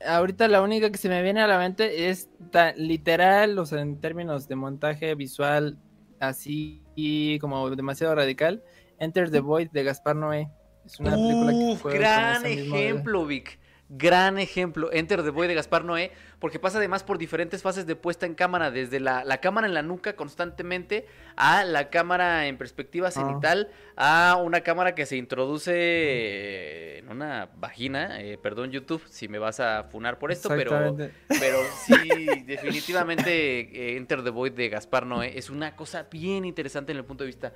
Ahorita 0.07 0.47
la 0.47 0.63
única 0.63 0.91
que 0.91 0.99
se 0.99 1.09
me 1.09 1.23
viene 1.23 1.41
a 1.41 1.47
la 1.47 1.59
mente 1.59 2.09
es 2.11 2.29
tan 2.53 2.75
literal, 2.77 3.59
o 3.59 3.67
sea, 3.67 3.81
en 3.81 3.99
términos 3.99 4.47
de 4.47 4.55
montaje 4.55 5.15
visual, 5.15 5.79
así 6.21 6.83
y 6.95 7.39
como 7.39 7.71
demasiado 7.71 8.15
radical. 8.15 8.63
Enter 8.99 9.31
the 9.31 9.41
Void 9.41 9.71
de 9.71 9.85
Gaspar 9.85 10.15
Noé. 10.15 10.49
Es 10.85 11.01
una 11.01 11.17
película 11.17 11.53
que 11.53 11.83
con 11.83 11.93
gran 11.93 12.47
ejemplo, 12.47 13.27
Vic. 13.27 13.59
Gran 13.89 14.39
ejemplo. 14.39 14.93
Enter 14.93 15.23
the 15.23 15.31
Boy 15.31 15.47
de 15.47 15.55
Gaspar 15.55 15.85
Noé, 15.85 16.11
porque 16.41 16.59
pasa 16.59 16.79
además 16.79 17.05
por 17.05 17.19
diferentes 17.19 17.63
fases 17.63 17.87
de 17.87 17.95
puesta 17.95 18.27
en 18.27 18.35
cámara, 18.35 18.73
desde 18.73 18.99
la, 18.99 19.25
la 19.25 19.39
cámara 19.39 19.69
en 19.69 19.75
la 19.75 19.83
nuca 19.83 20.17
constantemente 20.17 21.07
a 21.37 21.65
la 21.65 21.89
cámara 21.89 22.47
en 22.49 22.59
perspectiva 22.59 23.13
cenital, 23.13 23.71
a 23.95 24.41
una 24.43 24.63
cámara 24.63 24.95
que 24.95 25.07
se 25.07 25.17
introduce 25.17 25.73
eh, 25.75 26.99
en 26.99 27.11
una 27.11 27.49
vagina. 27.57 28.21
Eh, 28.21 28.39
perdón, 28.39 28.73
YouTube, 28.73 29.03
si 29.09 29.29
me 29.29 29.39
vas 29.39 29.61
a 29.61 29.85
funar 29.85 30.19
por 30.19 30.33
esto, 30.33 30.49
pero, 30.49 30.97
pero 31.29 31.59
sí, 31.85 31.95
definitivamente 32.47 33.61
eh, 33.61 33.97
Enter 33.97 34.25
the 34.25 34.31
Void 34.31 34.53
de 34.53 34.69
Gaspar 34.69 35.07
Noé 35.07 35.39
es 35.39 35.49
una 35.49 35.77
cosa 35.77 36.09
bien 36.11 36.45
interesante 36.45 36.91
en 36.91 36.99
el 36.99 37.05
punto 37.05 37.23
de 37.23 37.29
vista. 37.29 37.53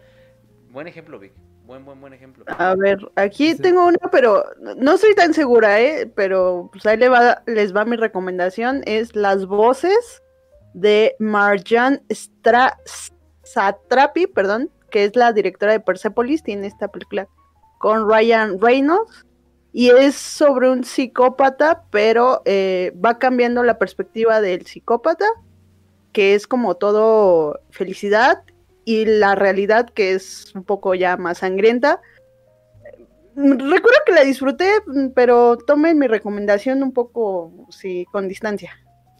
Buen 0.70 0.86
ejemplo, 0.86 1.18
Vic. 1.18 1.32
Buen, 1.66 1.84
buen, 1.84 2.00
buen 2.00 2.12
ejemplo. 2.12 2.44
A 2.58 2.74
ver, 2.74 2.98
aquí 3.16 3.52
Sí. 3.54 3.62
tengo 3.62 3.86
una, 3.86 3.98
pero 4.10 4.44
no- 4.60 4.74
no 4.74 4.94
estoy 4.94 5.14
tan 5.14 5.34
segura, 5.34 5.80
¿eh? 5.80 6.10
Pero 6.14 6.68
pues 6.72 6.84
ahí 6.86 6.96
le 6.96 7.08
va, 7.08 7.42
les 7.46 7.74
va 7.74 7.84
mi 7.84 7.96
recomendación. 7.96 8.82
Es 8.86 9.14
las 9.14 9.46
voces 9.46 10.22
de 10.74 11.14
Marjan 11.18 12.02
Stra 12.12 12.78
Satrapi, 13.44 14.26
perdón, 14.26 14.70
que 14.90 15.04
es 15.04 15.16
la 15.16 15.32
directora 15.32 15.72
de 15.72 15.80
Persepolis. 15.80 16.42
Tiene 16.42 16.66
esta 16.66 16.88
película 16.88 17.28
con 17.78 18.08
Ryan 18.08 18.60
Reynolds. 18.60 19.24
y 19.72 19.90
es 19.90 20.16
sobre 20.16 20.68
un 20.68 20.82
psicópata, 20.82 21.84
pero 21.92 22.42
eh, 22.44 22.92
va 23.04 23.18
cambiando 23.20 23.62
la 23.62 23.78
perspectiva 23.78 24.40
del 24.40 24.66
psicópata, 24.66 25.24
que 26.12 26.34
es 26.34 26.48
como 26.48 26.74
todo 26.74 27.60
felicidad, 27.70 28.42
y 28.84 29.04
la 29.04 29.34
realidad 29.34 29.90
que 29.90 30.12
es 30.12 30.52
un 30.54 30.64
poco 30.64 30.94
ya 30.94 31.16
más 31.16 31.38
sangrienta. 31.38 32.00
Recuerdo 33.36 33.98
que 34.04 34.12
la 34.12 34.24
disfruté, 34.24 34.70
pero 35.14 35.56
tomen 35.56 35.98
mi 35.98 36.06
recomendación 36.06 36.82
un 36.82 36.92
poco, 36.92 37.68
sí, 37.70 38.06
con 38.10 38.28
distancia. 38.28 38.76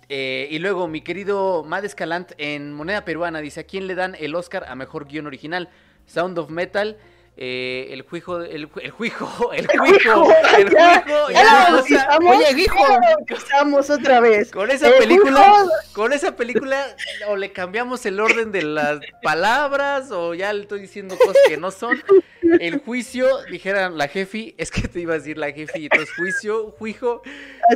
Eh, 0.08 0.48
y 0.50 0.58
luego, 0.58 0.88
mi 0.88 1.02
querido 1.02 1.62
Mad 1.62 1.84
Escalant 1.84 2.32
en 2.36 2.72
moneda 2.72 3.04
peruana 3.04 3.40
dice: 3.40 3.60
¿A 3.60 3.64
quién 3.64 3.86
le 3.86 3.94
dan 3.94 4.16
el 4.18 4.34
Oscar 4.34 4.64
a 4.68 4.74
mejor 4.74 5.06
guion 5.06 5.26
original? 5.26 5.68
Sound 6.06 6.36
of 6.38 6.50
Metal. 6.50 6.98
Eh, 7.36 7.88
el 7.92 8.02
juijo, 8.02 8.42
el, 8.42 8.68
el 8.82 8.90
juijo, 8.90 9.52
el 9.54 9.66
juijo, 9.66 10.30
el 10.58 10.68
juijo, 10.68 11.24
oye, 11.26 12.66
bautizamos 13.08 13.88
otra 13.88 14.20
vez. 14.20 14.50
con 14.50 14.70
esa 14.70 14.88
El 14.88 14.94
película, 14.98 15.40
juijo- 15.48 15.70
con 15.94 16.12
esa 16.12 16.36
película, 16.36 16.84
o 17.28 17.36
le 17.36 17.52
cambiamos 17.52 18.04
el 18.04 18.20
orden 18.20 18.52
de 18.52 18.62
las 18.62 19.00
palabras, 19.22 20.10
o 20.10 20.34
ya 20.34 20.52
le 20.52 20.62
estoy 20.62 20.80
diciendo 20.80 21.16
cosas 21.16 21.36
que 21.48 21.56
no 21.56 21.70
son. 21.70 22.02
El 22.42 22.80
juicio, 22.80 23.26
dijeran 23.50 23.96
la 23.96 24.08
jefi, 24.08 24.54
es 24.58 24.70
que 24.70 24.88
te 24.88 25.00
iba 25.00 25.14
a 25.14 25.18
decir 25.18 25.38
la 25.38 25.52
jefi, 25.52 25.84
entonces 25.84 26.10
juicio, 26.16 26.72
juijo, 26.78 27.22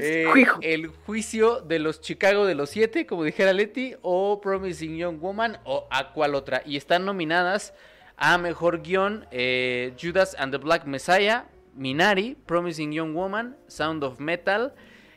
eh, 0.01 0.27
Juijo. 0.31 0.59
el 0.63 0.89
juicio 0.89 1.61
de 1.61 1.79
los 1.79 2.01
Chicago 2.01 2.45
de 2.45 2.55
los 2.57 2.71
siete, 2.71 3.07
como 3.07 3.23
dijera 3.25 3.53
Leti, 3.53 3.95
o 4.03 4.41
Promising 4.41 4.97
Young 4.99 5.21
Woman, 5.21 5.59
o 5.65 5.87
a 5.91 6.13
cuál 6.13 6.35
otra. 6.35 6.63
Y 6.67 6.77
están 6.77 7.05
nominadas 7.05 7.73
a 8.17 8.39
mejor 8.39 8.83
guion 8.83 9.27
eh, 9.31 9.93
Judas 9.97 10.35
and 10.39 10.53
the 10.53 10.59
Black 10.59 10.87
Messiah, 10.87 11.45
Minari, 11.77 12.37
Promising 12.47 12.93
Young 12.93 13.15
Woman, 13.15 13.57
Sound 13.67 14.05
of 14.05 14.21
Metal 14.21 14.73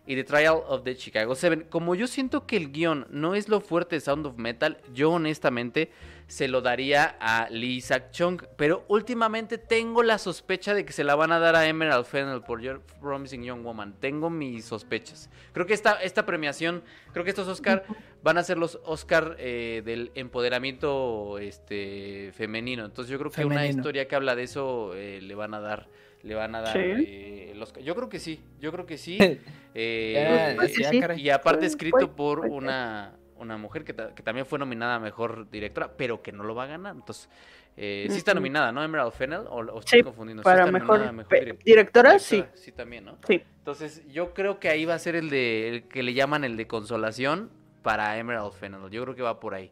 y 0.08 0.16
The 0.16 0.24
Trial 0.24 0.64
of 0.68 0.84
the 0.84 0.96
Chicago 0.96 1.36
Seven. 1.36 1.66
Como 1.70 1.94
yo 1.96 2.08
siento 2.08 2.46
que 2.46 2.58
el 2.58 2.72
guion 2.72 3.06
no 3.10 3.36
es 3.36 3.50
lo 3.50 3.62
fuerte 3.62 3.98
de 3.98 4.02
Sound 4.02 4.26
of 4.26 4.38
Metal, 4.38 4.78
yo 4.94 5.12
honestamente 5.12 5.92
se 6.28 6.48
lo 6.50 6.62
daría 6.62 7.16
a 7.22 7.48
Lee 7.50 7.76
Isaac 7.78 8.12
Chung, 8.12 8.42
pero 8.58 8.84
últimamente 8.90 9.58
tengo 9.58 10.04
la 10.04 10.18
sospecha 10.18 10.74
de 10.74 10.84
que 10.84 10.92
se 10.92 11.04
la 11.06 11.16
van 11.16 11.32
a 11.32 11.40
dar 11.40 11.56
a 11.56 11.66
Emerald 11.68 12.06
Fennel 12.06 12.42
por 12.42 12.62
Your 12.62 12.82
Promising 13.00 13.44
Young 13.44 13.64
Woman. 13.64 13.96
Tengo 14.00 14.30
mis 14.30 14.66
sospechas. 14.66 15.30
Creo 15.54 15.66
que 15.66 15.74
esta, 15.74 15.94
esta 16.02 16.26
premiación, 16.26 16.84
creo 17.14 17.24
que 17.24 17.30
estos 17.30 17.48
Oscar 17.48 17.86
van 18.24 18.38
a 18.38 18.44
ser 18.44 18.58
los 18.58 18.80
Oscar 18.84 19.38
eh, 19.40 19.82
del 19.86 20.12
empoderamiento 20.16 21.38
este 21.40 22.32
femenino. 22.34 22.84
Entonces 22.86 23.10
yo 23.12 23.18
creo 23.20 23.32
que 23.32 23.46
una 23.46 23.66
historia 23.66 24.08
que 24.08 24.16
habla 24.16 24.36
de 24.36 24.44
eso 24.44 24.94
eh, 24.96 25.22
le 25.22 25.34
van 25.36 25.54
a 25.54 25.60
dar, 25.62 25.88
le 26.24 26.36
van 26.36 26.56
a 26.56 26.62
dar 26.62 26.74
Sí. 26.74 26.80
eh, 26.84 27.58
Oscar. 27.62 27.82
Yo 27.84 27.96
creo 27.96 28.10
que 28.10 28.20
sí, 28.20 28.40
yo 28.60 28.72
creo 28.72 28.86
que 28.86 28.98
sí. 28.98 29.18
Eh, 29.80 30.54
Pues 30.56 30.74
sí, 30.74 30.84
y 31.18 31.30
aparte 31.30 31.68
escrito 31.68 31.98
puede- 31.98 32.08
por 32.08 32.38
puede 32.40 32.50
ser. 32.52 32.58
una, 32.58 33.14
una 33.40 33.58
mujer 33.58 33.84
que, 33.84 33.94
ta- 33.94 34.14
que 34.16 34.24
también 34.24 34.46
fue 34.46 34.60
nominada 34.60 34.96
a 34.96 35.00
mejor 35.00 35.50
directora, 35.50 35.92
pero 35.96 36.22
que 36.22 36.32
no 36.32 36.44
lo 36.44 36.56
va 36.56 36.64
a 36.64 36.68
ganar. 36.68 36.96
Entonces, 36.96 37.30
eh, 37.76 38.08
sí 38.10 38.18
está 38.18 38.34
nominada, 38.34 38.72
¿no? 38.72 38.84
Emerald 38.84 39.14
Fennel, 39.14 39.42
o, 39.48 39.58
o 39.58 39.80
estoy 39.80 40.00
Sí, 40.00 40.04
confundiendo. 40.04 40.42
Sí 40.42 40.46
para 40.46 40.62
está 40.62 40.72
mejor, 40.72 41.00
nominada 41.00 41.24
a 41.24 41.28
pe- 41.28 41.46
direc- 41.46 41.64
directora, 41.64 42.20
sí. 42.20 42.44
Sí, 42.56 42.72
también, 42.72 43.06
¿no? 43.06 43.18
Sí. 43.28 43.42
Entonces, 43.60 44.04
yo 44.12 44.34
creo 44.34 44.60
que 44.60 44.70
ahí 44.70 44.86
va 44.86 44.96
a 44.96 45.00
ser 45.00 45.16
el 45.16 45.30
de 45.30 45.70
el 45.70 45.84
que 45.88 46.02
le 46.04 46.14
llaman 46.14 46.44
el 46.44 46.58
de 46.58 46.68
consolación 46.68 47.50
para 47.84 48.18
Emerald 48.18 48.54
Fennel. 48.54 48.90
Yo 48.90 49.04
creo 49.04 49.16
que 49.16 49.22
va 49.22 49.40
por 49.40 49.54
ahí. 49.54 49.72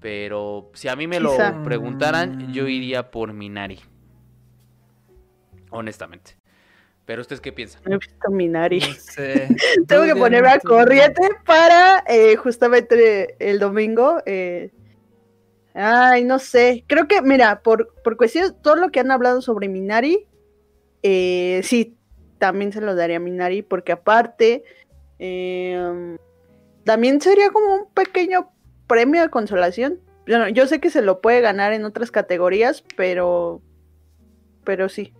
Pero 0.00 0.70
si 0.74 0.88
a 0.88 0.96
mí 0.96 1.06
me 1.06 1.18
Quizá. 1.18 1.52
lo 1.52 1.62
preguntaran, 1.62 2.52
yo 2.52 2.64
Mm. 2.64 2.68
iría 2.68 3.10
por 3.10 3.32
Minari. 3.32 3.80
Honestamente. 5.70 6.39
Pero 7.10 7.22
ustedes 7.22 7.40
qué 7.40 7.50
piensan? 7.50 7.82
No 7.86 7.96
he 7.96 7.98
visto 7.98 8.30
Minari. 8.30 8.78
No 8.78 8.86
sé. 8.94 9.48
Tengo 9.88 10.04
que 10.04 10.14
ponerme 10.14 10.60
tú- 10.62 10.68
corriente 10.68 11.20
para 11.44 12.04
eh, 12.06 12.36
justamente 12.36 13.34
el 13.40 13.58
domingo. 13.58 14.22
eh, 14.26 14.70
Ay, 15.74 16.22
no 16.22 16.38
sé. 16.38 16.84
Creo 16.86 17.08
que, 17.08 17.20
mira, 17.20 17.62
por, 17.62 17.92
por 18.04 18.16
cuestión, 18.16 18.54
todo 18.62 18.76
lo 18.76 18.90
que 18.90 19.00
han 19.00 19.10
hablado 19.10 19.42
sobre 19.42 19.66
Minari, 19.68 20.24
eh, 21.02 21.60
sí, 21.64 21.96
también 22.38 22.70
se 22.72 22.80
lo 22.80 22.94
daría 22.94 23.16
a 23.16 23.18
Minari, 23.18 23.62
porque 23.62 23.90
aparte, 23.90 24.62
eh, 25.18 26.16
también 26.84 27.20
sería 27.20 27.50
como 27.50 27.74
un 27.74 27.86
pequeño 27.92 28.52
premio 28.86 29.20
de 29.20 29.30
consolación. 29.30 29.98
Yo, 30.26 30.46
yo 30.46 30.68
sé 30.68 30.78
que 30.78 30.90
se 30.90 31.02
lo 31.02 31.20
puede 31.20 31.40
ganar 31.40 31.72
en 31.72 31.84
otras 31.84 32.12
categorías, 32.12 32.84
pero, 32.96 33.62
pero 34.62 34.88
sí. 34.88 35.12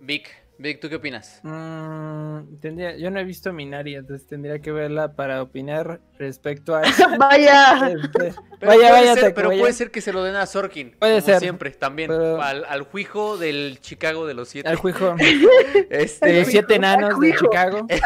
Vic, 0.00 0.30
Vic, 0.58 0.78
¿tú 0.80 0.88
qué 0.88 0.96
opinas? 0.96 1.40
Mm, 1.42 2.58
tendría, 2.60 2.96
yo 2.96 3.10
no 3.10 3.18
he 3.18 3.24
visto 3.24 3.52
Minari, 3.52 3.96
entonces 3.96 4.28
tendría 4.28 4.60
que 4.60 4.70
verla 4.70 5.14
para 5.16 5.42
opinar 5.42 6.00
respecto 6.18 6.76
a. 6.76 6.82
Vaya. 7.18 7.88
Este, 7.88 8.10
Pero, 8.10 8.32
Vaya, 8.60 8.78
puede, 8.78 8.90
vaya, 8.90 9.14
ser, 9.14 9.24
te- 9.24 9.30
pero 9.32 9.48
vaya. 9.48 9.60
puede 9.60 9.72
ser 9.72 9.90
que 9.90 10.00
se 10.00 10.12
lo 10.12 10.22
den 10.22 10.36
a 10.36 10.46
Sorkin. 10.46 10.92
Puede 11.00 11.14
como 11.14 11.26
ser. 11.26 11.40
siempre, 11.40 11.70
también. 11.72 12.10
Pero- 12.10 12.40
Al, 12.40 12.64
al 12.66 12.82
juijo 12.82 13.38
del 13.38 13.78
Chicago 13.80 14.24
de 14.26 14.34
los 14.34 14.50
siete. 14.50 14.68
al 14.68 14.76
juijo. 14.76 15.16
Este, 15.90 16.26
De 16.28 16.38
los 16.40 16.48
siete 16.48 16.74
Al 16.74 16.78
enanos 16.80 17.08
de 17.10 17.14
juijo. 17.16 17.46
Chicago. 17.46 17.86
De 17.88 18.00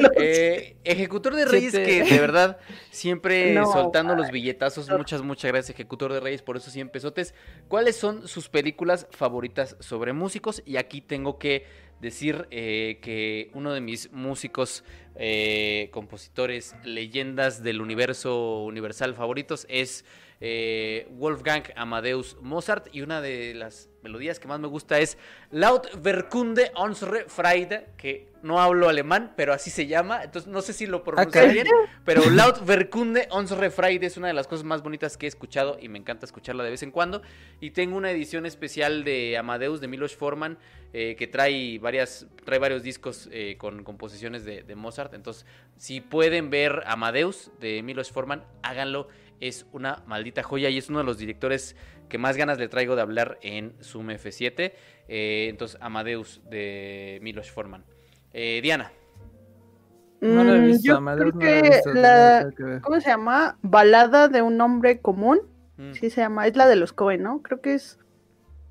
los- 0.00 0.10
Eh, 0.16 0.76
ejecutor 0.84 1.34
de 1.34 1.46
Reyes, 1.46 1.72
Siete. 1.72 2.04
que 2.04 2.14
de 2.14 2.20
verdad 2.20 2.58
siempre 2.90 3.54
No, 3.54 3.70
soltando 3.72 4.14
los 4.14 4.30
billetazos. 4.30 4.88
no. 4.88 4.98
Muchas, 4.98 5.22
muchas 5.22 5.50
gracias, 5.50 5.70
Ejecutor 5.74 6.12
de 6.12 6.20
Reyes, 6.20 6.42
por 6.42 6.56
esos 6.56 6.72
100 6.72 6.90
pesotes. 6.90 7.34
¿Cuáles 7.68 7.96
son 7.96 8.28
sus 8.28 8.48
películas 8.48 9.06
favoritas 9.10 9.76
sobre 9.80 10.12
músicos? 10.12 10.62
Y 10.64 10.76
aquí 10.76 11.00
tengo 11.14 11.38
que 11.38 11.64
decir 12.00 12.48
eh, 12.50 12.98
que 13.00 13.48
uno 13.54 13.72
de 13.72 13.80
mis 13.80 14.10
músicos, 14.10 14.82
eh, 15.14 15.90
compositores, 15.92 16.74
leyendas 16.82 17.62
del 17.62 17.80
universo 17.80 18.64
universal 18.64 19.14
favoritos 19.14 19.64
es 19.68 20.04
eh, 20.40 21.06
Wolfgang 21.12 21.62
Amadeus 21.76 22.36
Mozart. 22.42 22.88
Y 22.92 23.02
una 23.02 23.20
de 23.20 23.54
las 23.54 23.90
melodías 24.04 24.38
que 24.38 24.46
más 24.46 24.60
me 24.60 24.68
gusta 24.68 24.98
es 24.98 25.18
Laut 25.50 25.88
Verkunde 26.00 26.70
unsere 26.76 27.24
Freude, 27.24 27.88
que 27.96 28.28
no 28.42 28.60
hablo 28.60 28.90
alemán, 28.90 29.32
pero 29.36 29.54
así 29.54 29.70
se 29.70 29.86
llama. 29.86 30.22
Entonces 30.22 30.50
no 30.50 30.60
sé 30.60 30.74
si 30.74 30.86
lo 30.86 31.02
pronuncio 31.02 31.48
bien, 31.48 31.66
pero 32.04 32.28
Laut 32.30 32.64
Verkunde 32.64 33.26
unsere 33.32 33.70
Freude 33.70 34.06
es 34.06 34.16
una 34.18 34.28
de 34.28 34.34
las 34.34 34.46
cosas 34.46 34.64
más 34.64 34.82
bonitas 34.82 35.16
que 35.16 35.26
he 35.26 35.28
escuchado 35.28 35.78
y 35.80 35.88
me 35.88 35.98
encanta 35.98 36.26
escucharla 36.26 36.62
de 36.62 36.70
vez 36.70 36.82
en 36.82 36.90
cuando. 36.90 37.22
Y 37.60 37.70
tengo 37.70 37.96
una 37.96 38.10
edición 38.10 38.44
especial 38.44 39.02
de 39.02 39.38
Amadeus 39.38 39.80
de 39.80 39.88
Milos 39.88 40.14
Forman 40.14 40.58
eh, 40.92 41.16
que 41.16 41.26
trae 41.26 41.78
varias 41.80 42.26
trae 42.44 42.58
varios 42.60 42.82
discos 42.82 43.28
eh, 43.32 43.56
con 43.58 43.82
composiciones 43.82 44.44
de, 44.44 44.62
de 44.62 44.74
Mozart. 44.76 45.14
Entonces, 45.14 45.46
si 45.76 46.00
pueden 46.00 46.50
ver 46.50 46.84
Amadeus 46.86 47.50
de 47.58 47.82
Milos 47.82 48.12
Forman, 48.12 48.44
háganlo. 48.62 49.08
Es 49.40 49.66
una 49.72 50.02
maldita 50.06 50.42
joya 50.42 50.68
y 50.70 50.78
es 50.78 50.88
uno 50.88 50.98
de 51.00 51.04
los 51.04 51.18
directores 51.18 51.76
que 52.08 52.18
más 52.18 52.36
ganas 52.36 52.58
le 52.58 52.68
traigo 52.68 52.96
de 52.96 53.02
hablar 53.02 53.38
en 53.42 53.74
Zoom 53.82 54.08
F7. 54.10 54.72
Eh, 55.08 55.46
entonces, 55.50 55.78
Amadeus 55.80 56.40
de 56.48 57.18
Milos 57.22 57.50
Forman. 57.50 57.84
Eh, 58.32 58.60
Diana. 58.62 58.92
No 60.20 60.42
lo 60.44 60.54
he 60.54 60.60
Mm, 60.60 60.66
visto, 60.66 60.82
yo 60.88 60.96
Amadeus 60.96 61.32
creo 61.34 61.40
no 61.40 61.40
lo 61.40 61.46
he 61.58 61.62
que 61.62 61.68
visto, 61.70 61.92
la. 61.94 62.80
¿cómo 62.82 63.00
se 63.00 63.08
llama? 63.10 63.58
Balada 63.62 64.28
de 64.28 64.40
un 64.42 64.60
hombre 64.60 65.00
común, 65.00 65.40
Mm. 65.76 65.92
sí 65.92 66.08
se 66.08 66.20
llama, 66.20 66.46
es 66.46 66.56
la 66.56 66.66
de 66.68 66.76
los 66.76 66.92
Cohen, 66.92 67.22
¿no? 67.24 67.42
Creo 67.42 67.60
que 67.60 67.74
es 67.74 67.98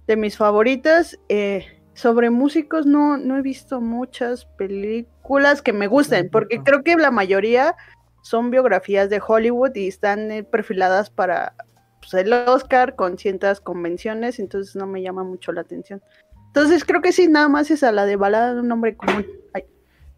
de 0.07 0.16
mis 0.16 0.38
favoritas. 0.38 1.20
Eh, 1.30 1.66
sobre 1.93 2.32
músicos 2.32 2.88
no, 2.88 3.18
no 3.18 3.38
he 3.38 3.41
visto 3.43 3.80
muchas 3.82 4.45
películas 4.57 5.61
que 5.61 5.74
me 5.74 5.86
gusten, 5.86 6.30
porque 6.32 6.61
creo 6.64 6.84
que 6.84 6.95
la 6.95 7.11
mayoría 7.11 7.76
son 8.24 8.49
biografías 8.49 9.09
de 9.09 9.21
Hollywood 9.26 9.76
y 9.76 9.88
están 9.88 10.32
eh, 10.32 10.43
perfiladas 10.43 11.09
para 11.11 11.53
pues, 12.01 12.13
el 12.15 12.34
Oscar 12.34 12.95
con 12.95 13.17
ciertas 13.19 13.59
convenciones, 13.61 14.39
entonces 14.39 14.76
no 14.76 14.88
me 14.88 15.01
llama 15.01 15.24
mucho 15.24 15.51
la 15.51 15.61
atención. 15.61 16.01
Entonces 16.47 16.86
creo 16.86 17.01
que 17.01 17.11
sí, 17.11 17.28
nada 17.28 17.49
más 17.49 17.69
es 17.69 17.84
a 17.84 17.91
la 17.91 18.05
de 18.05 18.15
balada 18.15 18.53
de 18.55 18.61
un 18.61 18.71
hombre 18.71 18.95
común. 18.95 19.28
Ay, 19.53 19.65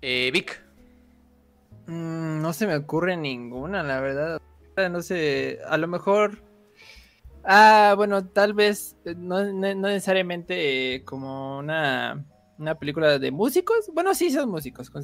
Eh, 0.01 0.30
Vic. 0.32 0.62
Mm, 1.88 2.41
no 2.41 2.53
se 2.53 2.68
me 2.68 2.76
ocurre 2.76 3.18
ninguna, 3.18 3.84
la 3.84 3.99
verdad. 3.99 4.41
No 4.89 5.01
sé, 5.01 5.60
a 5.68 5.78
lo 5.78 5.88
mejor. 5.88 6.41
Ah, 7.43 7.93
bueno, 7.95 8.26
tal 8.26 8.53
vez 8.53 8.95
eh, 9.06 9.14
no, 9.16 9.43
no- 9.45 9.76
no 9.76 9.88
necesariamente 9.88 10.95
eh, 10.95 11.03
como 11.06 11.60
una, 11.60 12.26
una 12.58 12.76
película 12.76 13.18
de 13.20 13.32
músicos. 13.32 13.89
Bueno, 13.93 14.14
sí, 14.16 14.30
son 14.32 14.49
músicos. 14.49 14.89
con- 14.89 15.03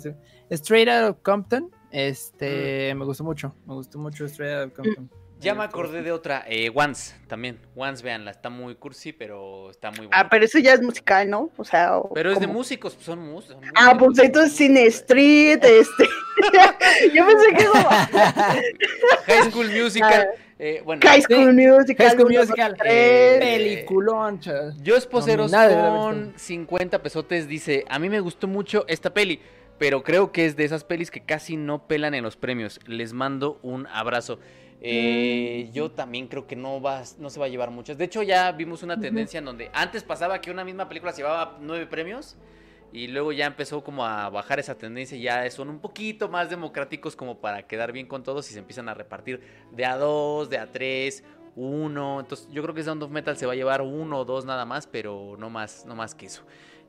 Straight 0.50 0.90
Out 0.90 1.12
of 1.12 1.18
Compton. 1.22 1.72
Este, 1.92 2.94
me 2.96 3.06
gustó 3.06 3.24
mucho. 3.24 3.54
Me 3.68 3.74
gustó 3.74 4.00
mucho 4.00 4.26
Straight 4.26 4.54
Out 4.56 4.68
of 4.68 4.74
Compton. 4.74 5.10
Ya 5.40 5.56
me 5.56 5.62
Eh, 5.64 5.66
acordé 5.66 6.04
de 6.04 6.12
otra, 6.12 6.44
eh, 6.48 6.72
Once 6.74 7.16
también. 7.28 7.58
Once, 7.76 8.04
véanla, 8.04 8.30
está 8.30 8.52
muy 8.52 8.76
cursi, 8.76 9.12
pero 9.12 9.72
está 9.72 9.90
muy 9.90 10.06
buena. 10.06 10.12
Ah, 10.20 10.30
pero 10.30 10.46
eso 10.46 10.60
ya 10.60 10.74
es 10.74 10.82
musical, 10.84 11.28
¿no? 11.28 11.50
O 11.58 11.64
sea, 11.66 11.98
o- 11.98 12.14
Pero 12.14 12.32
es 12.32 12.40
de 12.40 12.46
músicos, 12.46 12.94
pues, 12.94 13.06
son 13.08 13.20
músicos. 13.28 13.58
son 13.66 13.74
Ah, 13.76 13.96
pues 13.98 14.10
músicos, 14.10 14.26
entonces 14.28 14.54
Cine 14.56 14.84
músicos. 14.86 14.96
Street, 15.02 15.60
este. 15.64 16.08
Yo 17.14 17.26
pensé 17.26 17.56
que 17.58 17.66
como. 17.66 17.90
High 19.26 19.52
School 19.52 19.70
Musical. 19.72 20.30
Ah. 20.62 20.64
Eh, 20.64 20.80
bueno, 20.86 21.02
High 21.04 21.24
School 21.24 21.54
Musical. 21.56 22.08
High 22.08 22.16
School 22.20 22.34
Musical. 22.38 22.76
tres. 22.78 23.40
Peliculón, 23.40 24.40
chaval. 24.42 24.76
Yo 24.84 24.96
Esposeros 24.96 25.52
con 25.52 25.60
estado. 25.60 26.32
50 26.36 27.02
pesotes 27.02 27.48
dice, 27.48 27.84
a 27.90 27.98
mí 27.98 28.10
me 28.10 28.20
gustó 28.20 28.48
mucho 28.48 28.86
esta 28.88 29.12
peli, 29.12 29.42
pero 29.82 30.04
creo 30.04 30.32
que 30.32 30.46
es 30.46 30.56
de 30.56 30.64
esas 30.64 30.84
pelis 30.84 31.10
que 31.10 31.22
casi 31.22 31.58
no 31.58 31.88
pelan 31.88 32.14
en 32.14 32.24
los 32.24 32.36
premios. 32.36 32.80
Les 32.86 33.14
mando 33.14 33.58
un 33.64 33.88
abrazo. 33.88 34.38
Eh, 34.80 35.66
Mm. 35.70 35.74
Yo 35.74 35.90
también 35.90 36.28
creo 36.28 36.46
que 36.46 36.56
no, 36.56 36.80
va, 36.80 37.02
no 37.18 37.32
se 37.32 37.40
va 37.40 37.48
a 37.48 37.50
llevar 37.50 37.72
muchas. 37.72 37.98
De 37.98 38.06
hecho, 38.06 38.22
ya 38.22 38.52
vimos 38.52 38.84
una 38.84 39.00
tendencia 39.00 39.40
en 39.40 39.46
donde 39.46 39.72
antes 39.74 40.04
pasaba 40.04 40.40
que 40.40 40.52
una 40.52 40.64
misma 40.64 40.88
película 40.88 41.12
se 41.14 41.24
llevaba 41.24 41.58
nueve 41.60 41.88
premios 41.88 42.36
y 42.94 43.08
luego 43.08 43.32
ya 43.32 43.48
empezó 43.48 43.84
como 43.84 44.06
a 44.06 44.30
bajar 44.30 44.60
esa 44.60 44.76
tendencia 44.76 45.18
y 45.18 45.24
ya 45.24 45.50
son 45.50 45.68
un 45.68 45.80
poquito 45.80 46.30
más 46.30 46.52
democráticos 46.52 47.16
como 47.16 47.40
para 47.40 47.66
quedar 47.66 47.92
bien 47.92 48.06
con 48.06 48.22
todos 48.22 48.52
y 48.52 48.54
se 48.54 48.60
empiezan 48.60 48.88
a 48.88 48.94
repartir 48.94 49.42
de 49.72 49.86
a 49.86 49.98
dos, 49.98 50.48
de 50.52 50.60
a 50.60 50.72
tres, 50.72 51.24
uno. 51.56 52.20
Entonces 52.20 52.48
yo 52.52 52.62
creo 52.62 52.76
que 52.76 52.84
Sound 52.84 53.02
of 53.02 53.10
Metal 53.10 53.36
se 53.36 53.48
va 53.48 53.54
a 53.54 53.56
llevar 53.56 53.82
uno 53.82 54.20
o 54.20 54.26
dos 54.26 54.46
nada 54.46 54.64
más, 54.64 54.86
pero 54.86 55.36
no 55.40 55.50
más, 55.50 55.88
no 55.88 55.96
más 55.96 56.14
que 56.14 56.28
eso. 56.28 56.44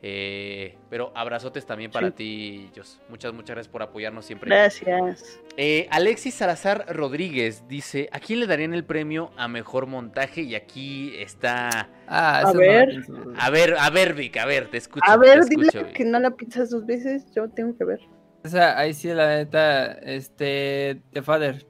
Eh, 0.04 0.76
pero 0.90 1.12
abrazotes 1.14 1.64
también 1.64 1.92
para 1.92 2.08
Sí. 2.08 2.12
ti, 2.16 2.70
Jos. 2.76 3.00
Muchas, 3.08 3.32
muchas 3.32 3.54
gracias 3.54 3.70
por 3.70 3.82
apoyarnos 3.82 4.24
siempre. 4.26 4.48
Gracias. 4.50 5.38
Eh, 5.56 5.86
Alexis 5.92 6.34
Salazar 6.34 6.86
Rodríguez 6.88 7.68
dice, 7.68 8.08
¿a 8.10 8.18
quién 8.18 8.40
le 8.40 8.48
darían 8.48 8.74
el 8.74 8.84
premio 8.84 9.30
a 9.36 9.46
mejor 9.46 9.86
montaje? 9.86 10.40
Y 10.42 10.56
aquí 10.56 11.14
está... 11.18 11.88
Ah, 12.08 12.40
A 12.48 12.52
no 12.52 12.58
ver. 12.58 13.02
A 13.38 13.50
ver, 13.50 13.76
a 13.78 13.90
ver, 13.90 14.14
Vic, 14.14 14.36
a 14.38 14.44
ver, 14.46 14.68
te 14.68 14.78
escucho. 14.78 15.04
A 15.08 15.16
ver, 15.16 15.44
dile 15.44 15.68
Vic. 15.72 15.92
que 15.92 16.04
no 16.04 16.18
la 16.18 16.32
piensas 16.32 16.70
dos 16.70 16.84
veces. 16.84 17.24
Yo 17.34 17.48
tengo 17.48 17.76
que 17.78 17.84
ver. 17.84 18.00
O 18.44 18.48
sea, 18.48 18.76
ahí 18.76 18.94
sí, 18.94 19.06
la 19.08 19.36
neta, 19.36 19.92
este, 19.92 21.00
The 21.12 21.22
Father 21.22 21.64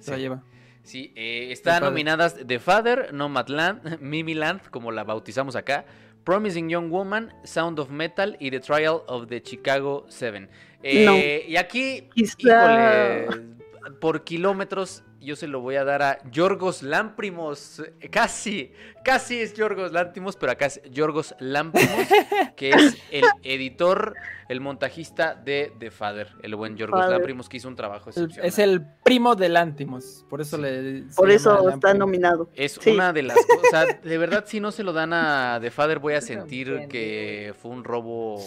se 0.00 0.10
la 0.12 0.16
lleva. 0.16 0.42
Sí, 0.82 1.12
eh, 1.16 1.44
The 1.48 1.52
están 1.52 1.74
Father. 1.80 1.88
nominadas 1.90 2.36
The 2.46 2.58
Father, 2.58 3.12
Nomadland, 3.12 3.98
Mimiland, 4.00 4.62
como 4.70 4.90
la 4.90 5.04
bautizamos 5.04 5.54
acá, 5.54 5.84
Promising 6.24 6.70
Young 6.70 6.90
Woman, 6.90 7.32
Sound 7.44 7.78
of 7.78 7.90
Metal 7.90 8.36
y 8.40 8.50
The 8.50 8.60
Trial 8.60 9.02
of 9.06 9.28
the 9.28 9.42
Chicago 9.44 10.06
Seven. 10.08 10.48
Eh, 10.82 11.04
No. 11.04 11.14
Y 11.16 11.56
aquí, 11.56 12.08
Quizá- 12.14 12.36
híjole, 12.38 13.40
por 14.00 14.24
kilómetros 14.24 15.02
yo 15.24 15.36
se 15.36 15.46
lo 15.48 15.60
voy 15.60 15.76
a 15.76 15.84
dar 15.84 16.02
a 16.02 16.18
Yorgos 16.30 16.82
Lámprimos. 16.82 17.82
Casi, 18.10 18.72
casi 19.04 19.40
es 19.40 19.54
Yorgos 19.54 19.92
Lámprimos, 19.92 20.36
pero 20.36 20.52
acá 20.52 20.66
es 20.66 20.80
Yorgos 20.90 21.34
Lámprimos, 21.38 21.88
que 22.56 22.70
es 22.70 22.96
el 23.10 23.24
editor, 23.42 24.14
el 24.48 24.60
montajista 24.60 25.34
de 25.34 25.72
The 25.78 25.90
Father, 25.90 26.28
el 26.42 26.54
buen 26.56 26.76
Yorgos 26.76 27.00
Father. 27.00 27.16
Lámprimos, 27.16 27.48
que 27.48 27.56
hizo 27.56 27.68
un 27.68 27.76
trabajo 27.76 28.10
excepcional. 28.10 28.46
es 28.46 28.58
el 28.58 28.82
primo 29.04 29.34
del 29.36 29.56
Antimos, 29.56 30.24
por 30.28 30.40
eso 30.40 30.56
Sí. 30.56 30.62
le. 30.62 31.02
Por 31.16 31.30
eso 31.30 31.68
está 31.70 31.94
nominado. 31.94 32.50
Es 32.54 32.78
Sí. 32.80 32.90
una 32.90 33.12
de 33.12 33.22
las 33.22 33.38
cosas, 33.46 34.02
de 34.02 34.18
verdad 34.18 34.44
si 34.46 34.60
no 34.60 34.70
se 34.72 34.82
lo 34.82 34.92
dan 34.92 35.12
a 35.12 35.58
The 35.60 35.70
Father 35.70 35.98
voy 35.98 36.14
a 36.14 36.20
sentir 36.20 36.86
que 36.88 37.54
fue 37.60 37.70
un 37.70 37.84
robo 37.84 38.38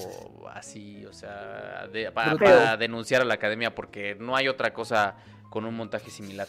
así, 0.54 1.06
o 1.06 1.14
sea, 1.14 1.88
de- 1.92 2.12
para 2.12 2.78
denunciar 2.78 3.22
a 3.22 3.26
la 3.26 3.34
academia 3.36 3.74
porque 3.76 4.16
no 4.20 4.36
hay 4.36 4.48
otra 4.48 4.74
cosa 4.74 5.16
con 5.50 5.66
un 5.66 5.76
montaje 5.76 6.10
similar. 6.12 6.48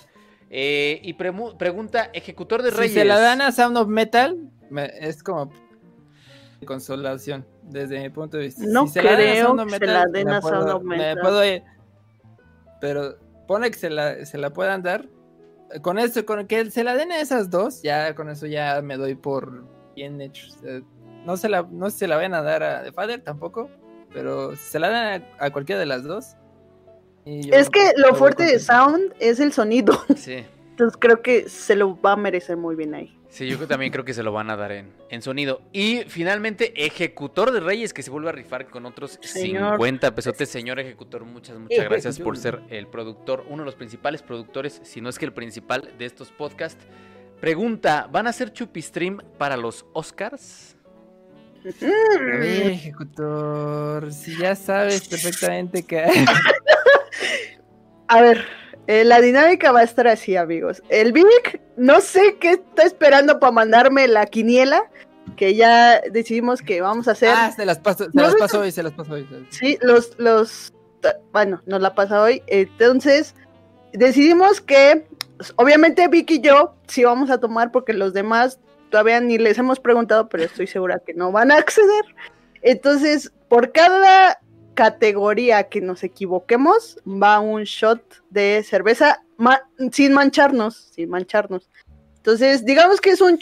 Eh, 0.50 1.00
y 1.02 1.12
pregunta, 1.14 2.10
ejecutor 2.12 2.62
de 2.62 2.70
Si 2.70 2.76
Reyes. 2.76 2.94
se 2.94 3.04
la 3.04 3.18
dan 3.20 3.42
a 3.42 3.52
Sound 3.52 3.76
of 3.76 3.88
Metal, 3.88 4.36
me- 4.70 4.90
es 5.00 5.22
como 5.22 5.50
consolación, 6.66 7.46
desde 7.62 8.00
mi 8.00 8.10
punto 8.10 8.36
de 8.36 8.44
vista. 8.44 8.62
No 8.66 8.86
Si 8.86 8.94
se 8.94 9.02
la 9.02 9.12
dan 9.12 9.20
a 9.20 9.22
creo 9.24 9.46
Sound 9.46 9.60
of 9.60 9.66
que 9.72 9.78
se 9.78 9.86
la 9.86 10.04
den 10.06 10.28
a 10.30 10.40
Sound 10.42 10.68
of 10.70 10.82
me 10.82 10.96
Metal. 10.96 11.18
puedo 11.22 11.44
ir. 11.44 11.62
Pero 12.80 13.16
pone 13.46 13.70
que 13.70 13.78
se 13.78 13.90
la, 13.90 14.24
se 14.24 14.38
la 14.38 14.50
puedan 14.50 14.82
dar. 14.82 15.06
Con 15.82 15.98
eso, 15.98 16.24
con 16.24 16.46
que 16.46 16.70
se 16.70 16.82
la 16.82 16.94
den 16.94 17.12
a 17.12 17.20
esas 17.20 17.50
dos, 17.50 17.82
ya 17.82 18.14
con 18.14 18.30
eso 18.30 18.46
ya 18.46 18.80
me 18.82 18.96
doy 18.96 19.14
por 19.14 19.64
bien 19.94 20.20
hecho. 20.20 20.46
O 20.48 20.58
sea, 20.60 20.80
no 21.26 21.36
se 21.36 21.48
la, 21.48 21.62
no 21.70 21.90
se 21.90 22.08
la 22.08 22.16
vayan 22.16 22.34
a 22.34 22.42
dar 22.42 22.62
a 22.62 22.82
The 22.82 22.92
Father 22.92 23.20
tampoco, 23.22 23.68
pero 24.12 24.56
si 24.56 24.62
se 24.62 24.78
la 24.78 24.88
dan 24.88 25.22
a, 25.38 25.44
a 25.44 25.50
cualquiera 25.50 25.78
de 25.78 25.86
las 25.86 26.04
dos. 26.04 26.36
Es 27.52 27.68
que 27.70 27.92
lo 27.96 28.14
fuerte 28.14 28.44
de. 28.44 28.58
Sound 28.58 29.14
es 29.20 29.40
el 29.40 29.52
sonido. 29.52 30.02
Sí, 30.16 30.44
Entonces 30.70 30.96
creo 31.00 31.22
que 31.22 31.48
se 31.48 31.74
lo 31.76 32.00
va 32.00 32.12
a 32.12 32.16
merecer 32.16 32.56
muy 32.56 32.74
bien 32.76 32.94
ahí. 32.94 33.14
sí, 33.28 33.46
yo 33.48 33.58
también 33.66 33.90
creo 33.92 34.04
que 34.04 34.14
se 34.14 34.22
lo 34.22 34.32
van 34.32 34.48
a 34.50 34.56
dar 34.56 34.72
en, 34.72 34.92
en 35.10 35.22
sonido. 35.22 35.60
Y 35.72 36.04
finalmente, 36.08 36.72
ejecutor 36.86 37.50
de 37.50 37.60
Reyes 37.60 37.92
que 37.92 38.02
se 38.02 38.10
vuelve 38.10 38.28
a 38.28 38.32
rifar 38.32 38.66
con 38.68 38.86
otros 38.86 39.18
Señor. 39.22 39.72
50 39.74 40.14
pesotes. 40.14 40.48
Señor 40.48 40.78
ejecutor, 40.80 41.24
muchas, 41.24 41.58
muchas 41.58 41.84
gracias 41.84 42.16
yo- 42.18 42.24
por 42.24 42.36
ser 42.38 42.60
el 42.70 42.86
productor, 42.86 43.44
uno 43.48 43.62
de 43.62 43.66
los 43.66 43.74
principales 43.74 44.22
productores, 44.22 44.80
si 44.84 45.00
no 45.00 45.08
es 45.08 45.18
que 45.18 45.24
el 45.24 45.32
principal 45.32 45.90
de 45.98 46.04
estos 46.06 46.30
podcasts. 46.30 46.84
Pregunta, 47.40 48.08
¿van 48.10 48.26
a 48.26 48.30
hacer 48.30 48.52
chupistream 48.52 49.18
para 49.38 49.56
los 49.56 49.84
Oscars? 49.92 50.76
A 51.64 52.18
ver, 52.20 52.70
ejecutor, 52.72 54.12
si 54.12 54.36
ya 54.38 54.54
sabes 54.54 55.06
perfectamente 55.08 55.82
que... 55.84 56.04
A 58.08 58.20
ver, 58.20 58.44
eh, 58.86 59.04
la 59.04 59.20
dinámica 59.20 59.70
va 59.70 59.80
a 59.80 59.84
estar 59.84 60.08
así, 60.08 60.36
amigos. 60.36 60.82
El 60.88 61.12
Vic, 61.12 61.60
no 61.76 62.00
sé 62.00 62.36
qué 62.40 62.52
está 62.52 62.84
esperando 62.84 63.38
para 63.38 63.52
mandarme 63.52 64.08
la 64.08 64.26
quiniela, 64.26 64.90
que 65.36 65.54
ya 65.54 66.00
decidimos 66.10 66.62
que 66.62 66.80
vamos 66.80 67.06
a 67.06 67.12
hacer. 67.12 67.34
Ah, 67.34 67.52
se 67.54 67.66
las 67.66 67.78
paso, 67.78 68.04
se 68.04 68.10
No 68.14 68.22
las 68.22 68.34
paso 68.36 68.60
hoy, 68.60 68.72
se 68.72 68.82
las 68.82 68.92
paso 68.92 69.12
hoy. 69.12 69.28
Sí, 69.50 69.78
los, 69.82 70.18
los, 70.18 70.72
bueno, 71.32 71.62
nos 71.66 71.82
la 71.82 71.94
pasa 71.94 72.22
hoy. 72.22 72.42
Entonces, 72.46 73.34
decidimos 73.92 74.60
que, 74.60 75.06
obviamente 75.56 76.08
Vic 76.08 76.30
y 76.30 76.40
yo 76.40 76.74
sí 76.86 77.04
vamos 77.04 77.30
a 77.30 77.38
tomar 77.38 77.70
porque 77.70 77.92
los 77.92 78.14
demás 78.14 78.58
todavía 78.90 79.20
ni 79.20 79.36
les 79.38 79.58
hemos 79.58 79.80
preguntado, 79.80 80.28
pero 80.30 80.44
estoy 80.44 80.66
segura 80.66 81.00
que 81.04 81.14
no 81.14 81.30
van 81.30 81.52
a 81.52 81.58
acceder. 81.58 82.04
Entonces, 82.62 83.32
por 83.48 83.72
cada 83.72 84.38
categoría 84.82 85.64
que 85.64 85.80
nos 85.80 86.04
equivoquemos, 86.04 86.98
va 87.04 87.40
un 87.40 87.64
shot 87.64 88.00
de 88.30 88.62
cerveza 88.62 89.24
ma- 89.36 89.62
sin 89.90 90.12
mancharnos, 90.12 90.76
sin 90.94 91.10
mancharnos. 91.10 91.68
Entonces, 92.18 92.64
digamos 92.64 93.00
que 93.00 93.10
es 93.10 93.20
un 93.20 93.38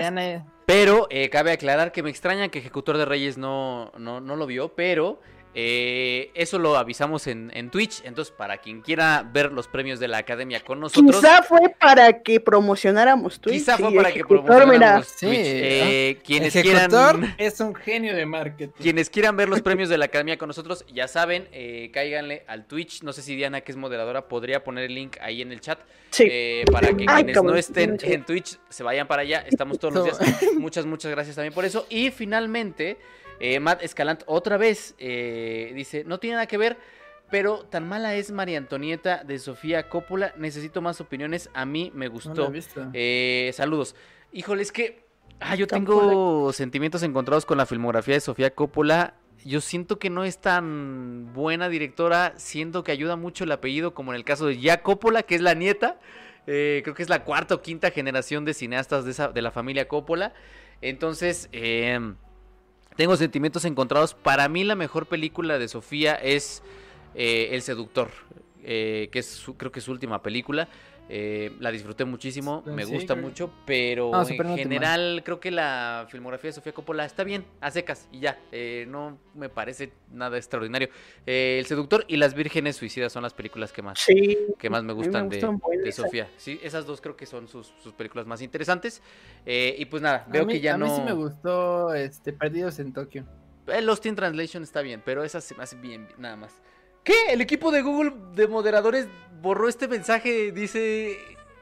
ya 0.00 0.10
na- 0.12 0.46
Pero 0.66 1.08
eh, 1.10 1.28
cabe 1.30 1.50
aclarar 1.50 1.90
que 1.90 2.04
me 2.04 2.10
extraña 2.10 2.48
que 2.48 2.60
Ejecutor 2.60 2.96
de 2.96 3.04
Reyes 3.06 3.36
no, 3.36 3.90
no, 3.98 4.20
no 4.20 4.36
lo 4.36 4.46
vio, 4.46 4.68
pero 4.76 5.20
eh, 5.54 6.30
eso 6.34 6.58
lo 6.58 6.76
avisamos 6.76 7.26
en, 7.26 7.50
en 7.54 7.70
Twitch. 7.70 8.02
Entonces, 8.04 8.34
para 8.36 8.58
quien 8.58 8.80
quiera 8.82 9.28
ver 9.32 9.52
los 9.52 9.68
premios 9.68 10.00
de 10.00 10.08
la 10.08 10.18
academia 10.18 10.60
con 10.60 10.80
nosotros, 10.80 11.16
Quizá 11.16 11.42
fue 11.42 11.74
para 11.80 12.22
que 12.22 12.40
promocionáramos 12.40 13.40
Twitch. 13.40 13.54
quizá 13.54 13.78
fue 13.78 13.92
para 13.94 14.12
que 14.12 14.24
promocionáramos 14.24 15.06
Sí, 15.06 15.26
Twitch. 15.26 15.38
Eh, 15.44 16.18
quienes 16.24 16.56
Ejecutor 16.56 17.18
quieran. 17.20 17.34
es 17.38 17.60
un 17.60 17.74
genio 17.74 18.14
de 18.14 18.26
marketing. 18.26 18.72
Quienes 18.82 19.10
quieran 19.10 19.36
ver 19.36 19.48
los 19.48 19.62
premios 19.62 19.88
de 19.88 19.98
la 19.98 20.06
academia 20.06 20.36
con 20.38 20.48
nosotros, 20.48 20.84
ya 20.92 21.08
saben, 21.08 21.48
eh, 21.52 21.90
cáiganle 21.92 22.44
al 22.48 22.66
Twitch. 22.66 23.02
No 23.02 23.12
sé 23.12 23.22
si 23.22 23.36
Diana, 23.36 23.60
que 23.60 23.72
es 23.72 23.76
moderadora, 23.76 24.28
podría 24.28 24.64
poner 24.64 24.84
el 24.84 24.94
link 24.94 25.16
ahí 25.20 25.40
en 25.42 25.52
el 25.52 25.60
chat 25.60 25.78
Sí. 26.10 26.28
eh, 26.30 26.64
para 26.70 26.88
que 26.92 27.06
Ay, 27.08 27.24
quienes 27.24 27.42
no 27.42 27.56
estén 27.56 27.98
en 28.02 28.24
Twitch 28.24 28.58
se 28.68 28.82
vayan 28.84 29.06
para 29.08 29.22
allá. 29.22 29.44
Estamos 29.48 29.78
todos 29.80 29.94
los 29.94 30.04
días. 30.04 30.18
Muchas, 30.58 30.86
muchas 30.86 31.10
gracias 31.10 31.34
también 31.36 31.52
por 31.52 31.64
eso. 31.64 31.86
Y 31.90 32.10
finalmente, 32.10 32.96
eh, 33.40 33.60
Matt 33.60 33.82
Escalant 33.82 34.22
otra 34.26 34.56
vez 34.56 34.94
eh, 34.98 35.72
dice, 35.74 36.04
no 36.04 36.18
tiene 36.18 36.34
nada 36.34 36.46
que 36.46 36.58
ver, 36.58 36.76
pero 37.30 37.64
tan 37.64 37.88
mala 37.88 38.14
es 38.14 38.30
María 38.30 38.58
Antonieta 38.58 39.24
de 39.24 39.38
Sofía 39.38 39.88
Coppola. 39.88 40.34
Necesito 40.36 40.80
más 40.82 41.00
opiniones. 41.00 41.50
A 41.54 41.64
mí 41.64 41.90
me 41.94 42.08
gustó. 42.08 42.52
Eh, 42.92 43.50
saludos. 43.54 43.96
Híjole, 44.32 44.62
es 44.62 44.72
que 44.72 45.04
ah, 45.40 45.56
yo 45.56 45.66
tengo 45.66 46.52
sentimientos 46.52 47.02
encontrados 47.02 47.44
con 47.44 47.58
la 47.58 47.66
filmografía 47.66 48.14
de 48.14 48.20
Sofía 48.20 48.54
Coppola. 48.54 49.14
Yo 49.44 49.60
siento 49.60 49.98
que 49.98 50.10
no 50.10 50.24
es 50.24 50.38
tan 50.38 51.32
buena 51.34 51.68
directora, 51.68 52.32
siento 52.36 52.82
que 52.82 52.92
ayuda 52.92 53.16
mucho 53.16 53.44
el 53.44 53.52
apellido, 53.52 53.94
como 53.94 54.12
en 54.12 54.16
el 54.16 54.24
caso 54.24 54.46
de 54.46 54.58
Ya 54.58 54.82
Coppola, 54.82 55.22
que 55.22 55.34
es 55.34 55.40
la 55.40 55.54
nieta. 55.54 55.98
Eh, 56.46 56.82
creo 56.84 56.94
que 56.94 57.02
es 57.02 57.08
la 57.08 57.24
cuarta 57.24 57.56
o 57.56 57.62
quinta 57.62 57.90
generación 57.90 58.44
de 58.44 58.54
cineastas 58.54 59.04
de, 59.04 59.10
esa, 59.10 59.28
de 59.28 59.42
la 59.42 59.50
familia 59.50 59.88
Coppola. 59.88 60.34
Entonces, 60.80 61.48
eh, 61.52 61.98
tengo 62.96 63.16
sentimientos 63.16 63.64
encontrados. 63.64 64.14
Para 64.14 64.48
mí 64.48 64.64
la 64.64 64.74
mejor 64.74 65.06
película 65.06 65.58
de 65.58 65.68
Sofía 65.68 66.14
es 66.14 66.62
eh, 67.14 67.48
El 67.52 67.62
Seductor, 67.62 68.10
eh, 68.62 69.08
que 69.12 69.18
es 69.18 69.44
creo 69.56 69.72
que 69.72 69.80
es 69.80 69.84
su 69.84 69.92
última 69.92 70.22
película. 70.22 70.68
Eh, 71.10 71.52
la 71.60 71.70
disfruté 71.70 72.06
muchísimo, 72.06 72.62
me 72.64 72.86
gusta 72.86 73.14
mucho, 73.14 73.50
pero 73.66 74.10
No, 74.10 74.26
en 74.26 74.36
no 74.38 74.56
general 74.56 75.20
creo 75.22 75.38
que 75.38 75.50
la 75.50 76.06
filmografía 76.08 76.48
de 76.48 76.52
Sofía 76.54 76.72
Coppola 76.72 77.04
está 77.04 77.24
bien, 77.24 77.44
a 77.60 77.70
secas 77.70 78.08
y 78.10 78.20
ya, 78.20 78.38
eh, 78.52 78.86
no 78.88 79.18
me 79.34 79.50
parece 79.50 79.92
nada 80.10 80.38
extraordinario. 80.38 80.88
Eh, 81.26 81.56
El 81.58 81.66
Seductor 81.66 82.06
y 82.08 82.16
Las 82.16 82.32
Vírgenes 82.32 82.76
Suicidas 82.76 83.12
son 83.12 83.22
las 83.22 83.34
películas 83.34 83.70
que 83.70 83.82
más, 83.82 83.98
Sí. 84.00 84.38
que 84.58 84.70
más 84.70 84.82
me 84.82 84.94
gustan 84.94 85.28
de, 85.28 85.46
de. 85.82 85.92
Sofía. 85.92 86.26
Sí, 86.38 86.58
esas 86.62 86.86
dos 86.86 87.02
creo 87.02 87.16
que 87.16 87.26
son 87.26 87.48
sus, 87.48 87.74
sus 87.82 87.92
películas 87.92 88.26
más 88.26 88.40
interesantes. 88.40 89.02
Eh, 89.44 89.76
y 89.78 89.84
pues 89.84 90.02
nada, 90.02 90.26
veo 90.30 90.46
mí- 90.46 90.54
que 90.54 90.60
ya 90.60 90.74
a 90.74 90.78
no... 90.78 90.86
mí 90.86 90.92
sí 90.96 91.02
me 91.02 91.12
gustó 91.12 91.92
este, 91.92 92.32
Perdidos 92.32 92.78
en 92.78 92.94
Tokio. 92.94 93.26
Eh, 93.66 93.82
Lost 93.82 94.06
in 94.06 94.14
Translation 94.14 94.62
está 94.62 94.80
bien, 94.80 95.02
pero 95.04 95.22
esa 95.22 95.40
se 95.42 95.54
me 95.54 95.62
hace 95.64 95.76
bien, 95.76 96.06
bien, 96.06 96.18
nada 96.20 96.36
más. 96.36 96.62
¿Qué? 97.04 97.14
El 97.30 97.40
equipo 97.40 97.70
de 97.70 97.82
Google 97.82 98.12
de 98.34 98.48
moderadores 98.48 99.06
borró 99.40 99.68
este 99.68 99.86
mensaje. 99.88 100.50
Dice. 100.52 101.18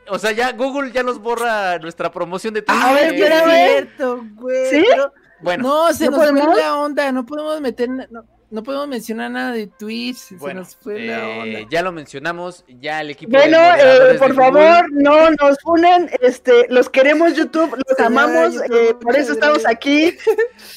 O 0.08 0.18
sea, 0.18 0.32
ya 0.32 0.52
Google 0.52 0.90
ya 0.92 1.02
nos 1.02 1.18
borra 1.20 1.78
nuestra 1.78 2.10
promoción 2.10 2.54
de. 2.54 2.64
A 2.68 2.92
ver, 2.94 3.14
espera, 3.14 3.38
es 3.38 3.44
güey. 3.44 3.66
cierto, 3.68 4.24
güey. 4.34 4.70
¿Sí? 4.70 4.84
pero- 4.88 5.12
Bueno, 5.40 5.62
no, 5.64 5.92
se 5.92 6.04
¿No 6.06 6.12
nos 6.12 6.30
fue 6.30 6.56
la 6.56 6.76
onda, 6.76 7.10
no 7.12 7.26
podemos 7.26 7.60
meter, 7.60 7.88
no, 7.88 8.24
no 8.52 8.62
podemos 8.62 8.86
mencionar 8.86 9.30
nada 9.30 9.52
de 9.52 9.66
Twitch, 9.66 10.36
bueno, 10.38 10.64
se 10.64 10.74
nos 10.74 10.76
fue 10.76 11.00
la 11.06 11.18
eh, 11.28 11.40
onda. 11.56 11.68
ya 11.70 11.82
lo 11.82 11.90
mencionamos, 11.90 12.64
ya 12.80 13.00
el 13.00 13.10
equipo 13.10 13.32
de 13.32 13.38
Bueno, 13.38 13.58
eh, 13.76 14.16
por 14.18 14.28
de 14.28 14.34
Google- 14.34 14.60
favor, 14.60 14.92
no 14.92 15.30
nos 15.30 15.56
unen, 15.64 16.10
este, 16.20 16.66
los 16.68 16.88
queremos 16.88 17.34
YouTube, 17.34 17.74
los 17.88 17.98
amamos, 17.98 18.54
YouTube, 18.54 18.72
eh, 18.90 18.94
por 19.00 19.16
eso 19.16 19.32
estamos 19.32 19.66
aquí 19.66 20.16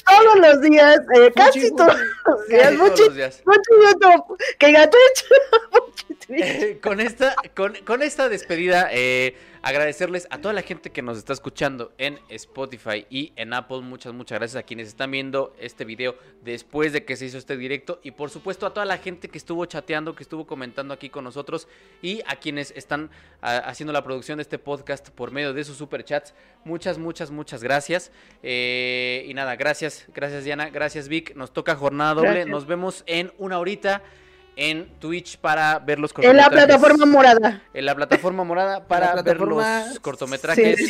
todos 0.06 0.40
los 0.40 0.62
días, 0.62 1.00
eh, 1.16 1.32
casi 1.36 1.60
Fuchi, 1.62 1.76
todos 1.76 1.96
los 2.26 2.48
días, 2.48 2.54
Casi 2.56 2.78
todos 2.78 2.78
mucho, 2.78 3.06
los 3.06 3.16
días. 3.16 3.44
mucho 3.46 3.72
YouTube, 3.84 4.38
que 4.58 4.72
gato 4.72 4.98
hecho, 5.12 5.26
con 6.82 7.00
esta, 7.02 7.36
con, 7.56 7.76
con 7.86 8.02
esta 8.02 8.30
despedida, 8.30 8.88
eh, 8.92 9.36
agradecerles 9.66 10.28
a 10.30 10.38
toda 10.38 10.54
la 10.54 10.62
gente 10.62 10.92
que 10.92 11.02
nos 11.02 11.18
está 11.18 11.34
escuchando 11.34 11.92
en 11.98 12.20
Spotify 12.30 13.08
y 13.10 13.34
en 13.36 13.52
Apple. 13.52 13.82
Muchas, 13.82 14.14
muchas 14.14 14.38
gracias 14.38 14.60
a 14.60 14.64
quienes 14.64 14.88
están 14.88 15.10
viendo 15.10 15.56
este 15.60 15.86
video 15.86 16.16
después 16.44 16.94
de 16.94 17.04
que 17.04 17.16
se 17.16 17.26
hizo 17.26 17.40
este 17.40 17.58
directo. 17.58 18.00
Y 18.04 18.12
por 18.12 18.30
supuesto 18.30 18.68
a 18.68 18.76
toda 18.76 18.86
la 18.86 19.00
gente 19.00 19.28
que 19.28 19.40
estuvo 19.40 19.66
chateando, 19.66 20.16
que 20.16 20.22
estuvo 20.22 20.46
comentando 20.46 20.94
aquí 20.94 21.10
con 21.10 21.24
nosotros. 21.24 21.68
Y 22.04 22.22
a 22.28 22.36
quienes 22.36 22.74
están 22.76 23.10
ah, 23.42 23.58
haciendo 23.66 23.92
la 23.92 24.04
producción 24.04 24.38
de 24.38 24.44
este 24.44 24.60
podcast 24.60 25.10
por 25.10 25.32
medio 25.32 25.52
de 25.52 25.64
sus 25.64 25.78
superchats. 25.78 26.36
Muchas, 26.64 27.00
muchas, 27.00 27.32
muchas 27.32 27.64
gracias. 27.64 28.12
Eh, 28.44 29.26
y 29.28 29.34
nada, 29.34 29.56
gracias, 29.56 30.06
gracias 30.14 30.44
Diana, 30.44 30.70
gracias 30.70 31.08
Vic. 31.08 31.36
Nos 31.36 31.52
toca 31.52 31.76
jornada 31.76 32.14
doble. 32.14 32.30
Gracias. 32.30 32.50
Nos 32.50 32.68
vemos 32.68 33.04
en 33.08 33.34
una 33.40 33.58
horita 33.58 34.04
en 34.56 34.90
Twitch 35.00 35.38
para 35.38 35.80
ver 35.80 36.00
los 36.00 36.12
en 36.18 36.38
la 36.38 36.44
cortometrajes. 36.46 36.66
plataforma 36.66 37.06
morada. 37.06 37.62
En 37.74 37.86
la 37.86 37.96
plataforma 37.96 38.44
morada 38.44 38.88
para 38.88 39.22
ver 39.22 39.40
los 39.40 40.00
cortometrajes 40.02 40.90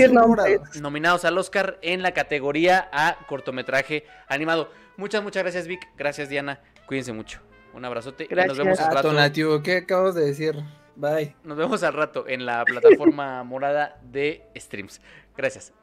nominados 0.82 1.26
al 1.26 1.38
Oscar 1.38 1.78
en 1.82 2.02
la 2.04 2.14
categoría 2.14 2.88
a 2.92 3.18
cortometraje 3.28 4.06
animado. 4.28 4.72
Muchas, 4.98 5.24
muchas 5.24 5.44
gracias 5.44 5.68
Vic, 5.68 5.88
gracias 5.98 6.30
Diana, 6.30 6.62
cuídense 6.88 7.12
mucho. 7.14 7.42
Un 7.74 7.84
abrazote 7.84 8.24
y 8.24 8.28
nos 8.28 8.36
Gracias. 8.46 8.58
vemos 8.58 8.80
al 8.80 8.86
Ah, 8.86 8.94
rato. 8.94 9.08
Tonatiuh, 9.10 9.62
¿qué 9.62 9.78
acabas 9.78 10.16
de 10.16 10.26
decir? 10.26 10.56
Bye. 10.96 11.36
Nos 11.44 11.58
vemos 11.58 11.84
al 11.84 11.94
rato 11.94 12.26
en 12.26 12.46
la 12.46 12.64
plataforma 12.64 13.44
morada 13.44 14.00
de 14.02 14.46
streams. 14.56 15.02
Gracias. 15.36 15.74